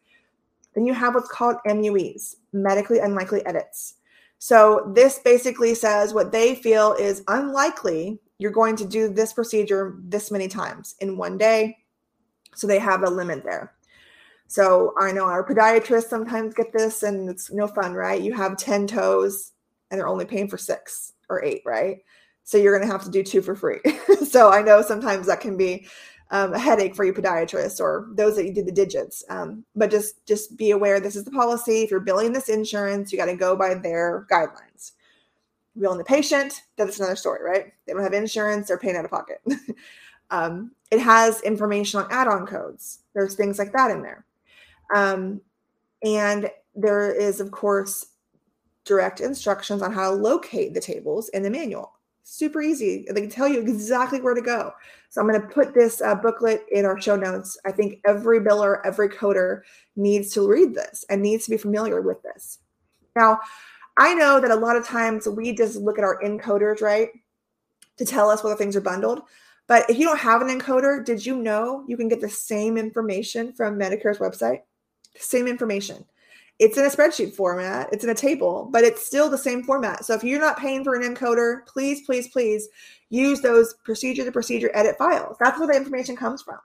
Then 0.74 0.86
you 0.86 0.92
have 0.92 1.14
what's 1.14 1.30
called 1.30 1.58
MUEs, 1.68 2.34
medically 2.52 2.98
unlikely 2.98 3.46
edits. 3.46 3.94
So 4.38 4.90
this 4.92 5.20
basically 5.20 5.72
says 5.72 6.14
what 6.14 6.32
they 6.32 6.56
feel 6.56 6.94
is 6.94 7.22
unlikely 7.28 8.18
you're 8.38 8.50
going 8.50 8.74
to 8.74 8.84
do 8.84 9.08
this 9.08 9.32
procedure 9.32 9.98
this 10.02 10.32
many 10.32 10.48
times 10.48 10.96
in 10.98 11.16
one 11.16 11.38
day. 11.38 11.78
So 12.56 12.66
they 12.66 12.80
have 12.80 13.04
a 13.04 13.10
limit 13.10 13.44
there. 13.44 13.74
So 14.48 14.94
I 14.98 15.12
know 15.12 15.26
our 15.26 15.46
podiatrists 15.46 16.08
sometimes 16.08 16.54
get 16.54 16.72
this 16.72 17.04
and 17.04 17.30
it's 17.30 17.52
no 17.52 17.68
fun, 17.68 17.92
right? 17.92 18.20
You 18.20 18.32
have 18.32 18.56
10 18.56 18.88
toes 18.88 19.52
and 19.90 19.98
they're 19.98 20.08
only 20.08 20.24
paying 20.24 20.48
for 20.48 20.58
six 20.58 21.12
or 21.28 21.44
eight, 21.44 21.62
right? 21.64 21.98
So 22.44 22.58
you're 22.58 22.76
going 22.76 22.86
to 22.86 22.92
have 22.92 23.04
to 23.04 23.10
do 23.10 23.22
two 23.22 23.42
for 23.42 23.54
free. 23.54 23.80
so 24.26 24.50
I 24.50 24.62
know 24.62 24.82
sometimes 24.82 25.26
that 25.26 25.40
can 25.40 25.56
be 25.56 25.86
um, 26.30 26.54
a 26.54 26.58
headache 26.58 26.94
for 26.94 27.04
you 27.04 27.12
podiatrist 27.12 27.80
or 27.80 28.08
those 28.12 28.36
that 28.36 28.46
you 28.46 28.54
do 28.54 28.62
the 28.62 28.72
digits. 28.72 29.24
Um, 29.28 29.64
but 29.74 29.90
just 29.90 30.24
just 30.26 30.56
be 30.56 30.70
aware 30.70 31.00
this 31.00 31.16
is 31.16 31.24
the 31.24 31.30
policy. 31.30 31.82
If 31.82 31.90
you're 31.90 32.00
billing 32.00 32.32
this 32.32 32.48
insurance, 32.48 33.12
you 33.12 33.18
got 33.18 33.26
to 33.26 33.36
go 33.36 33.56
by 33.56 33.74
their 33.74 34.26
guidelines. 34.30 34.92
Billing 35.78 35.98
the 35.98 36.04
patient, 36.04 36.62
that's 36.76 36.98
another 36.98 37.16
story, 37.16 37.42
right? 37.42 37.72
They 37.86 37.92
don't 37.92 38.02
have 38.02 38.12
insurance; 38.12 38.68
they're 38.68 38.78
paying 38.78 38.96
out 38.96 39.04
of 39.04 39.10
pocket. 39.10 39.40
um, 40.30 40.72
it 40.90 41.00
has 41.00 41.40
information 41.42 42.00
on 42.00 42.08
add-on 42.10 42.46
codes. 42.46 43.00
There's 43.14 43.34
things 43.34 43.58
like 43.58 43.72
that 43.72 43.90
in 43.90 44.02
there, 44.02 44.24
um, 44.94 45.40
and 46.02 46.50
there 46.74 47.12
is, 47.12 47.40
of 47.40 47.50
course, 47.50 48.06
direct 48.84 49.20
instructions 49.20 49.82
on 49.82 49.92
how 49.92 50.10
to 50.10 50.16
locate 50.16 50.74
the 50.74 50.80
tables 50.80 51.28
in 51.30 51.42
the 51.42 51.50
manual 51.50 51.92
super 52.30 52.62
easy. 52.62 53.06
They 53.10 53.20
can 53.20 53.30
tell 53.30 53.48
you 53.48 53.60
exactly 53.60 54.20
where 54.20 54.34
to 54.34 54.40
go. 54.40 54.72
So 55.08 55.20
I'm 55.20 55.28
going 55.28 55.40
to 55.40 55.48
put 55.48 55.74
this 55.74 56.00
uh, 56.00 56.14
booklet 56.14 56.64
in 56.70 56.84
our 56.84 57.00
show 57.00 57.16
notes. 57.16 57.58
I 57.66 57.72
think 57.72 58.00
every 58.06 58.38
biller, 58.40 58.80
every 58.84 59.08
coder 59.08 59.62
needs 59.96 60.32
to 60.34 60.48
read 60.48 60.72
this 60.72 61.04
and 61.10 61.20
needs 61.20 61.44
to 61.44 61.50
be 61.50 61.56
familiar 61.56 62.00
with 62.00 62.22
this. 62.22 62.58
Now, 63.16 63.40
I 63.96 64.14
know 64.14 64.40
that 64.40 64.52
a 64.52 64.56
lot 64.56 64.76
of 64.76 64.86
times 64.86 65.26
we 65.26 65.52
just 65.52 65.76
look 65.76 65.98
at 65.98 66.04
our 66.04 66.22
encoders, 66.22 66.80
right, 66.80 67.08
to 67.96 68.04
tell 68.04 68.30
us 68.30 68.44
whether 68.44 68.54
things 68.54 68.76
are 68.76 68.80
bundled. 68.80 69.22
But 69.66 69.90
if 69.90 69.98
you 69.98 70.06
don't 70.06 70.18
have 70.18 70.40
an 70.40 70.48
encoder, 70.48 71.04
did 71.04 71.26
you 71.26 71.36
know 71.36 71.84
you 71.88 71.96
can 71.96 72.08
get 72.08 72.20
the 72.20 72.28
same 72.28 72.76
information 72.76 73.52
from 73.52 73.76
Medicare's 73.76 74.18
website? 74.18 74.62
Same 75.16 75.48
information. 75.48 76.04
It's 76.60 76.76
in 76.76 76.84
a 76.84 76.90
spreadsheet 76.90 77.34
format, 77.34 77.88
it's 77.90 78.04
in 78.04 78.10
a 78.10 78.14
table, 78.14 78.68
but 78.70 78.84
it's 78.84 79.06
still 79.06 79.30
the 79.30 79.38
same 79.38 79.62
format. 79.62 80.04
So 80.04 80.12
if 80.12 80.22
you're 80.22 80.38
not 80.38 80.58
paying 80.58 80.84
for 80.84 80.94
an 80.94 81.02
encoder, 81.02 81.64
please, 81.66 82.04
please, 82.04 82.28
please 82.28 82.68
use 83.08 83.40
those 83.40 83.72
procedure 83.82 84.26
to 84.26 84.30
procedure 84.30 84.70
edit 84.74 84.98
files. 84.98 85.38
That's 85.40 85.58
where 85.58 85.68
the 85.68 85.74
information 85.74 86.16
comes 86.16 86.42
from. 86.42 86.58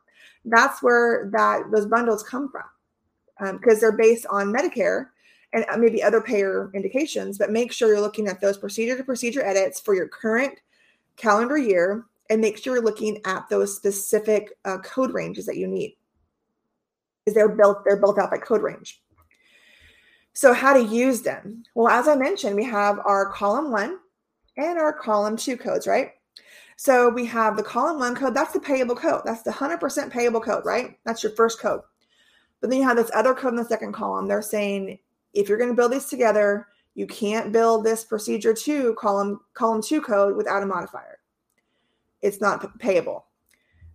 That's 0.43 0.83
where 0.83 1.29
that 1.31 1.71
those 1.71 1.85
bundles 1.85 2.23
come 2.23 2.51
from 2.51 3.55
because 3.57 3.75
um, 3.75 3.79
they're 3.79 3.97
based 3.97 4.25
on 4.25 4.53
Medicare 4.53 5.07
and 5.53 5.63
uh, 5.71 5.77
maybe 5.77 6.03
other 6.03 6.19
payer 6.19 6.71
indications. 6.73 7.37
But 7.37 7.51
make 7.51 7.71
sure 7.71 7.87
you're 7.87 8.01
looking 8.01 8.27
at 8.27 8.41
those 8.41 8.57
procedure 8.57 8.97
to 8.97 9.03
procedure 9.03 9.45
edits 9.45 9.79
for 9.79 9.95
your 9.95 10.09
current 10.09 10.59
calendar 11.15 11.57
year 11.57 12.03
and 12.29 12.41
make 12.41 12.57
sure 12.57 12.75
you're 12.75 12.83
looking 12.83 13.21
at 13.23 13.47
those 13.49 13.73
specific 13.73 14.49
uh, 14.65 14.79
code 14.79 15.13
ranges 15.13 15.45
that 15.45 15.55
you 15.55 15.67
need 15.67 15.95
because 17.23 17.33
they're 17.33 17.55
built 17.55 17.83
they're 17.85 17.99
built 17.99 18.19
out 18.19 18.29
by 18.29 18.37
code 18.37 18.61
range 18.61 19.01
so, 20.35 20.51
how 20.51 20.73
to 20.73 20.83
use 20.83 21.21
them? 21.21 21.63
Well, 21.75 21.87
as 21.87 22.09
I 22.09 22.15
mentioned, 22.17 22.57
we 22.57 22.65
have 22.65 22.99
our 23.05 23.31
column 23.31 23.71
one 23.71 23.99
and 24.57 24.77
our 24.77 24.91
column 24.91 25.37
two 25.37 25.55
codes, 25.55 25.87
right? 25.87 26.11
So, 26.75 27.07
we 27.07 27.25
have 27.27 27.55
the 27.55 27.63
column 27.63 27.99
one 27.99 28.15
code, 28.15 28.33
that's 28.33 28.51
the 28.51 28.59
payable 28.59 28.97
code. 28.97 29.21
That's 29.23 29.43
the 29.43 29.51
100% 29.51 30.11
payable 30.11 30.41
code, 30.41 30.65
right? 30.65 30.99
That's 31.05 31.23
your 31.23 31.31
first 31.37 31.61
code. 31.61 31.79
But 32.59 32.69
then 32.69 32.79
you 32.79 32.85
have 32.85 32.97
this 32.97 33.11
other 33.13 33.33
code 33.33 33.53
in 33.53 33.55
the 33.55 33.63
second 33.63 33.93
column. 33.93 34.27
They're 34.27 34.41
saying 34.41 34.99
if 35.33 35.47
you're 35.47 35.57
going 35.57 35.69
to 35.69 35.75
build 35.75 35.93
these 35.93 36.07
together, 36.07 36.67
you 36.95 37.07
can't 37.07 37.53
build 37.53 37.85
this 37.85 38.03
procedure 38.03 38.53
two 38.53 38.93
column 38.95 39.39
column 39.53 39.81
two 39.81 40.01
code 40.01 40.35
without 40.35 40.63
a 40.63 40.65
modifier. 40.65 41.19
It's 42.21 42.41
not 42.41 42.77
payable. 42.79 43.27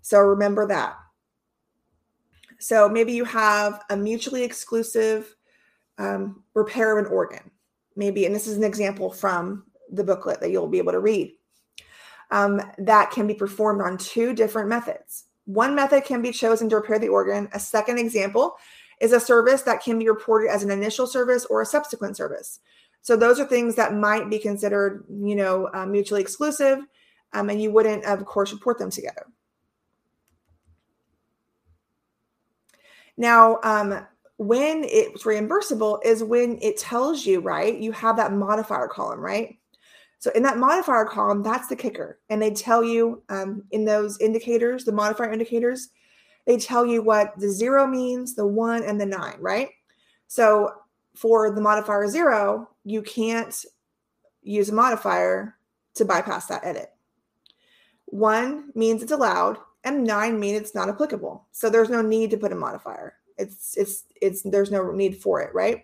So 0.01 0.21
remember 0.21 0.67
that. 0.69 0.97
So 2.59 2.89
maybe 2.89 3.13
you 3.13 3.25
have 3.25 3.83
a 3.91 3.97
mutually 3.97 4.43
exclusive 4.43 5.37
um, 6.01 6.43
repair 6.55 6.99
of 6.99 7.07
an 7.07 7.13
organ, 7.13 7.51
maybe, 7.95 8.27
and 8.27 8.35
this 8.35 8.47
is 8.47 8.57
an 8.57 8.65
example 8.65 9.13
from 9.13 9.65
the 9.93 10.03
booklet 10.03 10.41
that 10.41 10.51
you'll 10.51 10.67
be 10.67 10.79
able 10.79 10.93
to 10.93 11.01
read, 11.01 11.33
um, 12.31 12.61
that 12.79 13.11
can 13.11 13.27
be 13.27 13.35
performed 13.35 13.83
on 13.83 13.99
two 13.99 14.33
different 14.33 14.69
methods. 14.69 15.27
One 15.45 15.75
method 15.75 16.05
can 16.05 16.23
be 16.23 16.33
chosen 16.33 16.69
to 16.71 16.77
repair 16.77 16.99
the 16.99 17.09
organ. 17.09 17.49
A 17.53 17.61
second 17.61 17.99
example 17.99 18.57
is 19.01 19.13
a 19.13 19.21
service 19.21 19.63
that 19.63 19.83
can 19.83 19.99
be 19.99 20.09
reported 20.09 20.51
as 20.51 20.63
an 20.63 20.71
initial 20.71 21.07
service 21.07 21.45
or 21.47 21.63
a 21.63 21.67
subsequent 21.67 22.17
service. 22.17 22.61
So 23.03 23.17
those 23.17 23.41
are 23.41 23.47
things 23.47 23.75
that 23.77 23.95
might 23.95 24.31
be 24.31 24.39
considered, 24.39 25.05
you 25.09 25.35
know, 25.35 25.71
uh, 25.73 25.87
mutually 25.87 26.21
exclusive, 26.21 26.79
um, 27.33 27.51
and 27.51 27.61
you 27.61 27.71
wouldn't, 27.71 28.05
of 28.05 28.25
course, 28.25 28.53
report 28.53 28.79
them 28.79 28.91
together. 28.91 29.27
Now, 33.17 33.59
um, 33.63 34.07
when 34.41 34.85
it's 34.85 35.25
reimbursable 35.25 35.99
is 36.03 36.25
when 36.25 36.59
it 36.63 36.79
tells 36.79 37.27
you, 37.27 37.41
right? 37.41 37.77
You 37.79 37.93
have 37.93 38.17
that 38.17 38.33
modifier 38.33 38.89
column, 38.89 39.21
right? 39.21 39.59
So 40.19 40.31
in 40.31 40.43
that 40.45 40.57
modifier 40.57 41.05
column, 41.05 41.43
that's 41.43 41.69
the 41.69 41.77
kicker. 41.77 42.21
And 42.31 42.41
they 42.41 42.51
tell 42.51 42.83
you 42.83 43.23
um, 43.29 43.65
in 43.71 43.85
those 43.85 44.19
indicators, 44.19 44.87
the 44.87 44.93
modifier 44.93 45.31
indicators, 45.31 45.91
they 46.47 46.57
tell 46.57 46.87
you 46.87 47.03
what 47.03 47.39
the 47.39 47.51
zero 47.51 47.87
means, 47.87 48.35
the 48.35 48.47
one, 48.47 48.83
and 48.83 48.99
the 48.99 49.05
nine, 49.05 49.37
right? 49.41 49.69
So 50.27 50.71
for 51.15 51.55
the 51.55 51.61
modifier 51.61 52.09
zero, 52.09 52.67
you 52.83 53.03
can't 53.03 53.55
use 54.43 54.71
a 54.71 54.75
modifier 54.75 55.59
to 55.97 56.07
bypass 56.07 56.47
that 56.47 56.65
edit. 56.65 56.91
One 58.07 58.71
means 58.75 59.03
it's 59.03 59.13
allowed, 59.13 59.59
and 59.85 60.05
nine 60.05 60.41
means 60.41 60.63
it's 60.63 60.75
not 60.75 60.89
applicable. 60.89 61.47
So 61.53 61.69
there's 61.69 61.91
no 61.91 62.01
need 62.01 62.31
to 62.31 62.39
put 62.39 62.53
a 62.53 62.57
modifier. 62.57 63.17
It's 63.41 63.77
it's 63.77 64.05
it's 64.21 64.43
there's 64.43 64.71
no 64.71 64.91
need 64.93 65.17
for 65.17 65.41
it, 65.41 65.55
right? 65.55 65.83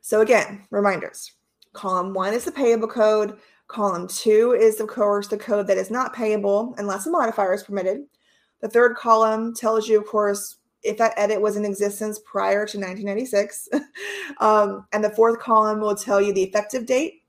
So 0.00 0.20
again, 0.20 0.66
reminders. 0.70 1.32
Column 1.72 2.14
one 2.14 2.32
is 2.32 2.44
the 2.44 2.52
payable 2.52 2.88
code. 2.88 3.38
Column 3.68 4.06
two 4.08 4.52
is, 4.52 4.80
of 4.80 4.88
course, 4.88 5.28
the 5.28 5.36
code 5.36 5.66
that 5.66 5.76
is 5.76 5.90
not 5.90 6.14
payable 6.14 6.74
unless 6.78 7.06
a 7.06 7.10
modifier 7.10 7.52
is 7.52 7.64
permitted. 7.64 8.04
The 8.60 8.68
third 8.68 8.96
column 8.96 9.54
tells 9.54 9.88
you, 9.88 9.98
of 9.98 10.06
course, 10.06 10.56
if 10.82 10.96
that 10.98 11.14
edit 11.16 11.40
was 11.40 11.56
in 11.56 11.64
existence 11.64 12.20
prior 12.24 12.66
to 12.66 12.78
1996. 12.78 13.68
um, 14.40 14.86
and 14.92 15.04
the 15.04 15.10
fourth 15.10 15.40
column 15.40 15.80
will 15.80 15.96
tell 15.96 16.20
you 16.20 16.32
the 16.32 16.44
effective 16.44 16.86
date. 16.86 17.22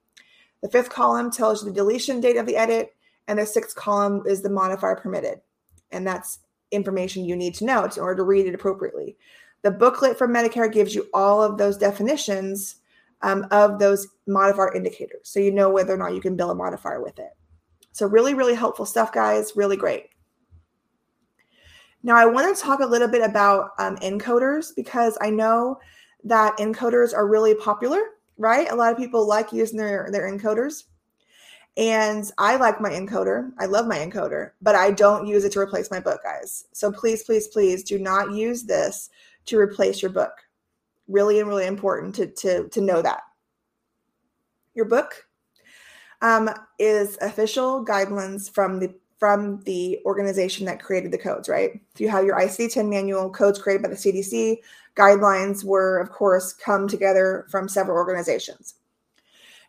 The 0.61 0.69
fifth 0.69 0.89
column 0.89 1.31
tells 1.31 1.63
you 1.63 1.69
the 1.69 1.75
deletion 1.75 2.21
date 2.21 2.37
of 2.37 2.45
the 2.45 2.55
edit. 2.55 2.93
And 3.27 3.39
the 3.39 3.45
sixth 3.45 3.75
column 3.75 4.23
is 4.25 4.41
the 4.41 4.49
modifier 4.49 4.95
permitted. 4.95 5.41
And 5.91 6.07
that's 6.07 6.39
information 6.71 7.25
you 7.25 7.35
need 7.35 7.55
to 7.55 7.65
know 7.65 7.83
in 7.83 7.91
order 7.99 8.17
to 8.17 8.23
read 8.23 8.45
it 8.45 8.55
appropriately. 8.55 9.17
The 9.63 9.71
booklet 9.71 10.17
for 10.17 10.27
Medicare 10.27 10.71
gives 10.71 10.93
you 10.93 11.07
all 11.13 11.41
of 11.41 11.57
those 11.57 11.77
definitions 11.77 12.77
um, 13.21 13.47
of 13.51 13.79
those 13.79 14.07
modifier 14.27 14.73
indicators. 14.73 15.21
So 15.23 15.39
you 15.39 15.51
know 15.51 15.69
whether 15.69 15.93
or 15.93 15.97
not 15.97 16.13
you 16.13 16.21
can 16.21 16.35
bill 16.35 16.51
a 16.51 16.55
modifier 16.55 17.01
with 17.01 17.17
it. 17.19 17.31
So, 17.97 18.05
really, 18.05 18.35
really 18.35 18.53
helpful 18.53 18.85
stuff, 18.85 19.11
guys. 19.11 19.53
Really 19.55 19.75
great. 19.75 20.09
Now, 22.03 22.15
I 22.15 22.27
want 22.27 22.55
to 22.55 22.61
talk 22.61 22.79
a 22.79 22.85
little 22.85 23.07
bit 23.07 23.27
about 23.27 23.71
um, 23.79 23.95
encoders 23.97 24.67
because 24.75 25.17
I 25.19 25.31
know 25.31 25.79
that 26.23 26.55
encoders 26.57 27.15
are 27.15 27.27
really 27.27 27.55
popular, 27.55 27.99
right? 28.37 28.69
A 28.69 28.75
lot 28.75 28.91
of 28.91 28.99
people 28.99 29.27
like 29.27 29.51
using 29.51 29.79
their, 29.79 30.09
their 30.11 30.31
encoders. 30.31 30.83
And 31.77 32.29
I 32.39 32.55
like 32.55 32.81
my 32.81 32.89
encoder. 32.89 33.51
I 33.59 33.67
love 33.67 33.85
my 33.85 33.99
encoder, 33.99 34.51
but 34.63 34.73
I 34.73 34.89
don't 34.89 35.27
use 35.27 35.45
it 35.45 35.51
to 35.51 35.59
replace 35.59 35.91
my 35.91 35.99
book, 35.99 36.21
guys. 36.23 36.65
So 36.73 36.91
please, 36.91 37.23
please, 37.23 37.47
please 37.47 37.83
do 37.83 37.99
not 37.99 38.31
use 38.31 38.63
this 38.63 39.11
to 39.45 39.59
replace 39.59 40.01
your 40.01 40.11
book. 40.11 40.33
Really 41.07 41.39
and 41.39 41.47
really 41.47 41.67
important 41.67 42.15
to, 42.15 42.27
to, 42.27 42.67
to 42.69 42.81
know 42.81 43.03
that. 43.03 43.21
Your 44.73 44.85
book 44.85 45.27
um, 46.21 46.49
is 46.79 47.17
official 47.21 47.85
guidelines 47.85 48.51
from 48.51 48.79
the 48.79 48.93
from 49.19 49.63
the 49.63 49.99
organization 50.05 50.63
that 50.63 50.79
created 50.79 51.11
the 51.11 51.17
codes, 51.17 51.49
right? 51.49 51.71
So 51.95 52.03
you 52.03 52.09
have 52.11 52.23
your 52.23 52.37
ICD-10 52.37 52.87
manual, 52.87 53.31
codes 53.31 53.57
created 53.57 53.81
by 53.81 53.89
the 53.89 53.95
CDC, 53.95 54.57
guidelines 54.95 55.63
were, 55.63 55.97
of 55.97 56.11
course, 56.11 56.53
come 56.53 56.87
together 56.87 57.47
from 57.49 57.67
several 57.67 57.97
organizations. 57.97 58.75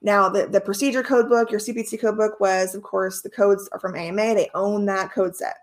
Now, 0.03 0.29
the, 0.29 0.47
the 0.47 0.61
procedure 0.61 1.03
code 1.03 1.29
book, 1.29 1.51
your 1.51 1.61
CPT 1.61 2.01
code 2.01 2.17
book 2.17 2.39
was, 2.41 2.75
of 2.75 2.83
course, 2.83 3.21
the 3.21 3.31
codes 3.31 3.69
are 3.73 3.81
from 3.81 3.97
AMA. 3.97 4.35
They 4.35 4.51
own 4.55 4.87
that 4.87 5.13
code 5.13 5.35
set. 5.35 5.57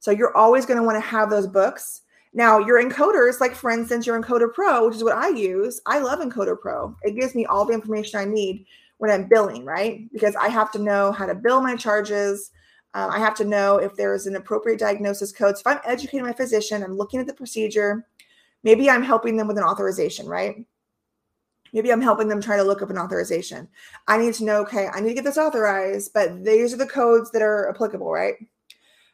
So 0.00 0.10
you're 0.10 0.36
always 0.36 0.66
going 0.66 0.78
to 0.78 0.82
want 0.82 0.96
to 0.96 1.08
have 1.08 1.30
those 1.30 1.46
books. 1.46 2.02
Now, 2.32 2.58
your 2.58 2.82
encoders, 2.82 3.40
like 3.40 3.54
for 3.54 3.70
instance, 3.70 4.06
your 4.06 4.20
Encoder 4.20 4.52
Pro, 4.52 4.86
which 4.86 4.96
is 4.96 5.04
what 5.04 5.16
I 5.16 5.28
use, 5.28 5.80
I 5.86 5.98
love 5.98 6.20
Encoder 6.20 6.58
Pro. 6.58 6.96
It 7.02 7.18
gives 7.18 7.34
me 7.34 7.44
all 7.46 7.64
the 7.64 7.74
information 7.74 8.20
I 8.20 8.24
need 8.24 8.66
when 8.98 9.10
I'm 9.10 9.28
billing, 9.28 9.64
right? 9.64 10.10
Because 10.12 10.36
I 10.36 10.48
have 10.48 10.70
to 10.72 10.78
know 10.78 11.10
how 11.10 11.26
to 11.26 11.34
bill 11.34 11.60
my 11.60 11.74
charges. 11.74 12.52
Um, 12.94 13.10
I 13.10 13.18
have 13.18 13.34
to 13.36 13.44
know 13.44 13.78
if 13.78 13.94
there 13.96 14.14
is 14.14 14.26
an 14.26 14.36
appropriate 14.36 14.78
diagnosis 14.78 15.32
code. 15.32 15.56
So 15.56 15.62
if 15.62 15.66
I'm 15.66 15.80
educating 15.84 16.24
my 16.24 16.32
physician, 16.32 16.82
I'm 16.82 16.96
looking 16.96 17.18
at 17.18 17.26
the 17.26 17.34
procedure, 17.34 18.06
maybe 18.62 18.88
I'm 18.88 19.02
helping 19.02 19.36
them 19.36 19.48
with 19.48 19.58
an 19.58 19.64
authorization, 19.64 20.26
right? 20.26 20.64
Maybe 21.72 21.92
I'm 21.92 22.00
helping 22.00 22.28
them 22.28 22.40
try 22.40 22.56
to 22.56 22.62
look 22.62 22.82
up 22.82 22.90
an 22.90 22.98
authorization. 22.98 23.68
I 24.08 24.18
need 24.18 24.34
to 24.34 24.44
know, 24.44 24.60
okay, 24.62 24.88
I 24.92 25.00
need 25.00 25.10
to 25.10 25.14
get 25.14 25.24
this 25.24 25.38
authorized, 25.38 26.12
but 26.12 26.44
these 26.44 26.72
are 26.72 26.78
the 26.78 26.86
codes 26.86 27.30
that 27.32 27.42
are 27.42 27.68
applicable, 27.68 28.10
right? 28.10 28.34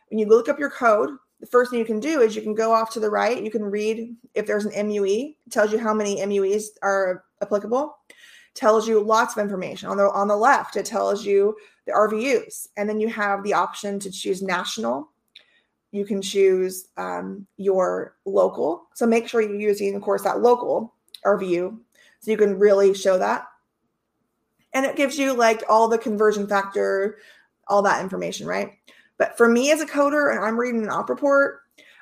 When 0.08 0.18
you 0.18 0.26
look 0.26 0.48
up 0.48 0.58
your 0.58 0.70
code, 0.70 1.10
the 1.40 1.46
first 1.46 1.70
thing 1.70 1.78
you 1.78 1.84
can 1.84 2.00
do 2.00 2.20
is 2.20 2.34
you 2.34 2.42
can 2.42 2.54
go 2.54 2.72
off 2.72 2.92
to 2.92 3.00
the 3.00 3.10
right. 3.10 3.42
You 3.42 3.50
can 3.50 3.64
read 3.64 4.16
if 4.34 4.46
there's 4.46 4.64
an 4.64 4.88
MUE, 4.88 5.34
it 5.46 5.52
tells 5.52 5.72
you 5.72 5.78
how 5.78 5.92
many 5.92 6.16
MUEs 6.16 6.64
are 6.82 7.24
applicable, 7.42 7.96
tells 8.54 8.88
you 8.88 9.00
lots 9.00 9.36
of 9.36 9.42
information. 9.42 9.88
On 9.88 9.96
the 9.96 10.10
on 10.10 10.28
the 10.28 10.36
left, 10.36 10.76
it 10.76 10.86
tells 10.86 11.26
you 11.26 11.54
the 11.86 11.92
RVUs, 11.92 12.68
and 12.76 12.88
then 12.88 13.00
you 13.00 13.08
have 13.08 13.42
the 13.42 13.52
option 13.52 13.98
to 14.00 14.10
choose 14.10 14.42
national. 14.42 15.10
You 15.92 16.04
can 16.04 16.22
choose 16.22 16.88
um, 16.96 17.46
your 17.58 18.16
local. 18.24 18.88
So 18.94 19.06
make 19.06 19.28
sure 19.28 19.40
you're 19.40 19.60
using, 19.60 19.94
of 19.94 20.02
course, 20.02 20.22
that 20.22 20.40
local 20.40 20.94
RVU 21.24 21.78
so 22.20 22.30
you 22.30 22.36
can 22.36 22.58
really 22.58 22.94
show 22.94 23.18
that. 23.18 23.46
And 24.72 24.84
it 24.84 24.96
gives 24.96 25.18
you 25.18 25.32
like 25.32 25.62
all 25.68 25.88
the 25.88 25.98
conversion 25.98 26.46
factor, 26.46 27.18
all 27.68 27.82
that 27.82 28.02
information, 28.02 28.46
right? 28.46 28.72
But 29.18 29.36
for 29.36 29.48
me 29.48 29.70
as 29.70 29.80
a 29.80 29.86
coder 29.86 30.34
and 30.34 30.44
I'm 30.44 30.58
reading 30.58 30.82
an 30.82 30.90
op 30.90 31.08
report, 31.08 31.60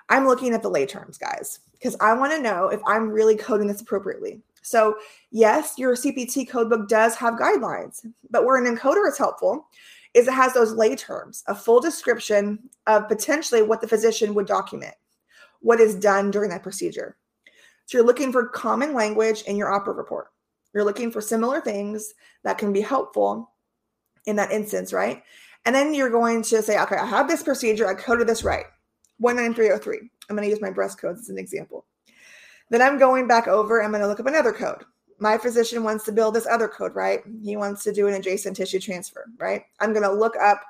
I'm 0.08 0.26
looking 0.26 0.52
at 0.52 0.62
the 0.62 0.70
lay 0.70 0.86
terms, 0.86 1.16
guys, 1.16 1.60
because 1.72 1.96
I 2.00 2.12
want 2.14 2.32
to 2.32 2.42
know 2.42 2.68
if 2.68 2.80
I'm 2.86 3.10
really 3.10 3.36
coding 3.36 3.68
this 3.68 3.80
appropriately. 3.80 4.42
So, 4.62 4.96
yes, 5.30 5.74
your 5.78 5.94
CPT 5.94 6.48
codebook 6.48 6.88
does 6.88 7.14
have 7.16 7.34
guidelines, 7.34 8.04
but 8.30 8.44
where 8.44 8.56
an 8.56 8.76
encoder 8.76 9.06
is 9.08 9.18
helpful 9.18 9.68
is 10.14 10.28
it 10.28 10.34
has 10.34 10.54
those 10.54 10.72
lay 10.72 10.96
terms, 10.96 11.44
a 11.48 11.54
full 11.54 11.80
description 11.80 12.58
of 12.86 13.08
potentially 13.08 13.62
what 13.62 13.80
the 13.80 13.88
physician 13.88 14.32
would 14.34 14.46
document, 14.46 14.94
what 15.60 15.80
is 15.80 15.94
done 15.94 16.30
during 16.30 16.50
that 16.50 16.62
procedure. 16.62 17.16
So 17.86 17.98
you're 17.98 18.06
looking 18.06 18.32
for 18.32 18.48
common 18.48 18.94
language 18.94 19.42
in 19.42 19.56
your 19.56 19.72
opera 19.72 19.94
report. 19.94 20.28
You're 20.72 20.84
looking 20.84 21.10
for 21.10 21.20
similar 21.20 21.60
things 21.60 22.14
that 22.42 22.58
can 22.58 22.72
be 22.72 22.80
helpful 22.80 23.52
in 24.26 24.36
that 24.36 24.50
instance, 24.50 24.92
right? 24.92 25.22
And 25.66 25.74
then 25.74 25.94
you're 25.94 26.10
going 26.10 26.42
to 26.42 26.62
say, 26.62 26.80
okay, 26.80 26.96
I 26.96 27.06
have 27.06 27.28
this 27.28 27.42
procedure. 27.42 27.86
I 27.86 27.94
coded 27.94 28.26
this 28.26 28.44
right. 28.44 28.66
19303. 29.20 30.10
I'm 30.28 30.36
going 30.36 30.46
to 30.46 30.50
use 30.50 30.60
my 30.60 30.70
breast 30.70 31.00
codes 31.00 31.20
as 31.20 31.28
an 31.28 31.38
example. 31.38 31.86
Then 32.70 32.82
I'm 32.82 32.98
going 32.98 33.28
back 33.28 33.46
over. 33.46 33.82
I'm 33.82 33.90
going 33.90 34.02
to 34.02 34.08
look 34.08 34.20
up 34.20 34.26
another 34.26 34.52
code. 34.52 34.84
My 35.20 35.38
physician 35.38 35.84
wants 35.84 36.04
to 36.06 36.12
build 36.12 36.34
this 36.34 36.46
other 36.46 36.68
code, 36.68 36.94
right? 36.94 37.20
He 37.42 37.56
wants 37.56 37.84
to 37.84 37.92
do 37.92 38.08
an 38.08 38.14
adjacent 38.14 38.56
tissue 38.56 38.80
transfer, 38.80 39.26
right? 39.38 39.62
I'm 39.80 39.92
going 39.92 40.02
to 40.02 40.12
look 40.12 40.34
up 40.36 40.60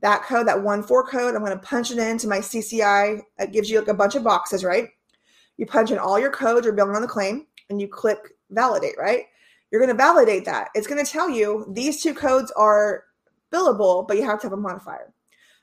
that 0.00 0.24
code, 0.24 0.48
that 0.48 0.60
one 0.60 0.82
four 0.82 1.06
code. 1.06 1.34
I'm 1.34 1.44
going 1.44 1.58
to 1.58 1.64
punch 1.64 1.92
it 1.92 1.98
into 1.98 2.26
my 2.26 2.38
CCI. 2.38 3.20
It 3.38 3.52
gives 3.52 3.70
you 3.70 3.78
like 3.78 3.88
a 3.88 3.94
bunch 3.94 4.16
of 4.16 4.24
boxes, 4.24 4.64
right? 4.64 4.88
You 5.62 5.66
punch 5.66 5.92
in 5.92 5.98
all 5.98 6.18
your 6.18 6.32
codes 6.32 6.64
you're 6.64 6.74
building 6.74 6.96
on 6.96 7.02
the 7.02 7.06
claim 7.06 7.46
and 7.70 7.80
you 7.80 7.86
click 7.86 8.18
validate, 8.50 8.98
right? 8.98 9.26
You're 9.70 9.80
going 9.80 9.96
to 9.96 10.02
validate 10.02 10.44
that. 10.46 10.70
It's 10.74 10.88
going 10.88 11.04
to 11.04 11.08
tell 11.08 11.30
you 11.30 11.64
these 11.70 12.02
two 12.02 12.14
codes 12.14 12.50
are 12.56 13.04
billable, 13.52 14.08
but 14.08 14.16
you 14.16 14.24
have 14.24 14.40
to 14.40 14.46
have 14.46 14.54
a 14.54 14.56
modifier. 14.56 15.14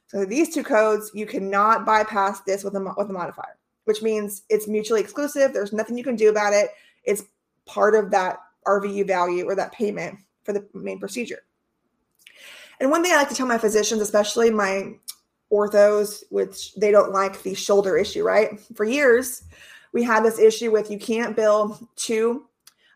So 0.07 0.23
these 0.23 0.53
two 0.53 0.63
codes, 0.63 1.11
you 1.13 1.25
cannot 1.25 1.85
bypass 1.85 2.39
this 2.43 2.63
with 2.63 2.77
a, 2.77 2.93
with 2.95 3.09
a 3.09 3.13
modifier, 3.13 3.57
which 3.83 4.01
means 4.01 4.43
it's 4.47 4.69
mutually 4.69 5.01
exclusive. 5.01 5.51
There's 5.51 5.73
nothing 5.73 5.97
you 5.97 6.05
can 6.05 6.15
do 6.15 6.29
about 6.29 6.53
it. 6.53 6.69
It's 7.03 7.23
part 7.65 7.93
of 7.93 8.09
that 8.11 8.37
RVU 8.65 9.05
value 9.05 9.49
or 9.49 9.55
that 9.55 9.73
payment 9.73 10.17
for 10.45 10.53
the 10.53 10.65
main 10.73 10.99
procedure. 11.01 11.41
And 12.79 12.89
one 12.89 13.03
thing 13.03 13.11
I 13.11 13.17
like 13.17 13.27
to 13.27 13.35
tell 13.35 13.47
my 13.47 13.57
physicians, 13.57 13.99
especially 13.99 14.49
my 14.49 14.93
orthos, 15.51 16.23
which 16.29 16.73
they 16.75 16.89
don't 16.89 17.11
like 17.11 17.43
the 17.43 17.53
shoulder 17.53 17.97
issue, 17.97 18.23
right? 18.23 18.61
For 18.75 18.85
years, 18.85 19.43
we 19.93 20.03
had 20.03 20.23
this 20.23 20.39
issue 20.39 20.71
with 20.71 20.91
you 20.91 20.99
can't 20.99 21.35
bill 21.35 21.79
two 21.95 22.45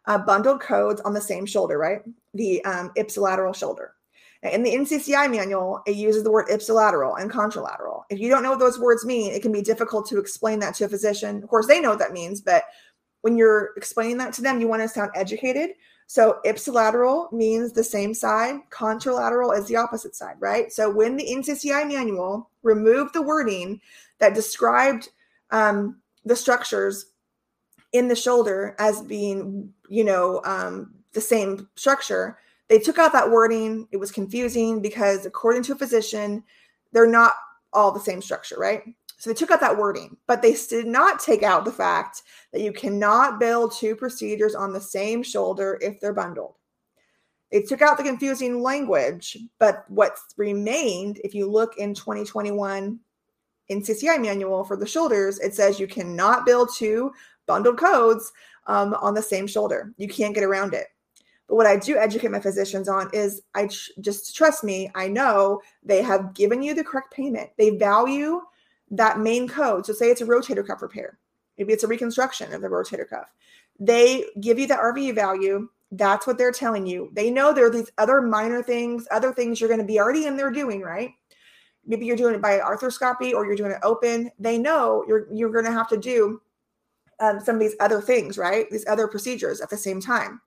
uh, 0.05 0.17
bundled 0.17 0.61
codes 0.61 1.01
on 1.01 1.13
the 1.13 1.21
same 1.21 1.45
shoulder, 1.45 1.77
right? 1.77 2.01
The 2.33 2.63
um, 2.65 2.91
ipsilateral 2.97 3.55
shoulder. 3.55 3.93
In 4.43 4.61
the 4.61 4.71
NCCI 4.71 5.31
manual, 5.31 5.81
it 5.87 5.95
uses 5.95 6.23
the 6.23 6.31
word 6.31 6.47
ipsilateral 6.49 7.21
and 7.21 7.31
contralateral. 7.31 8.03
If 8.09 8.19
you 8.19 8.29
don't 8.29 8.43
know 8.43 8.49
what 8.49 8.59
those 8.59 8.77
words 8.77 9.05
mean, 9.05 9.31
it 9.31 9.41
can 9.41 9.53
be 9.53 9.61
difficult 9.61 10.05
to 10.09 10.17
explain 10.17 10.59
that 10.59 10.75
to 10.75 10.85
a 10.85 10.89
physician. 10.89 11.41
Of 11.41 11.49
course, 11.49 11.65
they 11.65 11.79
know 11.79 11.91
what 11.91 11.99
that 11.99 12.11
means, 12.11 12.41
but 12.41 12.65
when 13.21 13.37
you're 13.37 13.71
explaining 13.77 14.17
that 14.17 14.33
to 14.33 14.41
them, 14.41 14.59
you 14.59 14.67
want 14.67 14.81
to 14.81 14.89
sound 14.89 15.11
educated. 15.15 15.71
So 16.07 16.39
ipsilateral 16.45 17.31
means 17.31 17.71
the 17.71 17.85
same 17.85 18.13
side, 18.13 18.55
contralateral 18.69 19.57
is 19.57 19.65
the 19.67 19.77
opposite 19.77 20.13
side, 20.13 20.35
right? 20.39 20.73
So 20.73 20.89
when 20.89 21.15
the 21.15 21.25
NCCI 21.25 21.87
manual 21.87 22.49
removed 22.63 23.13
the 23.13 23.21
wording 23.21 23.79
that 24.19 24.33
described 24.33 25.09
um, 25.51 26.01
the 26.25 26.35
structures 26.35 27.07
in 27.91 28.07
the 28.07 28.15
shoulder 28.15 28.75
as 28.79 29.01
being, 29.01 29.71
you 29.87 30.03
know, 30.03 30.41
um, 30.45 30.93
the 31.13 31.21
same 31.21 31.69
structure, 31.75 32.39
they 32.69 32.79
took 32.79 32.97
out 32.97 33.13
that 33.13 33.29
wording. 33.29 33.87
It 33.91 33.97
was 33.97 34.11
confusing 34.11 34.81
because, 34.81 35.25
according 35.25 35.63
to 35.63 35.73
a 35.73 35.77
physician, 35.77 36.43
they're 36.91 37.07
not 37.07 37.33
all 37.71 37.91
the 37.91 37.99
same 37.99 38.21
structure, 38.21 38.55
right? 38.57 38.83
So 39.17 39.29
they 39.29 39.35
took 39.35 39.51
out 39.51 39.61
that 39.61 39.77
wording, 39.77 40.17
but 40.27 40.41
they 40.41 40.53
did 40.69 40.85
not 40.85 41.19
take 41.19 41.43
out 41.43 41.65
the 41.65 41.71
fact 41.71 42.23
that 42.51 42.61
you 42.61 42.73
cannot 42.73 43.39
build 43.39 43.73
two 43.73 43.95
procedures 43.95 44.55
on 44.55 44.73
the 44.73 44.81
same 44.81 45.23
shoulder 45.23 45.77
if 45.81 45.99
they're 45.99 46.13
bundled. 46.13 46.55
They 47.51 47.61
took 47.61 47.81
out 47.81 47.97
the 47.97 48.03
confusing 48.03 48.61
language, 48.61 49.37
but 49.59 49.85
what 49.87 50.17
remained, 50.37 51.21
if 51.23 51.35
you 51.35 51.49
look 51.49 51.77
in 51.77 51.93
2021 51.93 52.99
NCCI 53.69 54.21
manual 54.21 54.63
for 54.63 54.75
the 54.75 54.85
shoulders, 54.85 55.39
it 55.39 55.55
says 55.55 55.79
you 55.79 55.87
cannot 55.87 56.45
build 56.45 56.69
two 56.75 57.11
bundled 57.45 57.77
codes 57.77 58.31
um, 58.67 58.93
on 58.95 59.13
the 59.13 59.21
same 59.21 59.47
shoulder. 59.47 59.93
You 59.97 60.07
can't 60.07 60.35
get 60.35 60.43
around 60.43 60.73
it. 60.73 60.87
But 61.47 61.55
what 61.55 61.67
I 61.67 61.77
do 61.77 61.97
educate 61.97 62.31
my 62.31 62.39
physicians 62.39 62.87
on 62.87 63.09
is 63.13 63.41
I 63.53 63.67
tr- 63.67 63.91
just 64.01 64.35
trust 64.35 64.63
me, 64.63 64.89
I 64.95 65.07
know 65.07 65.61
they 65.83 66.01
have 66.01 66.33
given 66.33 66.61
you 66.61 66.73
the 66.73 66.83
correct 66.83 67.13
payment. 67.13 67.49
They 67.57 67.71
value 67.71 68.41
that 68.91 69.19
main 69.19 69.47
code. 69.47 69.85
So 69.85 69.93
say 69.93 70.09
it's 70.09 70.21
a 70.21 70.25
rotator 70.25 70.65
cuff 70.65 70.81
repair. 70.81 71.19
Maybe 71.57 71.73
it's 71.73 71.83
a 71.83 71.87
reconstruction 71.87 72.53
of 72.53 72.61
the 72.61 72.69
rotator 72.69 73.07
cuff. 73.07 73.27
They 73.79 74.25
give 74.39 74.57
you 74.57 74.67
the 74.67 74.75
RVU 74.75 75.15
value. 75.15 75.69
That's 75.91 76.25
what 76.25 76.37
they're 76.37 76.51
telling 76.51 76.87
you. 76.87 77.11
They 77.13 77.29
know 77.29 77.53
there 77.53 77.67
are 77.67 77.71
these 77.71 77.91
other 77.97 78.21
minor 78.21 78.63
things, 78.63 79.07
other 79.11 79.33
things 79.33 79.59
you're 79.59 79.69
going 79.69 79.79
to 79.79 79.85
be 79.85 79.99
already 79.99 80.25
in 80.25 80.37
there 80.37 80.51
doing, 80.51 80.81
right? 80.81 81.11
Maybe 81.85 82.05
you're 82.05 82.15
doing 82.15 82.35
it 82.35 82.41
by 82.41 82.59
arthroscopy 82.59 83.33
or 83.33 83.45
you're 83.45 83.55
doing 83.55 83.71
it 83.71 83.79
open. 83.83 84.31
They 84.39 84.57
know 84.57 85.03
you're 85.07 85.27
you're 85.33 85.51
going 85.51 85.65
to 85.65 85.71
have 85.71 85.89
to 85.89 85.97
do 85.97 86.41
um, 87.19 87.39
some 87.39 87.55
of 87.55 87.61
these 87.61 87.75
other 87.79 88.01
things, 88.01 88.37
right? 88.37 88.69
These 88.69 88.87
other 88.87 89.07
procedures 89.07 89.61
at 89.61 89.69
the 89.69 89.77
same 89.77 89.99
time 90.01 90.41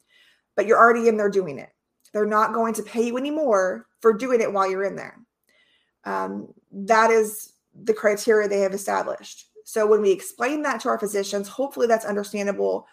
but 0.57 0.67
you're 0.67 0.79
already 0.79 1.07
in 1.07 1.17
there 1.17 1.31
doing 1.31 1.59
it. 1.59 1.71
They're 2.13 2.27
not 2.27 2.55
going 2.55 2.75
to 2.75 2.83
pay 2.83 3.07
you 3.07 3.17
anymore 3.17 3.87
for 4.01 4.13
doing 4.13 4.41
it 4.41 4.53
while 4.53 4.69
you're 4.69 4.85
in 4.85 4.97
there. 4.97 5.19
Um, 6.05 6.53
that 6.73 7.11
is 7.11 7.53
the 7.85 7.95
criteria 7.95 8.49
they 8.49 8.61
have 8.61 8.73
established. 8.73 9.47
So 9.65 9.87
when 9.87 10.01
we 10.01 10.11
explain 10.11 10.63
that 10.63 10.81
to 10.81 10.89
our 10.89 10.99
physicians, 10.99 11.47
hopefully 11.47 11.87
that's 11.87 12.05
understandable. 12.05 12.87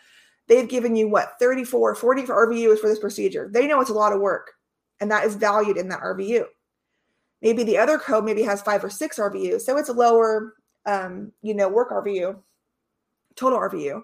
They've 0.48 0.68
given 0.68 0.96
you 0.96 1.08
what 1.08 1.34
34, 1.40 1.96
40 1.96 2.26
for 2.26 2.48
RVUs 2.48 2.80
for 2.80 2.88
this 2.88 3.00
procedure. 3.00 3.50
They 3.52 3.66
know 3.66 3.80
it's 3.80 3.90
a 3.90 3.94
lot 3.94 4.12
of 4.12 4.20
work, 4.20 4.52
and 5.00 5.10
that 5.10 5.24
is 5.26 5.36
valued 5.36 5.78
in 5.78 5.88
that 5.90 6.02
RVU. 6.02 6.46
Maybe 7.44 7.64
the 7.64 7.78
other 7.78 8.00
code 8.00 8.24
maybe 8.24 8.42
has 8.44 8.62
five 8.62 8.84
or 8.84 8.90
six 8.90 9.20
RVUs, 9.20 9.62
so 9.62 9.78
it's 9.78 9.90
a 9.90 9.94
lower, 9.94 10.56
um, 10.86 11.34
you 11.42 11.54
know, 11.54 11.68
work 11.68 11.92
RVU, 11.92 12.40
total 13.36 13.60
RVU. 13.60 14.02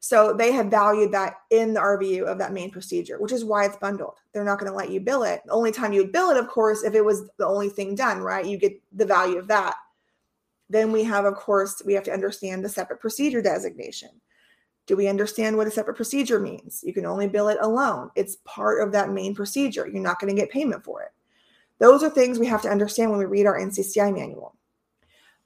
So 0.00 0.34
they 0.34 0.52
have 0.52 0.66
valued 0.66 1.10
that 1.12 1.36
in 1.50 1.72
the 1.72 1.80
RVU 1.80 2.24
of 2.24 2.36
that 2.36 2.52
main 2.52 2.70
procedure, 2.70 3.18
which 3.18 3.32
is 3.32 3.42
why 3.42 3.64
it's 3.64 3.78
bundled. 3.78 4.18
They're 4.34 4.44
not 4.44 4.58
going 4.58 4.70
to 4.70 4.76
let 4.76 4.90
you 4.90 5.00
bill 5.00 5.22
it. 5.22 5.40
The 5.46 5.52
only 5.52 5.72
time 5.72 5.94
you 5.94 6.02
would 6.02 6.12
bill 6.12 6.28
it, 6.28 6.36
of 6.36 6.46
course, 6.46 6.84
if 6.84 6.94
it 6.94 7.02
was 7.02 7.30
the 7.38 7.46
only 7.46 7.70
thing 7.70 7.94
done, 7.94 8.20
right? 8.20 8.44
You 8.44 8.58
get 8.58 8.78
the 8.92 9.06
value 9.06 9.38
of 9.38 9.48
that. 9.48 9.76
Then 10.68 10.92
we 10.92 11.04
have, 11.04 11.24
of 11.24 11.36
course, 11.36 11.80
we 11.86 11.94
have 11.94 12.04
to 12.04 12.12
understand 12.12 12.62
the 12.62 12.68
separate 12.68 13.00
procedure 13.00 13.40
designation. 13.40 14.10
Do 14.84 14.94
we 14.94 15.08
understand 15.08 15.56
what 15.56 15.66
a 15.66 15.70
separate 15.70 15.96
procedure 15.96 16.38
means? 16.38 16.82
You 16.84 16.92
can 16.92 17.06
only 17.06 17.26
bill 17.26 17.48
it 17.48 17.56
alone. 17.62 18.10
It's 18.14 18.36
part 18.44 18.82
of 18.82 18.92
that 18.92 19.10
main 19.10 19.34
procedure. 19.34 19.88
You're 19.88 20.02
not 20.02 20.20
going 20.20 20.34
to 20.34 20.38
get 20.38 20.50
payment 20.50 20.84
for 20.84 21.00
it. 21.00 21.12
Those 21.84 22.02
are 22.02 22.08
things 22.08 22.38
we 22.38 22.46
have 22.46 22.62
to 22.62 22.70
understand 22.70 23.10
when 23.10 23.18
we 23.18 23.26
read 23.26 23.44
our 23.44 23.60
NCCI 23.60 24.10
manual. 24.16 24.56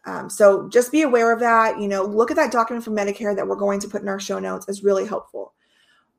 Um, 0.07 0.31
so 0.31 0.69
just 0.69 0.93
be 0.93 1.03
aware 1.03 1.33
of 1.33 1.41
that. 1.41 1.81
You 1.81 1.89
know, 1.89 2.05
look 2.05 2.31
at 2.31 2.37
that 2.37 2.53
document 2.53 2.85
from 2.85 2.95
Medicare 2.95 3.35
that 3.35 3.45
we're 3.45 3.57
going 3.57 3.81
to 3.81 3.89
put 3.89 4.03
in 4.03 4.09
our 4.09 4.21
show 4.21 4.39
notes 4.39 4.69
is 4.69 4.85
really 4.85 5.05
helpful. 5.05 5.55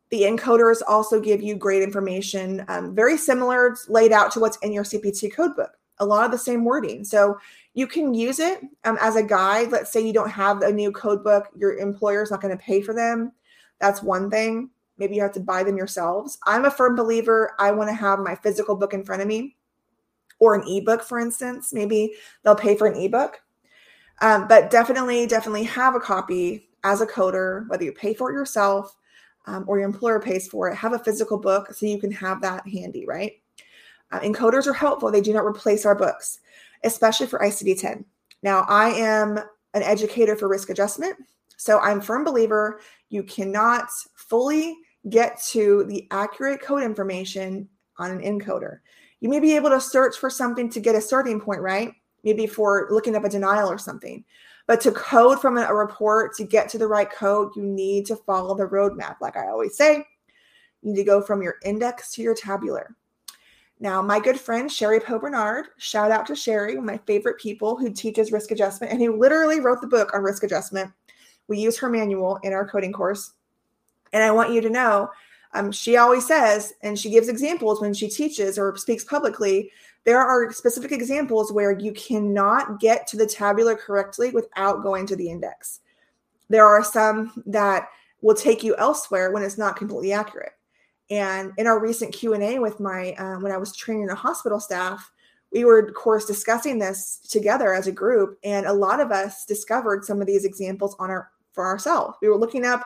The 0.09 0.24
encoders 0.24 0.82
also 0.86 1.22
give 1.22 1.41
you 1.41 1.55
great 1.55 1.84
information, 1.84 2.65
um, 2.67 2.93
very 2.93 3.15
similar, 3.15 3.78
laid 3.88 4.11
out 4.11 4.30
to 4.34 4.41
what's 4.41 4.57
in 4.57 4.74
your 4.74 4.84
CPT 4.84 5.34
code 5.34 5.55
book. 5.55 5.72
A 5.99 6.05
lot 6.05 6.26
of 6.26 6.32
the 6.32 6.38
same 6.38 6.65
wording. 6.65 7.05
So 7.05 7.38
you 7.74 7.88
can 7.88 8.13
use 8.13 8.39
it 8.39 8.59
um, 8.84 8.97
as 8.99 9.15
a 9.15 9.24
guide. 9.24 9.72
Let's 9.72 9.89
say 9.89 10.05
you 10.05 10.11
don't 10.11 10.30
have 10.30 10.63
a 10.63 10.74
new 10.74 10.91
code 10.91 11.24
book, 11.24 11.47
your 11.55 11.78
employer 11.78 12.24
is 12.24 12.30
not 12.30 12.41
going 12.41 12.57
to 12.57 12.61
pay 12.61 12.82
for 12.82 12.93
them. 12.93 13.32
That's 13.80 14.03
one 14.03 14.30
thing. 14.30 14.70
Maybe 14.97 15.15
you 15.15 15.22
have 15.22 15.32
to 15.36 15.39
buy 15.39 15.63
them 15.63 15.78
yourselves. 15.78 16.38
I'm 16.45 16.65
a 16.65 16.72
firm 16.72 16.97
believer. 16.97 17.55
I 17.57 17.72
want 17.72 17.89
to 17.89 17.95
have 17.95 18.20
my 18.20 18.36
physical 18.36 18.76
book 18.76 18.93
in 18.93 19.05
front 19.05 19.22
of 19.22 19.30
me 19.30 19.55
or 20.39 20.55
an 20.55 20.67
ebook, 20.67 21.03
for 21.03 21.19
instance. 21.19 21.73
Maybe 21.73 22.13
they'll 22.43 22.55
pay 22.55 22.75
for 22.75 22.87
an 22.87 22.99
ebook 22.99 23.41
um, 24.21 24.47
but 24.47 24.69
definitely, 24.69 25.25
definitely 25.27 25.63
have 25.63 25.95
a 25.95 25.99
copy 25.99 26.69
as 26.83 27.01
a 27.01 27.07
coder, 27.07 27.67
whether 27.69 27.83
you 27.83 27.91
pay 27.91 28.13
for 28.13 28.29
it 28.29 28.33
yourself 28.33 28.95
um, 29.47 29.65
or 29.67 29.79
your 29.79 29.87
employer 29.87 30.19
pays 30.19 30.47
for 30.47 30.69
it. 30.69 30.75
Have 30.75 30.93
a 30.93 30.99
physical 30.99 31.37
book 31.37 31.73
so 31.73 31.85
you 31.85 31.99
can 31.99 32.11
have 32.11 32.41
that 32.41 32.67
handy, 32.67 33.05
right? 33.05 33.33
Uh, 34.11 34.19
encoders 34.19 34.67
are 34.67 34.73
helpful. 34.73 35.11
They 35.11 35.21
do 35.21 35.33
not 35.33 35.45
replace 35.45 35.85
our 35.85 35.95
books, 35.95 36.39
especially 36.83 37.27
for 37.27 37.39
ICD 37.39 37.79
10. 37.79 38.05
Now, 38.41 38.65
I 38.67 38.89
am 38.89 39.37
an 39.73 39.83
educator 39.83 40.35
for 40.35 40.47
risk 40.47 40.69
adjustment. 40.69 41.15
So 41.57 41.79
I'm 41.79 42.01
firm 42.01 42.23
believer 42.23 42.79
you 43.09 43.23
cannot 43.23 43.89
fully 44.15 44.77
get 45.09 45.41
to 45.49 45.85
the 45.85 46.07
accurate 46.11 46.61
code 46.61 46.83
information 46.83 47.67
on 47.97 48.11
an 48.11 48.21
encoder. 48.21 48.79
You 49.22 49.30
may 49.30 49.39
be 49.39 49.55
able 49.55 49.70
to 49.70 49.82
search 49.82 50.17
for 50.17 50.30
something 50.30 50.70
to 50.70 50.80
get 50.80 50.95
a 50.95 51.01
starting 51.01 51.39
point, 51.39 51.61
right? 51.61 51.93
maybe 52.24 52.47
for 52.47 52.88
looking 52.91 53.15
up 53.15 53.24
a 53.24 53.30
denial 53.30 53.70
or 53.70 53.78
something. 53.78 54.24
But 54.67 54.82
to 54.82 54.91
code 54.91 55.41
from 55.41 55.57
a 55.57 55.74
report 55.74 56.36
to 56.36 56.43
get 56.43 56.70
to 56.70 56.78
the 56.78 56.88
right 56.88 57.09
code, 57.09 57.55
you 57.55 57.63
need 57.63 58.05
to 58.07 58.15
follow 58.15 58.55
the 58.55 58.67
roadmap. 58.67 59.15
Like 59.20 59.36
I 59.36 59.47
always 59.47 59.76
say, 59.76 60.05
you 60.82 60.91
need 60.91 60.95
to 60.97 61.03
go 61.03 61.22
from 61.22 61.41
your 61.41 61.55
index 61.65 62.11
to 62.13 62.22
your 62.22 62.36
tabular. 62.36 62.95
Now, 63.80 64.01
my 64.01 64.20
good 64.20 64.39
friend 64.39 64.70
Sheri 64.70 65.01
Poe 65.01 65.20
Bernard, 65.20 65.67
shout 65.78 66.11
out 66.11 66.26
to 66.28 66.34
Sheri, 66.34 66.76
one 66.76 66.80
of 66.80 66.84
my 66.84 66.99
favorite 67.07 67.39
people 67.39 67.78
who 67.78 67.91
teaches 67.91 68.32
risk 68.32 68.51
adjustment 68.51 68.91
and 68.91 69.01
who 69.01 69.17
literally 69.17 69.61
wrote 69.61 69.80
the 69.80 69.88
book 69.88 70.13
on 70.13 70.22
risk 70.22 70.43
adjustment. 70.43 70.91
We 71.47 71.59
use 71.59 71.78
her 71.80 71.89
manual 71.89 72.38
in 72.43 72.53
our 72.53 72.67
coding 72.67 72.91
course. 72.91 73.34
And 74.11 74.22
I 74.22 74.32
want 74.32 74.51
you 74.51 74.59
to 74.61 74.70
know, 74.70 75.09
um, 75.53 75.71
she 75.71 75.97
always 75.97 76.27
says, 76.27 76.73
and 76.83 76.97
she 76.97 77.09
gives 77.09 77.29
examples 77.29 77.81
when 77.81 77.93
she 77.93 78.07
teaches 78.07 78.57
or 78.57 78.75
speaks 78.77 79.03
publicly 79.03 79.71
there 80.05 80.19
are 80.19 80.51
specific 80.51 80.91
examples 80.91 81.51
where 81.51 81.77
you 81.77 81.91
cannot 81.91 82.79
get 82.79 83.05
to 83.07 83.17
the 83.17 83.27
tabular 83.27 83.75
correctly 83.75 84.31
without 84.31 84.81
going 84.81 85.05
to 85.07 85.15
the 85.15 85.29
index. 85.29 85.81
There 86.49 86.65
are 86.65 86.83
some 86.83 87.43
that 87.45 87.89
will 88.21 88.35
take 88.35 88.63
you 88.63 88.75
elsewhere 88.77 89.31
when 89.31 89.43
it's 89.43 89.57
not 89.57 89.75
completely 89.75 90.13
accurate. 90.13 90.53
And 91.09 91.51
in 91.57 91.67
our 91.67 91.79
recent 91.79 92.13
Q 92.13 92.33
and 92.33 92.43
A 92.43 92.59
with 92.59 92.79
my 92.79 93.11
uh, 93.13 93.39
when 93.39 93.51
I 93.51 93.57
was 93.57 93.75
training 93.75 94.07
the 94.07 94.15
hospital 94.15 94.59
staff, 94.59 95.11
we 95.51 95.65
were 95.65 95.79
of 95.79 95.93
course 95.93 96.25
discussing 96.25 96.79
this 96.79 97.19
together 97.29 97.73
as 97.73 97.87
a 97.87 97.91
group 97.91 98.37
and 98.43 98.65
a 98.65 98.73
lot 98.73 98.99
of 98.99 99.11
us 99.11 99.45
discovered 99.45 100.05
some 100.05 100.21
of 100.21 100.27
these 100.27 100.45
examples 100.45 100.95
on 100.99 101.09
our 101.09 101.31
for 101.53 101.65
ourselves 101.65 102.15
we 102.21 102.29
were 102.29 102.37
looking 102.37 102.63
up 102.63 102.85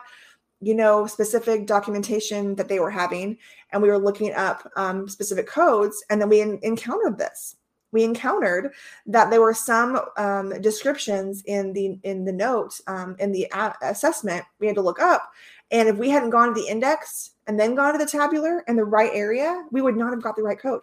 you 0.64 0.74
know 0.74 1.06
specific 1.06 1.66
documentation 1.66 2.54
that 2.54 2.68
they 2.68 2.78
were 2.78 2.90
having 2.90 3.36
and 3.72 3.82
we 3.82 3.88
were 3.88 3.98
looking 3.98 4.32
up 4.34 4.70
um, 4.76 5.08
specific 5.08 5.46
codes 5.46 6.04
and 6.10 6.20
then 6.20 6.28
we 6.28 6.40
in- 6.40 6.58
encountered 6.62 7.18
this 7.18 7.56
we 7.92 8.02
encountered 8.02 8.72
that 9.06 9.30
there 9.30 9.40
were 9.40 9.54
some 9.54 10.00
um, 10.16 10.60
descriptions 10.60 11.42
in 11.46 11.72
the 11.72 11.98
in 12.02 12.24
the 12.24 12.32
note 12.32 12.80
um, 12.86 13.14
in 13.18 13.30
the 13.32 13.46
a- 13.52 13.74
assessment 13.82 14.44
we 14.58 14.66
had 14.66 14.76
to 14.76 14.82
look 14.82 15.00
up 15.00 15.30
and 15.70 15.88
if 15.88 15.96
we 15.96 16.10
hadn't 16.10 16.30
gone 16.30 16.48
to 16.48 16.60
the 16.60 16.68
index 16.68 17.32
and 17.46 17.58
then 17.58 17.74
gone 17.74 17.92
to 17.92 17.98
the 17.98 18.10
tabular 18.10 18.64
in 18.68 18.76
the 18.76 18.84
right 18.84 19.10
area 19.12 19.64
we 19.70 19.82
would 19.82 19.96
not 19.96 20.10
have 20.10 20.22
got 20.22 20.36
the 20.36 20.42
right 20.42 20.58
code 20.58 20.80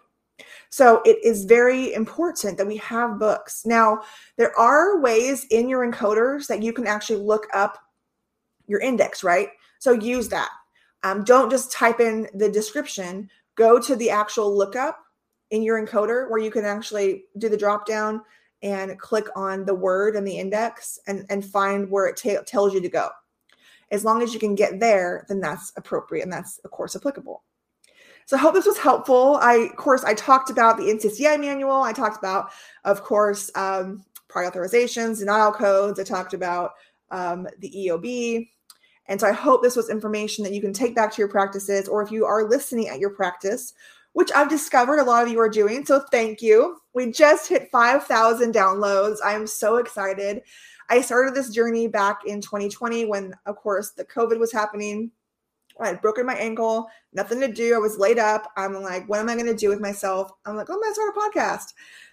so 0.70 1.02
it 1.04 1.18
is 1.22 1.44
very 1.44 1.92
important 1.92 2.56
that 2.58 2.66
we 2.66 2.78
have 2.78 3.18
books. 3.18 3.64
Now, 3.66 4.00
there 4.38 4.58
are 4.58 5.00
ways 5.00 5.44
in 5.50 5.68
your 5.68 5.86
encoders 5.86 6.46
that 6.48 6.62
you 6.62 6.72
can 6.72 6.86
actually 6.86 7.20
look 7.20 7.46
up 7.52 7.78
your 8.66 8.80
index, 8.80 9.22
right? 9.22 9.48
So 9.82 9.90
use 9.90 10.28
that. 10.28 10.50
Um, 11.02 11.24
don't 11.24 11.50
just 11.50 11.72
type 11.72 11.98
in 11.98 12.28
the 12.34 12.48
description, 12.48 13.28
go 13.56 13.80
to 13.80 13.96
the 13.96 14.10
actual 14.10 14.56
lookup 14.56 14.96
in 15.50 15.60
your 15.60 15.84
encoder 15.84 16.30
where 16.30 16.38
you 16.38 16.52
can 16.52 16.64
actually 16.64 17.24
do 17.38 17.48
the 17.48 17.56
drop 17.56 17.84
down 17.84 18.22
and 18.62 18.96
click 19.00 19.26
on 19.34 19.64
the 19.64 19.74
word 19.74 20.14
and 20.14 20.24
the 20.24 20.38
index 20.38 21.00
and, 21.08 21.26
and 21.30 21.44
find 21.44 21.90
where 21.90 22.06
it 22.06 22.46
tells 22.46 22.72
you 22.72 22.80
to 22.80 22.88
go. 22.88 23.08
As 23.90 24.04
long 24.04 24.22
as 24.22 24.32
you 24.32 24.38
can 24.38 24.54
get 24.54 24.78
there, 24.78 25.26
then 25.28 25.40
that's 25.40 25.72
appropriate 25.76 26.22
and 26.22 26.32
that's, 26.32 26.60
of 26.60 26.70
course, 26.70 26.94
applicable. 26.94 27.42
So 28.26 28.36
I 28.36 28.38
hope 28.38 28.54
this 28.54 28.66
was 28.66 28.78
helpful. 28.78 29.40
I, 29.42 29.54
of 29.54 29.74
course, 29.74 30.04
I 30.04 30.14
talked 30.14 30.48
about 30.48 30.76
the 30.76 30.84
NCCI 30.84 31.40
manual. 31.40 31.82
I 31.82 31.92
talked 31.92 32.18
about, 32.18 32.52
of 32.84 33.02
course, 33.02 33.50
um, 33.56 34.04
prior 34.28 34.48
authorizations, 34.48 35.18
denial 35.18 35.50
codes. 35.50 35.98
I 35.98 36.04
talked 36.04 36.34
about 36.34 36.70
um, 37.10 37.48
the 37.58 37.88
EOB. 37.88 38.48
And 39.06 39.20
so 39.20 39.26
I 39.26 39.32
hope 39.32 39.62
this 39.62 39.76
was 39.76 39.90
information 39.90 40.44
that 40.44 40.52
you 40.52 40.60
can 40.60 40.72
take 40.72 40.94
back 40.94 41.12
to 41.12 41.20
your 41.20 41.28
practices, 41.28 41.88
or 41.88 42.02
if 42.02 42.10
you 42.10 42.24
are 42.24 42.48
listening 42.48 42.88
at 42.88 43.00
your 43.00 43.10
practice, 43.10 43.74
which 44.12 44.30
I've 44.32 44.48
discovered 44.48 44.98
a 44.98 45.04
lot 45.04 45.24
of 45.24 45.30
you 45.30 45.40
are 45.40 45.48
doing. 45.48 45.84
So 45.84 46.04
thank 46.10 46.42
you. 46.42 46.78
We 46.94 47.10
just 47.10 47.48
hit 47.48 47.70
5,000 47.72 48.54
downloads. 48.54 49.16
I 49.24 49.32
am 49.32 49.46
so 49.46 49.76
excited. 49.76 50.42
I 50.90 51.00
started 51.00 51.34
this 51.34 51.50
journey 51.50 51.88
back 51.88 52.20
in 52.26 52.40
2020 52.40 53.06
when, 53.06 53.34
of 53.46 53.56
course, 53.56 53.92
the 53.92 54.04
COVID 54.04 54.38
was 54.38 54.52
happening. 54.52 55.10
I 55.80 55.88
had 55.88 56.02
broken 56.02 56.26
my 56.26 56.34
ankle, 56.34 56.88
nothing 57.14 57.40
to 57.40 57.48
do. 57.50 57.74
I 57.74 57.78
was 57.78 57.98
laid 57.98 58.18
up. 58.18 58.52
I'm 58.58 58.74
like, 58.74 59.08
what 59.08 59.20
am 59.20 59.30
I 59.30 59.34
going 59.34 59.46
to 59.46 59.54
do 59.54 59.70
with 59.70 59.80
myself? 59.80 60.30
I'm 60.44 60.54
like, 60.54 60.68
I'm 60.68 60.76
going 60.76 60.90
to 60.90 60.94
start 60.94 61.14
a 61.16 61.38
podcast. 61.38 61.72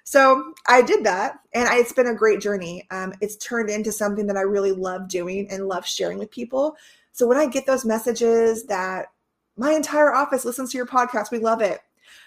So 0.10 0.54
I 0.66 0.82
did 0.82 1.04
that, 1.04 1.38
and 1.54 1.70
I, 1.70 1.78
it's 1.78 1.94
been 1.94 2.08
a 2.08 2.16
great 2.16 2.42
journey. 2.42 2.88
Um, 2.90 3.14
it's 3.22 3.36
turned 3.36 3.70
into 3.70 3.92
something 3.92 4.26
that 4.26 4.38
I 4.38 4.42
really 4.42 4.72
love 4.72 5.08
doing 5.08 5.48
and 5.52 5.68
love 5.68 5.86
sharing 5.86 6.18
with 6.18 6.32
people. 6.32 6.76
So 7.12 7.28
when 7.28 7.38
I 7.38 7.46
get 7.46 7.68
those 7.68 7.86
messages 7.86 8.64
that 8.64 9.12
my 9.56 9.72
entire 9.74 10.12
office 10.12 10.46
listens 10.46 10.72
to 10.72 10.78
your 10.78 10.88
podcast, 10.88 11.30
we 11.30 11.38
love 11.38 11.62
it. 11.62 11.82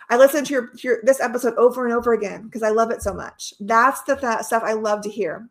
I 0.08 0.16
listen 0.16 0.44
to 0.44 0.52
your, 0.52 0.70
your 0.76 0.98
this 1.02 1.20
episode 1.20 1.54
over 1.56 1.84
and 1.84 1.92
over 1.92 2.12
again 2.12 2.44
because 2.44 2.62
I 2.62 2.68
love 2.68 2.92
it 2.92 3.02
so 3.02 3.12
much. 3.12 3.52
That's 3.58 4.02
the 4.02 4.14
th- 4.14 4.42
stuff 4.42 4.62
I 4.64 4.74
love 4.74 5.02
to 5.02 5.10
hear. 5.10 5.48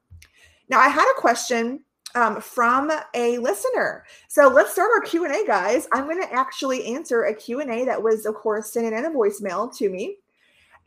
Now 0.69 0.79
I 0.79 0.87
had 0.87 1.11
a 1.11 1.19
question 1.19 1.81
um, 2.15 2.39
from 2.39 2.93
a 3.13 3.39
listener. 3.39 4.05
So 4.29 4.47
let's 4.47 4.71
start 4.71 4.89
our 4.95 5.01
Q&A, 5.01 5.45
guys. 5.45 5.85
I'm 5.91 6.05
going 6.05 6.21
to 6.21 6.33
actually 6.33 6.95
answer 6.95 7.23
a 7.23 7.35
Q&A 7.35 7.83
that 7.83 8.01
was, 8.01 8.25
of 8.25 8.35
course, 8.35 8.71
sent 8.71 8.85
in 8.85 9.05
a 9.05 9.09
voicemail 9.09 9.75
to 9.75 9.89
me. 9.89 10.15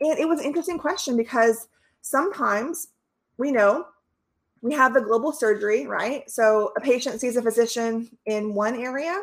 And 0.01 0.19
it 0.19 0.27
was 0.27 0.39
an 0.39 0.45
interesting 0.45 0.77
question 0.77 1.17
because 1.17 1.67
sometimes 2.01 2.89
we 3.37 3.51
know 3.51 3.85
we 4.61 4.73
have 4.73 4.93
the 4.93 5.01
global 5.01 5.31
surgery, 5.31 5.85
right? 5.85 6.29
So 6.29 6.73
a 6.77 6.81
patient 6.81 7.21
sees 7.21 7.37
a 7.37 7.41
physician 7.41 8.09
in 8.25 8.53
one 8.53 8.75
area, 8.75 9.19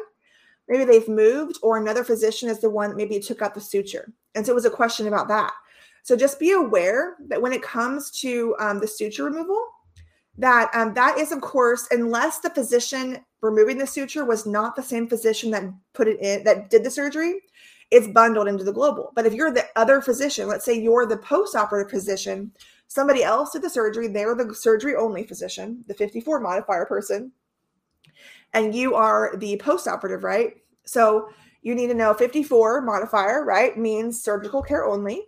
maybe 0.69 0.85
they've 0.85 1.09
moved, 1.09 1.59
or 1.63 1.77
another 1.77 2.05
physician 2.05 2.49
is 2.49 2.61
the 2.61 2.71
one 2.71 2.91
that 2.91 2.97
maybe 2.97 3.19
took 3.19 3.43
out 3.43 3.55
the 3.55 3.61
suture. 3.61 4.13
And 4.35 4.47
so 4.47 4.53
it 4.53 4.55
was 4.55 4.65
a 4.65 4.71
question 4.71 5.09
about 5.09 5.29
that. 5.29 5.53
So 6.05 6.17
just 6.17 6.41
be 6.41 6.53
aware 6.53 7.17
that 7.29 7.41
when 7.41 7.53
it 7.53 7.63
comes 7.63 8.11
to 8.21 8.55
um, 8.59 8.81
the 8.81 8.89
suture 8.89 9.25
removal, 9.25 9.67
that 10.39 10.71
um, 10.75 10.95
that 10.95 11.19
is 11.19 11.31
of 11.31 11.41
course 11.41 11.87
unless 11.91 12.39
the 12.39 12.51
physician 12.51 13.19
removing 13.43 13.77
the 13.77 13.87
suture 13.87 14.25
was 14.25 14.47
not 14.47 14.75
the 14.75 14.83
same 14.83 15.07
physician 15.07 15.51
that 15.51 15.65
put 15.93 16.09
it 16.09 16.19
in 16.21 16.43
that 16.45 16.71
did 16.71 16.83
the 16.83 16.91
surgery 16.91 17.41
it's 17.93 18.09
bundled 18.09 18.49
into 18.49 18.65
the 18.65 18.73
global 18.73 19.13
but 19.15 19.27
if 19.27 19.33
you're 19.33 19.53
the 19.53 19.67
other 19.77 20.01
physician 20.01 20.49
let's 20.49 20.65
say 20.65 20.79
you're 20.79 21.07
the 21.07 21.17
post-operative 21.19 21.91
physician 21.91 22.51
somebody 22.89 23.23
else 23.23 23.53
did 23.53 23.63
the 23.63 23.71
surgery 23.71 24.09
they're 24.09 24.35
the 24.35 24.55
surgery 24.55 24.97
only 24.97 25.25
physician 25.25 25.85
the 25.87 25.95
54 25.95 26.41
modifier 26.41 26.87
person 26.87 27.31
and 28.55 28.75
you 28.75 28.95
are 28.95 29.37
the 29.37 29.57
post-operative 29.59 30.25
right 30.25 30.55
so 30.85 31.29
you 31.63 31.75
need 31.75 31.87
to 31.87 31.95
know 31.95 32.15
54 32.15 32.81
modifier 32.81 33.45
right 33.45 33.79
means 33.79 34.23
surgical 34.23 34.63
care 34.63 34.85
only 34.85 35.23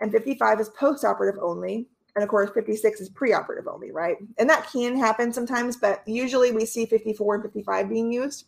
and 0.00 0.10
55 0.10 0.60
is 0.60 0.68
post-operative 0.70 1.40
only 1.42 1.86
and 2.16 2.24
of 2.24 2.28
course, 2.28 2.50
56 2.52 3.00
is 3.00 3.10
preoperative 3.10 3.66
only, 3.72 3.92
right? 3.92 4.16
And 4.38 4.50
that 4.50 4.70
can 4.70 4.96
happen 4.96 5.32
sometimes, 5.32 5.76
but 5.76 6.02
usually 6.06 6.50
we 6.50 6.66
see 6.66 6.86
54 6.86 7.36
and 7.36 7.44
55 7.44 7.88
being 7.88 8.12
used. 8.12 8.46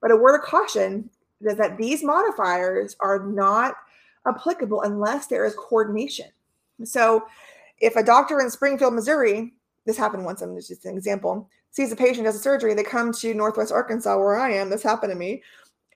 But 0.00 0.10
a 0.10 0.16
word 0.16 0.38
of 0.38 0.44
caution 0.44 1.08
is 1.40 1.56
that 1.56 1.76
these 1.76 2.02
modifiers 2.02 2.96
are 3.00 3.26
not 3.26 3.74
applicable 4.26 4.82
unless 4.82 5.26
there 5.26 5.44
is 5.44 5.54
coordination. 5.54 6.26
So 6.84 7.26
if 7.80 7.96
a 7.96 8.02
doctor 8.02 8.40
in 8.40 8.50
Springfield, 8.50 8.94
Missouri, 8.94 9.52
this 9.84 9.96
happened 9.96 10.24
once, 10.24 10.40
I'm 10.40 10.54
just 10.56 10.84
an 10.84 10.96
example, 10.96 11.48
sees 11.70 11.92
a 11.92 11.96
patient 11.96 12.26
as 12.26 12.36
a 12.36 12.38
surgery, 12.38 12.74
they 12.74 12.84
come 12.84 13.12
to 13.12 13.34
Northwest 13.34 13.72
Arkansas, 13.72 14.16
where 14.16 14.38
I 14.38 14.52
am, 14.52 14.70
this 14.70 14.82
happened 14.82 15.12
to 15.12 15.18
me, 15.18 15.42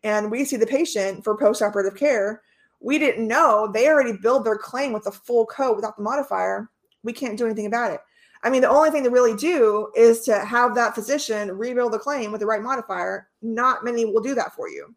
and 0.03 0.31
we 0.31 0.45
see 0.45 0.57
the 0.57 0.67
patient 0.67 1.25
for 1.25 1.37
postoperative 1.37 1.97
care 1.97 2.43
we 2.81 2.99
didn't 2.99 3.27
know 3.27 3.71
they 3.73 3.89
already 3.89 4.13
billed 4.13 4.45
their 4.45 4.57
claim 4.57 4.93
with 4.93 5.05
the 5.05 5.11
full 5.11 5.47
code 5.47 5.77
without 5.77 5.97
the 5.97 6.03
modifier. 6.03 6.71
We 7.03 7.13
can't 7.13 7.39
do 7.39 7.47
anything 7.47 7.67
about 7.67 7.93
it. 7.93 8.01
I 8.45 8.51
mean, 8.51 8.63
the 8.63 8.71
only 8.71 8.91
thing 8.91 9.03
to 9.03 9.11
really 9.11 9.35
do 9.35 9.91
is 9.97 10.21
to 10.23 10.39
have 10.45 10.75
that 10.77 10.95
physician 10.95 11.51
rebuild 11.51 11.93
the 11.93 11.99
claim 11.99 12.31
with 12.31 12.41
the 12.41 12.47
right 12.47 12.63
modifier. 12.63 13.29
Not 13.43 13.85
many 13.85 14.05
will 14.05 14.21
do 14.21 14.35
that 14.37 14.55
for 14.55 14.69
you. 14.69 14.95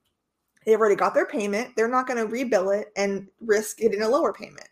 They've 0.65 0.79
already 0.79 0.95
got 0.95 1.13
their 1.13 1.25
payment. 1.25 1.75
They're 1.75 1.87
not 1.87 2.07
going 2.07 2.25
to 2.25 2.33
rebill 2.33 2.79
it 2.79 2.91
and 2.95 3.27
risk 3.39 3.77
getting 3.77 4.01
a 4.01 4.09
lower 4.09 4.33
payment. 4.33 4.67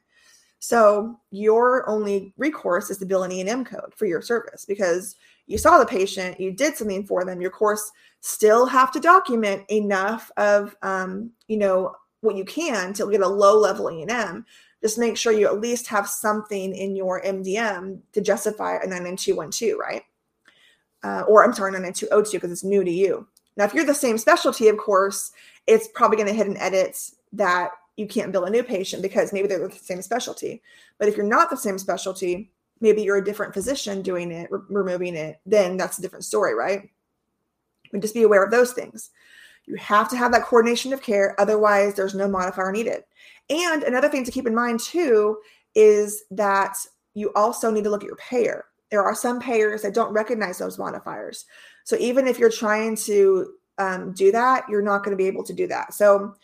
So 0.60 1.18
your 1.32 1.90
only 1.90 2.34
recourse 2.38 2.90
is 2.90 2.98
to 2.98 3.06
bill 3.06 3.24
an 3.24 3.32
E&M 3.32 3.64
code 3.64 3.94
for 3.96 4.06
your 4.06 4.22
service 4.22 4.66
because 4.66 5.16
you 5.48 5.58
saw 5.58 5.80
the 5.80 5.86
patient, 5.86 6.40
you 6.40 6.52
did 6.52 6.76
something 6.76 7.06
for 7.06 7.24
them. 7.26 7.42
Your 7.42 7.50
course 7.50 7.92
still 8.20 8.66
have 8.66 8.92
to 8.92 9.00
document 9.00 9.64
enough 9.70 10.30
of, 10.38 10.76
um, 10.82 11.32
you 11.48 11.58
know, 11.58 11.96
what 12.22 12.36
you 12.36 12.44
can 12.44 12.94
to 12.94 13.10
get 13.10 13.22
a 13.22 13.28
low 13.28 13.58
level 13.58 13.90
E&M, 13.90 14.46
just 14.82 14.98
make 14.98 15.18
sure 15.18 15.32
you 15.32 15.48
at 15.48 15.62
least 15.62 15.88
have 15.88 16.08
something 16.08 16.76
in 16.76 16.96
your 16.96 17.22
MDM 17.22 18.00
to 18.12 18.22
justify 18.22 18.76
a 18.76 18.88
99212, 18.88 19.80
right? 19.80 20.04
Uh, 21.04 21.24
or 21.28 21.44
I'm 21.44 21.54
sorry, 21.54 21.72
99202 21.72 22.38
because 22.38 22.52
it's 22.52 22.64
new 22.64 22.84
to 22.84 22.92
you. 22.92 23.26
Now, 23.60 23.66
if 23.66 23.74
you're 23.74 23.84
the 23.84 23.94
same 23.94 24.18
specialty, 24.18 24.70
of 24.70 24.78
course, 24.78 25.34
it's 25.68 25.90
probably 25.90 26.16
going 26.16 26.30
to 26.30 26.34
hit 26.34 26.48
an 26.48 26.56
edit 26.58 26.98
that 27.34 27.72
you 27.98 28.08
can't 28.08 28.32
bill 28.32 28.46
a 28.46 28.50
new 28.50 28.64
patient 28.64 29.02
because 29.02 29.34
maybe 29.34 29.50
they're 29.50 29.68
the 29.68 29.76
same 29.76 30.02
specialty. 30.02 30.62
But 30.98 31.10
if 31.10 31.18
you're 31.18 31.26
not 31.26 31.50
the 31.50 31.58
same 31.58 31.78
specialty, 31.78 32.52
maybe 32.80 33.02
you're 33.02 33.18
a 33.18 33.24
different 33.24 33.54
physician 33.54 34.02
doing 34.02 34.32
it, 34.32 34.50
re- 34.50 34.62
removing 34.70 35.14
it, 35.14 35.42
then 35.46 35.76
that's 35.76 36.00
a 36.00 36.02
different 36.02 36.24
story, 36.24 36.56
right? 36.56 36.90
But 37.92 38.00
just 38.00 38.14
be 38.14 38.24
aware 38.24 38.46
of 38.46 38.50
those 38.50 38.72
things. 38.72 39.10
You 39.66 39.76
have 39.76 40.10
to 40.12 40.16
have 40.16 40.32
that 40.32 40.46
coordination 40.46 40.94
of 40.94 41.02
care. 41.02 41.36
Otherwise, 41.38 41.96
there's 41.96 42.16
no 42.16 42.30
modifier 42.30 42.72
needed. 42.72 43.04
And 43.50 43.84
another 43.84 44.08
thing 44.08 44.24
to 44.24 44.32
keep 44.32 44.48
in 44.48 44.56
mind 44.56 44.80
too 44.80 45.38
is 45.76 46.24
that 46.32 46.78
you 47.14 47.34
also 47.36 47.70
need 47.70 47.84
to 47.84 47.90
look 47.90 48.04
at 48.04 48.08
your 48.08 48.16
payer. 48.16 48.68
There 48.90 49.04
are 49.04 49.14
some 49.14 49.42
payers 49.42 49.82
that 49.82 49.94
don't 49.94 50.14
recognize 50.14 50.58
those 50.58 50.80
modifiers. 50.80 51.46
So 51.90 51.96
even 51.96 52.28
if 52.28 52.38
you're 52.38 52.52
trying 52.52 52.96
to 52.98 53.52
um, 53.80 54.14
do 54.14 54.32
that, 54.32 54.70
you're 54.70 54.84
not 54.84 55.04
going 55.04 55.10
to 55.10 55.18
be 55.18 55.26
able 55.26 55.44
to 55.44 55.54
do 55.54 55.66
that. 55.70 55.92
So 55.96 56.36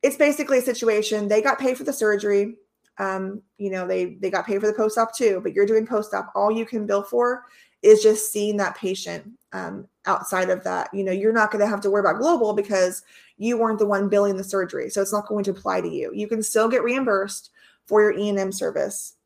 it's 0.00 0.16
basically 0.16 0.60
a 0.60 0.62
situation. 0.62 1.28
They 1.28 1.42
got 1.42 1.58
paid 1.58 1.76
for 1.76 1.84
the 1.84 1.92
surgery. 1.92 2.54
Um, 2.96 3.42
you 3.58 3.68
know, 3.68 3.86
they 3.86 4.14
they 4.14 4.30
got 4.30 4.46
paid 4.46 4.62
for 4.62 4.66
the 4.66 4.72
post 4.72 4.96
op 4.96 5.14
too, 5.14 5.40
but 5.42 5.52
you're 5.52 5.66
doing 5.66 5.86
post 5.86 6.14
op. 6.14 6.32
All 6.34 6.50
you 6.50 6.64
can 6.64 6.86
bill 6.86 7.02
for 7.02 7.44
is 7.82 8.02
just 8.02 8.32
seeing 8.32 8.56
that 8.56 8.78
patient 8.78 9.30
um, 9.52 9.86
outside 10.06 10.48
of 10.48 10.64
that. 10.64 10.88
You 10.94 11.04
know, 11.04 11.12
you're 11.12 11.34
not 11.34 11.50
going 11.50 11.62
to 11.62 11.68
have 11.68 11.82
to 11.82 11.90
worry 11.90 12.00
about 12.00 12.18
global 12.18 12.54
because 12.54 13.02
you 13.36 13.58
weren't 13.58 13.80
the 13.80 13.84
one 13.84 14.08
billing 14.08 14.38
the 14.38 14.42
surgery. 14.42 14.88
So 14.88 15.02
it's 15.02 15.12
not 15.12 15.28
going 15.28 15.44
to 15.44 15.50
apply 15.50 15.82
to 15.82 15.88
you. 15.88 16.12
You 16.14 16.28
can 16.28 16.42
still 16.42 16.70
get 16.70 16.82
reimbursed 16.82 17.50
for 17.86 18.00
your 18.00 18.18
E&M 18.18 18.52
service 18.52 19.16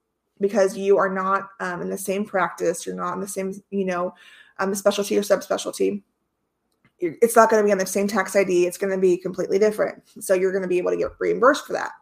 because 0.41 0.77
you 0.77 0.99
are 0.99 1.15
not 1.15 1.51
um, 1.61 1.83
in 1.83 1.89
the 1.89 1.97
same 1.99 2.25
practice. 2.25 2.85
You're 2.85 2.97
not 2.97 3.15
in 3.15 3.21
the 3.21 3.29
same, 3.29 3.55
you 3.71 3.85
know, 3.85 4.13
um, 4.59 4.75
specialty 4.75 5.17
or 5.17 5.23
subspecialty. 5.23 6.03
It's 7.01 7.37
not 7.37 7.49
going 7.49 7.63
to 7.63 7.67
be 7.67 7.71
on 7.71 7.79
the 7.79 7.87
same 7.87 8.09
tax 8.09 8.35
ID. 8.35 8.67
It's 8.67 8.79
going 8.79 8.93
to 8.93 9.01
be 9.01 9.17
completely 9.17 9.59
different. 9.59 10.03
So 10.21 10.35
you're 10.35 10.51
going 10.51 10.63
to 10.63 10.69
be 10.69 10.79
able 10.79 10.91
to 10.91 10.97
get 10.97 11.13
reimbursed 11.21 11.67
for 11.67 11.73
that. 11.75 11.93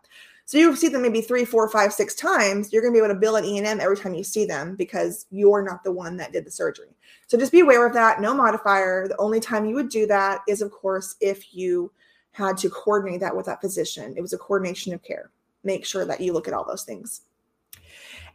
So 0.47 0.59
you 0.59 0.75
see 0.77 0.89
them 0.89 1.03
maybe 1.03 1.21
three, 1.21 1.45
four, 1.45 1.69
five, 1.69 1.93
six 1.93 2.15
times. 2.15 2.73
You're 2.73 2.81
going 2.81 2.95
to 2.95 3.01
be 3.01 3.05
able 3.05 3.15
to 3.15 3.21
bill 3.21 3.37
an 3.37 3.45
E&M 3.45 3.81
every 3.81 3.97
time 3.97 4.15
you 4.15 4.25
see 4.25 4.47
them 4.47 4.77
because 4.77 5.27
you're 5.31 5.63
not 5.63 5.85
the 5.85 5.93
one 5.93 6.17
that 6.19 6.33
did 6.33 6.47
the 6.47 6.51
surgery. 6.51 6.97
So 7.27 7.37
just 7.37 7.53
be 7.53 7.61
aware 7.61 7.87
of 7.87 7.93
that. 7.95 8.21
No 8.21 8.33
modifier. 8.33 9.07
The 9.09 9.19
only 9.19 9.41
time 9.41 9.67
you 9.67 9.75
would 9.75 9.89
do 9.89 10.07
that 10.07 10.43
is, 10.49 10.63
of 10.63 10.71
course, 10.71 11.17
if 11.21 11.53
you 11.53 11.91
had 12.37 12.59
to 12.59 12.69
coordinate 12.69 13.21
that 13.21 13.35
with 13.35 13.47
that 13.47 13.63
physician. 13.63 14.13
It 14.15 14.21
was 14.21 14.35
a 14.35 14.39
coordination 14.39 14.93
of 14.93 15.03
care. 15.03 15.31
Make 15.65 15.87
sure 15.87 16.05
that 16.05 16.21
you 16.21 16.35
look 16.35 16.47
at 16.47 16.53
all 16.53 16.67
those 16.67 16.85
things. 16.85 17.23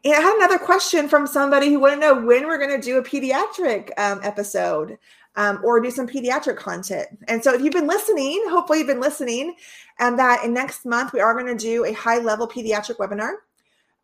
And 0.04 0.16
I 0.16 0.20
had 0.20 0.36
another 0.38 0.58
question 0.58 1.08
from 1.08 1.28
somebody 1.28 1.70
who 1.70 1.80
wanted 1.80 1.96
to 1.96 2.02
know 2.02 2.26
when 2.26 2.48
we're 2.48 2.58
going 2.58 2.80
to 2.80 2.84
do 2.84 2.98
a 2.98 3.04
pediatric 3.04 3.92
um, 4.00 4.20
episode 4.24 4.98
um, 5.36 5.60
or 5.64 5.80
do 5.80 5.92
some 5.92 6.08
pediatric 6.08 6.58
content. 6.58 7.08
And 7.28 7.44
so, 7.44 7.54
if 7.54 7.62
you've 7.62 7.74
been 7.74 7.88
listening, 7.88 8.44
hopefully 8.48 8.80
you've 8.80 8.88
been 8.88 9.00
listening, 9.00 9.56
and 10.00 10.18
that 10.18 10.44
in 10.44 10.54
next 10.54 10.86
month 10.86 11.14
we 11.14 11.20
are 11.20 11.34
going 11.34 11.56
to 11.56 11.62
do 11.62 11.86
a 11.86 11.94
high 11.94 12.18
level 12.18 12.48
pediatric 12.48 12.98
webinar, 12.98 13.34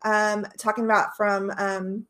um, 0.02 0.46
talking 0.56 0.84
about 0.84 1.16
from 1.16 1.50
um, 1.58 2.06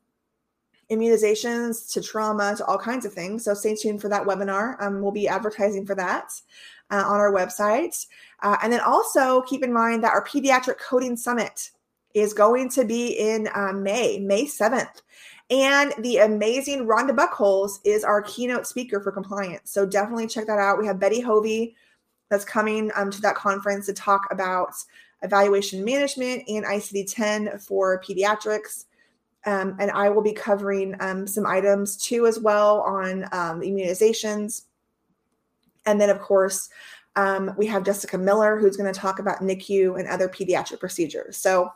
immunizations 0.91 1.91
to 1.93 2.01
trauma 2.01 2.55
to 2.57 2.65
all 2.65 2.77
kinds 2.77 3.05
of 3.05 3.13
things. 3.13 3.43
So 3.43 3.53
stay 3.53 3.75
tuned 3.75 4.01
for 4.01 4.09
that 4.09 4.23
webinar. 4.23 4.81
Um, 4.81 5.01
we'll 5.01 5.11
be 5.11 5.27
advertising 5.27 5.85
for 5.85 5.95
that 5.95 6.31
uh, 6.91 7.03
on 7.05 7.19
our 7.19 7.31
website. 7.31 8.05
Uh, 8.41 8.57
and 8.63 8.71
then 8.71 8.79
also 8.79 9.41
keep 9.41 9.63
in 9.63 9.73
mind 9.73 10.03
that 10.03 10.13
our 10.13 10.25
pediatric 10.25 10.77
coding 10.79 11.17
summit 11.17 11.71
is 12.13 12.33
going 12.33 12.69
to 12.69 12.85
be 12.85 13.13
in 13.13 13.49
uh, 13.53 13.73
May, 13.73 14.19
May 14.19 14.45
7th. 14.45 15.01
And 15.49 15.93
the 15.99 16.17
amazing 16.17 16.85
Rhonda 16.85 17.15
Buckholtz 17.15 17.79
is 17.83 18.03
our 18.03 18.21
keynote 18.21 18.67
speaker 18.67 19.01
for 19.01 19.11
compliance. 19.11 19.71
So 19.71 19.85
definitely 19.85 20.27
check 20.27 20.45
that 20.45 20.59
out. 20.59 20.77
We 20.77 20.85
have 20.85 20.99
Betty 20.99 21.21
Hovey 21.21 21.75
that's 22.29 22.45
coming 22.45 22.91
um, 22.95 23.09
to 23.09 23.21
that 23.21 23.35
conference 23.35 23.87
to 23.87 23.93
talk 23.93 24.27
about 24.31 24.73
evaluation 25.23 25.83
management 25.83 26.43
and 26.47 26.65
ICD 26.65 27.11
10 27.11 27.59
for 27.59 28.01
pediatrics. 28.01 28.85
Um, 29.45 29.75
and 29.79 29.89
I 29.91 30.09
will 30.09 30.21
be 30.21 30.33
covering 30.33 30.95
um, 30.99 31.25
some 31.25 31.45
items 31.45 31.97
too, 31.97 32.27
as 32.27 32.39
well, 32.39 32.81
on 32.81 33.23
um, 33.31 33.61
immunizations. 33.61 34.63
And 35.85 35.99
then, 35.99 36.09
of 36.09 36.19
course, 36.19 36.69
um, 37.19 37.53
we 37.57 37.65
have 37.67 37.83
Jessica 37.83 38.17
Miller, 38.17 38.57
who's 38.57 38.77
going 38.77 38.91
to 38.91 38.99
talk 38.99 39.19
about 39.19 39.41
NICU 39.41 39.99
and 39.99 40.07
other 40.07 40.29
pediatric 40.29 40.79
procedures. 40.79 41.37
So, 41.37 41.71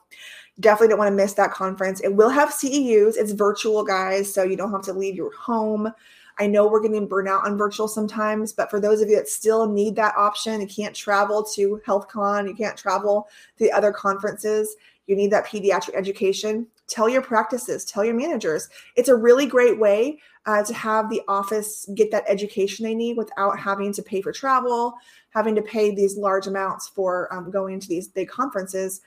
definitely 0.60 0.90
don't 0.90 1.00
want 1.00 1.12
to 1.12 1.16
miss 1.16 1.34
that 1.34 1.52
conference. 1.52 2.00
It 2.02 2.16
will 2.16 2.30
have 2.30 2.50
CEUs, 2.50 3.16
it's 3.18 3.32
virtual, 3.32 3.84
guys, 3.84 4.32
so 4.32 4.44
you 4.44 4.56
don't 4.56 4.72
have 4.72 4.84
to 4.84 4.94
leave 4.94 5.16
your 5.16 5.36
home. 5.36 5.92
I 6.40 6.48
know 6.48 6.68
we're 6.68 6.82
getting 6.82 7.08
burnout 7.08 7.44
on 7.44 7.58
virtual 7.58 7.88
sometimes, 7.88 8.54
but 8.54 8.70
for 8.70 8.80
those 8.80 9.02
of 9.02 9.10
you 9.10 9.16
that 9.16 9.28
still 9.28 9.68
need 9.68 9.96
that 9.96 10.16
option, 10.16 10.62
you 10.62 10.68
can't 10.68 10.96
travel 10.96 11.44
to 11.56 11.82
HealthCon, 11.86 12.48
you 12.48 12.56
can't 12.56 12.78
travel 12.78 13.28
to 13.58 13.64
the 13.64 13.72
other 13.72 13.92
conferences, 13.92 14.76
you 15.08 15.16
need 15.16 15.32
that 15.32 15.46
pediatric 15.46 15.96
education. 15.96 16.68
Tell 16.88 17.10
your 17.10 17.22
practices, 17.22 17.86
tell 17.86 18.06
your 18.06 18.16
managers. 18.16 18.70
It's 18.96 19.10
a 19.10 19.16
really 19.16 19.46
great 19.46 19.80
way 19.80 20.20
uh, 20.46 20.64
to 20.64 20.74
have 20.74 21.10
the 21.10 21.22
office 21.28 21.88
get 21.96 22.12
that 22.12 22.26
education 22.28 22.84
they 22.84 22.96
need 22.96 23.18
without 23.18 23.58
having 23.58 23.94
to 23.94 24.04
pay 24.04 24.22
for 24.22 24.32
travel, 24.32 24.94
having 25.30 25.56
to 25.56 25.62
pay 25.62 25.94
these 25.94 26.18
large 26.18 26.48
amounts 26.48 26.90
for 26.90 27.34
um, 27.34 27.50
going 27.50 27.80
to 27.80 27.88
these 27.88 28.08
big 28.08 28.28
conferences 28.28 29.02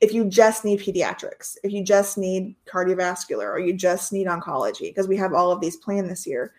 if 0.00 0.14
you 0.14 0.24
just 0.24 0.64
need 0.64 0.80
pediatrics, 0.80 1.58
if 1.62 1.72
you 1.72 1.84
just 1.84 2.16
need 2.16 2.54
cardiovascular, 2.66 3.44
or 3.44 3.58
you 3.58 3.74
just 3.74 4.12
need 4.12 4.26
oncology, 4.26 4.88
because 4.88 5.06
we 5.06 5.16
have 5.16 5.34
all 5.34 5.52
of 5.52 5.60
these 5.60 5.76
planned 5.76 6.08
this 6.08 6.26
year. 6.26 6.54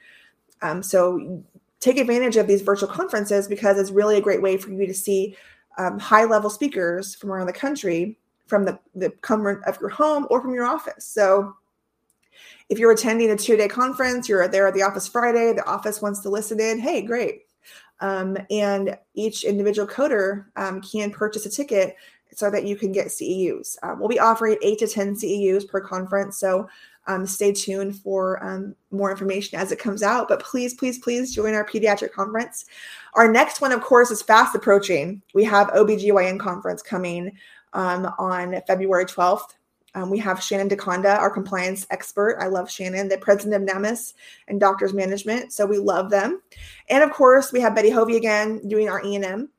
Um, 0.61 0.83
so 0.83 1.43
take 1.79 1.97
advantage 1.97 2.37
of 2.37 2.45
these 2.45 2.61
virtual 2.61 2.87
conferences 2.87 3.47
because 3.47 3.79
it's 3.79 3.89
really 3.89 4.17
a 4.17 4.21
great 4.21 4.41
way 4.41 4.57
for 4.57 4.69
you 4.69 4.85
to 4.85 4.93
see 4.93 5.35
um, 5.79 5.97
high 5.97 6.25
level 6.25 6.49
speakers 6.49 7.15
from 7.15 7.31
around 7.31 7.47
the 7.47 7.53
country 7.53 8.17
from 8.45 8.65
the, 8.65 8.77
the 8.93 9.09
comfort 9.21 9.63
of 9.65 9.79
your 9.79 9.89
home 9.89 10.27
or 10.29 10.41
from 10.41 10.53
your 10.53 10.65
office. 10.65 11.05
So 11.05 11.55
if 12.71 12.79
you're 12.79 12.93
attending 12.93 13.29
a 13.29 13.35
two 13.35 13.57
day 13.57 13.67
conference, 13.67 14.29
you're 14.29 14.47
there 14.47 14.65
at 14.65 14.73
the 14.73 14.81
office 14.81 15.05
Friday, 15.05 15.51
the 15.51 15.65
office 15.65 16.01
wants 16.01 16.21
to 16.21 16.29
listen 16.29 16.59
in, 16.59 16.79
hey, 16.79 17.01
great. 17.01 17.41
Um, 17.99 18.37
and 18.49 18.97
each 19.13 19.43
individual 19.43 19.87
coder 19.87 20.45
um, 20.55 20.81
can 20.81 21.11
purchase 21.11 21.45
a 21.45 21.49
ticket 21.49 21.97
so 22.33 22.49
that 22.49 22.63
you 22.63 22.77
can 22.77 22.93
get 22.93 23.07
CEUs. 23.07 23.75
Um, 23.83 23.99
we'll 23.99 24.07
be 24.07 24.21
offering 24.21 24.57
eight 24.63 24.79
to 24.79 24.87
10 24.87 25.15
CEUs 25.15 25.67
per 25.67 25.81
conference. 25.81 26.37
So 26.37 26.69
um, 27.07 27.25
stay 27.25 27.51
tuned 27.51 27.97
for 27.99 28.41
um, 28.41 28.73
more 28.89 29.11
information 29.11 29.59
as 29.59 29.73
it 29.73 29.79
comes 29.79 30.01
out. 30.01 30.29
But 30.29 30.41
please, 30.41 30.73
please, 30.73 30.97
please 30.97 31.35
join 31.35 31.53
our 31.53 31.65
pediatric 31.65 32.13
conference. 32.13 32.65
Our 33.15 33.29
next 33.29 33.59
one, 33.59 33.73
of 33.73 33.81
course, 33.81 34.11
is 34.11 34.21
fast 34.21 34.55
approaching. 34.55 35.21
We 35.33 35.43
have 35.43 35.67
OBGYN 35.71 36.39
conference 36.39 36.81
coming 36.81 37.33
um, 37.73 38.05
on 38.17 38.61
February 38.65 39.05
12th. 39.05 39.55
Um, 39.93 40.09
we 40.09 40.19
have 40.19 40.41
Shannon 40.41 40.69
DeConda, 40.69 41.17
our 41.17 41.29
compliance 41.29 41.85
expert. 41.89 42.37
I 42.39 42.47
love 42.47 42.71
Shannon, 42.71 43.09
the 43.09 43.17
president 43.17 43.69
of 43.69 43.75
NAMAS 43.75 44.13
and 44.47 44.59
Doctors 44.59 44.93
Management. 44.93 45.51
So 45.51 45.65
we 45.65 45.77
love 45.77 46.09
them. 46.09 46.41
And 46.89 47.03
of 47.03 47.11
course, 47.11 47.51
we 47.51 47.59
have 47.61 47.75
Betty 47.75 47.89
Hovey 47.89 48.15
again 48.15 48.65
doing 48.67 48.87
our 48.87 49.03
E&M. 49.05 49.49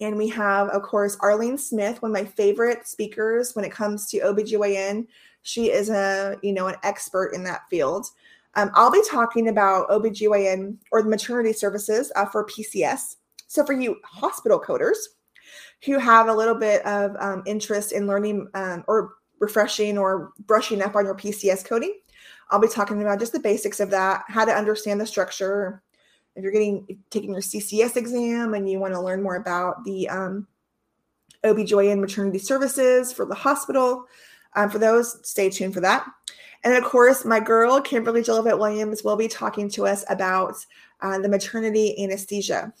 And 0.00 0.16
we 0.16 0.28
have, 0.28 0.68
of 0.70 0.82
course, 0.82 1.16
Arlene 1.20 1.56
Smith, 1.56 2.02
one 2.02 2.10
of 2.10 2.14
my 2.14 2.24
favorite 2.24 2.86
speakers 2.88 3.54
when 3.54 3.64
it 3.64 3.72
comes 3.72 4.08
to 4.08 4.18
OBGYN. 4.18 5.06
She 5.42 5.70
is 5.70 5.90
a, 5.90 6.36
you 6.42 6.52
know, 6.52 6.66
an 6.66 6.76
expert 6.82 7.34
in 7.34 7.44
that 7.44 7.62
field. 7.70 8.06
Um, 8.54 8.70
I'll 8.74 8.90
be 8.90 9.02
talking 9.08 9.48
about 9.48 9.88
OBGYN 9.88 10.76
or 10.90 11.02
the 11.02 11.08
maternity 11.08 11.52
services 11.52 12.12
uh, 12.16 12.26
for 12.26 12.46
PCS. 12.46 13.16
So 13.46 13.64
for 13.64 13.72
you 13.72 13.96
hospital 14.04 14.60
coders 14.60 14.96
who 15.84 15.98
have 15.98 16.28
a 16.28 16.34
little 16.34 16.54
bit 16.54 16.84
of 16.86 17.16
um, 17.18 17.42
interest 17.46 17.92
in 17.92 18.06
learning 18.06 18.48
um, 18.54 18.84
or 18.88 19.14
refreshing 19.42 19.98
or 19.98 20.32
brushing 20.46 20.80
up 20.80 20.96
on 20.96 21.04
your 21.04 21.16
PCS 21.16 21.66
coding, 21.66 21.98
I'll 22.50 22.60
be 22.60 22.68
talking 22.68 23.02
about 23.02 23.18
just 23.18 23.32
the 23.32 23.40
basics 23.40 23.80
of 23.80 23.90
that, 23.90 24.24
how 24.28 24.44
to 24.44 24.52
understand 24.52 25.00
the 25.00 25.06
structure, 25.06 25.82
if 26.34 26.42
you're 26.42 26.52
getting 26.52 26.98
taking 27.10 27.32
your 27.32 27.42
CCS 27.42 27.96
exam 27.96 28.54
and 28.54 28.70
you 28.70 28.78
want 28.78 28.94
to 28.94 29.00
learn 29.00 29.22
more 29.22 29.36
about 29.36 29.84
the 29.84 30.08
um, 30.08 30.46
OB/GYN 31.44 32.00
maternity 32.00 32.38
services 32.38 33.12
for 33.12 33.26
the 33.26 33.34
hospital, 33.34 34.06
um, 34.54 34.70
for 34.70 34.78
those, 34.78 35.18
stay 35.28 35.50
tuned 35.50 35.74
for 35.74 35.80
that. 35.80 36.06
And 36.64 36.74
of 36.74 36.84
course, 36.84 37.24
my 37.24 37.40
girl, 37.40 37.80
Kimberly 37.80 38.22
Jolivet 38.22 38.58
Williams, 38.58 39.02
will 39.02 39.16
be 39.16 39.28
talking 39.28 39.68
to 39.70 39.86
us 39.86 40.04
about 40.08 40.54
uh, 41.00 41.18
the 41.18 41.28
maternity 41.28 42.02
anesthesia 42.02 42.72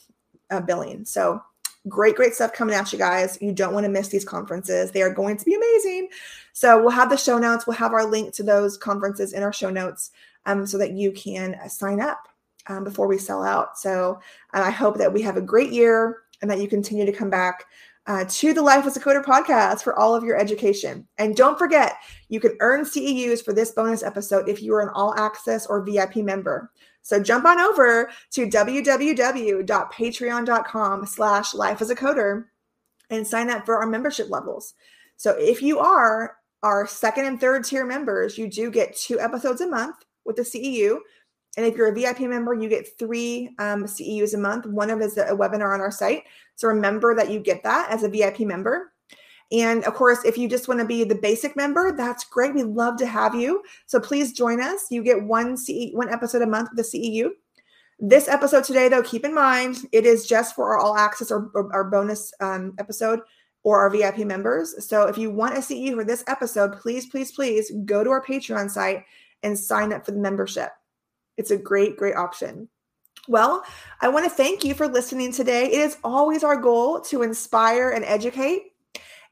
uh, 0.50 0.60
billing. 0.60 1.04
So, 1.04 1.42
great, 1.88 2.14
great 2.14 2.34
stuff 2.34 2.52
coming 2.52 2.74
at 2.74 2.92
you 2.92 2.98
guys. 2.98 3.36
You 3.40 3.52
don't 3.52 3.74
want 3.74 3.84
to 3.84 3.90
miss 3.90 4.08
these 4.08 4.24
conferences, 4.24 4.92
they 4.92 5.02
are 5.02 5.12
going 5.12 5.36
to 5.36 5.44
be 5.44 5.54
amazing. 5.54 6.08
So, 6.52 6.80
we'll 6.80 6.90
have 6.90 7.10
the 7.10 7.16
show 7.16 7.38
notes, 7.38 7.66
we'll 7.66 7.76
have 7.76 7.92
our 7.92 8.04
link 8.04 8.34
to 8.34 8.42
those 8.42 8.76
conferences 8.76 9.32
in 9.32 9.42
our 9.42 9.52
show 9.52 9.70
notes 9.70 10.10
um, 10.46 10.66
so 10.66 10.78
that 10.78 10.92
you 10.92 11.12
can 11.12 11.54
uh, 11.54 11.68
sign 11.68 12.00
up 12.00 12.28
um, 12.68 12.84
before 12.84 13.08
we 13.08 13.18
sell 13.18 13.42
out. 13.42 13.76
So 13.78 14.20
uh, 14.54 14.60
I 14.60 14.70
hope 14.70 14.96
that 14.98 15.12
we 15.12 15.22
have 15.22 15.36
a 15.36 15.42
great 15.42 15.72
year 15.72 16.20
and 16.40 16.48
that 16.50 16.60
you 16.60 16.68
continue 16.68 17.04
to 17.06 17.12
come 17.12 17.30
back 17.30 17.64
uh, 18.06 18.24
to 18.28 18.52
the 18.52 18.62
Life 18.62 18.84
as 18.84 18.96
a 18.96 19.00
Coder 19.00 19.22
podcast 19.22 19.82
for 19.82 19.96
all 19.96 20.12
of 20.14 20.24
your 20.24 20.36
education. 20.36 21.06
And 21.18 21.36
don't 21.36 21.58
forget, 21.58 21.98
you 22.28 22.40
can 22.40 22.56
earn 22.60 22.84
CEUs 22.84 23.44
for 23.44 23.52
this 23.52 23.70
bonus 23.70 24.02
episode 24.02 24.48
if 24.48 24.60
you 24.60 24.74
are 24.74 24.80
an 24.80 24.90
all 24.94 25.14
access 25.14 25.66
or 25.66 25.84
VIP 25.84 26.16
member. 26.16 26.72
So 27.02 27.22
jump 27.22 27.44
on 27.44 27.60
over 27.60 28.10
to 28.32 28.46
www.patreon.com 28.46 31.06
slash 31.06 31.54
life 31.54 31.82
as 31.82 31.90
a 31.90 31.96
coder 31.96 32.46
and 33.10 33.26
sign 33.26 33.50
up 33.50 33.64
for 33.64 33.76
our 33.76 33.86
membership 33.86 34.30
levels. 34.30 34.74
So 35.16 35.36
if 35.38 35.62
you 35.62 35.78
are 35.78 36.36
our 36.62 36.86
second 36.86 37.26
and 37.26 37.40
third 37.40 37.64
tier 37.64 37.84
members, 37.84 38.38
you 38.38 38.48
do 38.48 38.70
get 38.70 38.96
two 38.96 39.18
episodes 39.20 39.60
a 39.60 39.66
month 39.66 39.96
with 40.24 40.36
the 40.36 40.42
CEU 40.42 40.98
and 41.56 41.66
if 41.66 41.76
you're 41.76 41.88
a 41.88 41.94
VIP 41.94 42.20
member, 42.20 42.54
you 42.54 42.68
get 42.68 42.98
three 42.98 43.54
um, 43.58 43.84
CEUs 43.84 44.34
a 44.34 44.38
month. 44.38 44.66
One 44.66 44.90
of 44.90 45.00
is 45.02 45.18
a 45.18 45.26
webinar 45.26 45.74
on 45.74 45.80
our 45.80 45.90
site. 45.90 46.24
So 46.56 46.68
remember 46.68 47.14
that 47.14 47.30
you 47.30 47.40
get 47.40 47.62
that 47.62 47.90
as 47.90 48.02
a 48.02 48.08
VIP 48.08 48.40
member. 48.40 48.92
And 49.50 49.84
of 49.84 49.92
course, 49.92 50.20
if 50.24 50.38
you 50.38 50.48
just 50.48 50.66
want 50.66 50.80
to 50.80 50.86
be 50.86 51.04
the 51.04 51.14
basic 51.14 51.54
member, 51.54 51.92
that's 51.94 52.24
great. 52.24 52.54
We 52.54 52.62
love 52.62 52.96
to 52.98 53.06
have 53.06 53.34
you. 53.34 53.62
So 53.84 54.00
please 54.00 54.32
join 54.32 54.62
us. 54.62 54.86
You 54.90 55.02
get 55.02 55.22
one 55.22 55.58
CE, 55.58 55.92
one 55.92 56.08
episode 56.08 56.40
a 56.40 56.46
month 56.46 56.70
with 56.74 56.90
the 56.90 56.98
CEU. 56.98 57.30
This 57.98 58.28
episode 58.28 58.64
today, 58.64 58.88
though, 58.88 59.02
keep 59.02 59.24
in 59.26 59.34
mind 59.34 59.86
it 59.92 60.06
is 60.06 60.26
just 60.26 60.56
for 60.56 60.72
our 60.72 60.78
all 60.78 60.96
access 60.96 61.30
or, 61.30 61.50
or 61.54 61.70
our 61.74 61.84
bonus 61.84 62.32
um, 62.40 62.74
episode 62.78 63.20
or 63.62 63.80
our 63.80 63.90
VIP 63.90 64.18
members. 64.18 64.86
So 64.86 65.06
if 65.06 65.16
you 65.16 65.30
want 65.30 65.56
a 65.56 65.62
CE 65.62 65.94
for 65.94 66.04
this 66.04 66.24
episode, 66.26 66.78
please, 66.80 67.06
please, 67.06 67.32
please 67.32 67.70
go 67.84 68.02
to 68.02 68.10
our 68.10 68.24
Patreon 68.24 68.70
site 68.70 69.04
and 69.42 69.58
sign 69.58 69.92
up 69.92 70.04
for 70.04 70.12
the 70.12 70.18
membership. 70.18 70.70
It's 71.36 71.50
a 71.50 71.56
great, 71.56 71.96
great 71.96 72.16
option. 72.16 72.68
Well, 73.28 73.64
I 74.00 74.08
want 74.08 74.24
to 74.24 74.30
thank 74.30 74.64
you 74.64 74.74
for 74.74 74.88
listening 74.88 75.32
today. 75.32 75.66
It 75.66 75.80
is 75.80 75.96
always 76.02 76.42
our 76.42 76.56
goal 76.56 77.00
to 77.02 77.22
inspire 77.22 77.90
and 77.90 78.04
educate. 78.04 78.72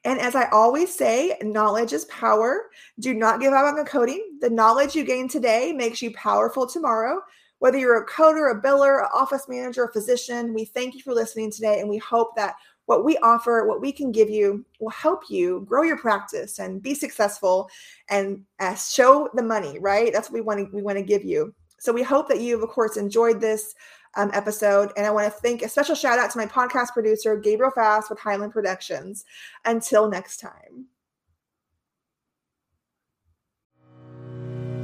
And 0.03 0.19
as 0.19 0.33
I 0.33 0.49
always 0.49 0.95
say, 0.95 1.37
knowledge 1.43 1.93
is 1.93 2.05
power. 2.05 2.69
Do 2.99 3.13
not 3.13 3.41
give 3.41 3.53
up 3.53 3.65
on 3.65 3.75
the 3.75 3.83
coding. 3.83 4.37
The 4.39 4.49
knowledge 4.49 4.95
you 4.95 5.03
gain 5.03 5.27
today 5.27 5.73
makes 5.73 6.01
you 6.01 6.11
powerful 6.13 6.65
tomorrow. 6.65 7.21
Whether 7.59 7.77
you're 7.77 8.01
a 8.01 8.07
coder, 8.07 8.57
a 8.57 8.61
biller, 8.61 9.03
an 9.03 9.09
office 9.13 9.45
manager, 9.47 9.83
a 9.83 9.93
physician, 9.93 10.53
we 10.53 10.65
thank 10.65 10.95
you 10.95 11.01
for 11.01 11.13
listening 11.13 11.51
today. 11.51 11.81
And 11.81 11.89
we 11.89 11.99
hope 11.99 12.35
that 12.35 12.55
what 12.91 13.05
we 13.05 13.15
offer, 13.19 13.65
what 13.65 13.79
we 13.79 13.89
can 13.89 14.11
give 14.11 14.29
you 14.29 14.65
will 14.81 14.89
help 14.89 15.21
you 15.29 15.65
grow 15.65 15.81
your 15.81 15.97
practice 15.97 16.59
and 16.59 16.83
be 16.83 16.93
successful 16.93 17.69
and 18.09 18.43
uh, 18.59 18.75
show 18.75 19.29
the 19.33 19.41
money, 19.41 19.79
right? 19.79 20.11
That's 20.11 20.29
what 20.29 20.33
we 20.33 20.41
want 20.41 20.59
to 20.59 20.75
we 20.75 20.81
want 20.81 20.97
to 20.97 21.03
give 21.03 21.23
you. 21.23 21.55
So 21.79 21.93
we 21.93 22.03
hope 22.03 22.27
that 22.27 22.41
you've 22.41 22.61
of 22.61 22.67
course 22.67 22.97
enjoyed 22.97 23.39
this 23.39 23.75
um, 24.17 24.29
episode. 24.33 24.91
And 24.97 25.05
I 25.05 25.11
want 25.11 25.25
to 25.33 25.39
thank 25.39 25.61
a 25.61 25.69
special 25.69 25.95
shout 25.95 26.19
out 26.19 26.31
to 26.31 26.37
my 26.37 26.45
podcast 26.45 26.89
producer, 26.91 27.37
Gabriel 27.37 27.71
Fast 27.71 28.09
with 28.09 28.19
Highland 28.19 28.51
Productions. 28.51 29.23
Until 29.63 30.09
next 30.09 30.41
time. 30.41 30.87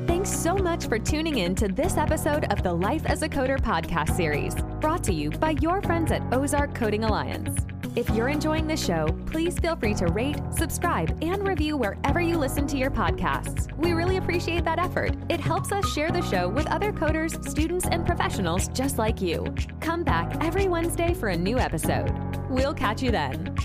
Thanks 0.07 0.31
so 0.31 0.55
much 0.55 0.87
for 0.87 0.97
tuning 0.97 1.39
in 1.39 1.55
to 1.55 1.67
this 1.67 1.97
episode 1.97 2.45
of 2.45 2.63
the 2.63 2.71
Life 2.71 3.05
as 3.05 3.21
a 3.21 3.27
Coder 3.27 3.59
podcast 3.59 4.15
series, 4.15 4.55
brought 4.79 5.03
to 5.03 5.13
you 5.13 5.29
by 5.29 5.57
your 5.61 5.81
friends 5.81 6.13
at 6.13 6.21
Ozark 6.33 6.73
Coding 6.73 7.03
Alliance. 7.03 7.67
If 7.97 8.11
you're 8.11 8.27
enjoying 8.27 8.67
the 8.67 8.77
show, 8.77 9.07
please 9.25 9.57
feel 9.57 9.75
free 9.75 9.95
to 9.95 10.05
rate, 10.05 10.37
subscribe, 10.51 11.17
and 11.23 11.47
review 11.47 11.75
wherever 11.77 12.21
you 12.21 12.37
listen 12.37 12.67
to 12.67 12.77
your 12.77 12.91
podcasts. 12.91 13.75
We 13.75 13.93
really 13.93 14.17
appreciate 14.17 14.65
that 14.65 14.77
effort. 14.77 15.15
It 15.29 15.39
helps 15.39 15.71
us 15.71 15.91
share 15.93 16.11
the 16.11 16.21
show 16.21 16.47
with 16.47 16.67
other 16.67 16.93
coders, 16.93 17.43
students, 17.49 17.87
and 17.87 18.05
professionals 18.05 18.67
just 18.67 18.99
like 18.99 19.19
you. 19.19 19.51
Come 19.79 20.03
back 20.03 20.31
every 20.43 20.67
Wednesday 20.67 21.15
for 21.15 21.29
a 21.29 21.35
new 21.35 21.57
episode. 21.57 22.11
We'll 22.51 22.75
catch 22.75 23.01
you 23.01 23.09
then. 23.09 23.55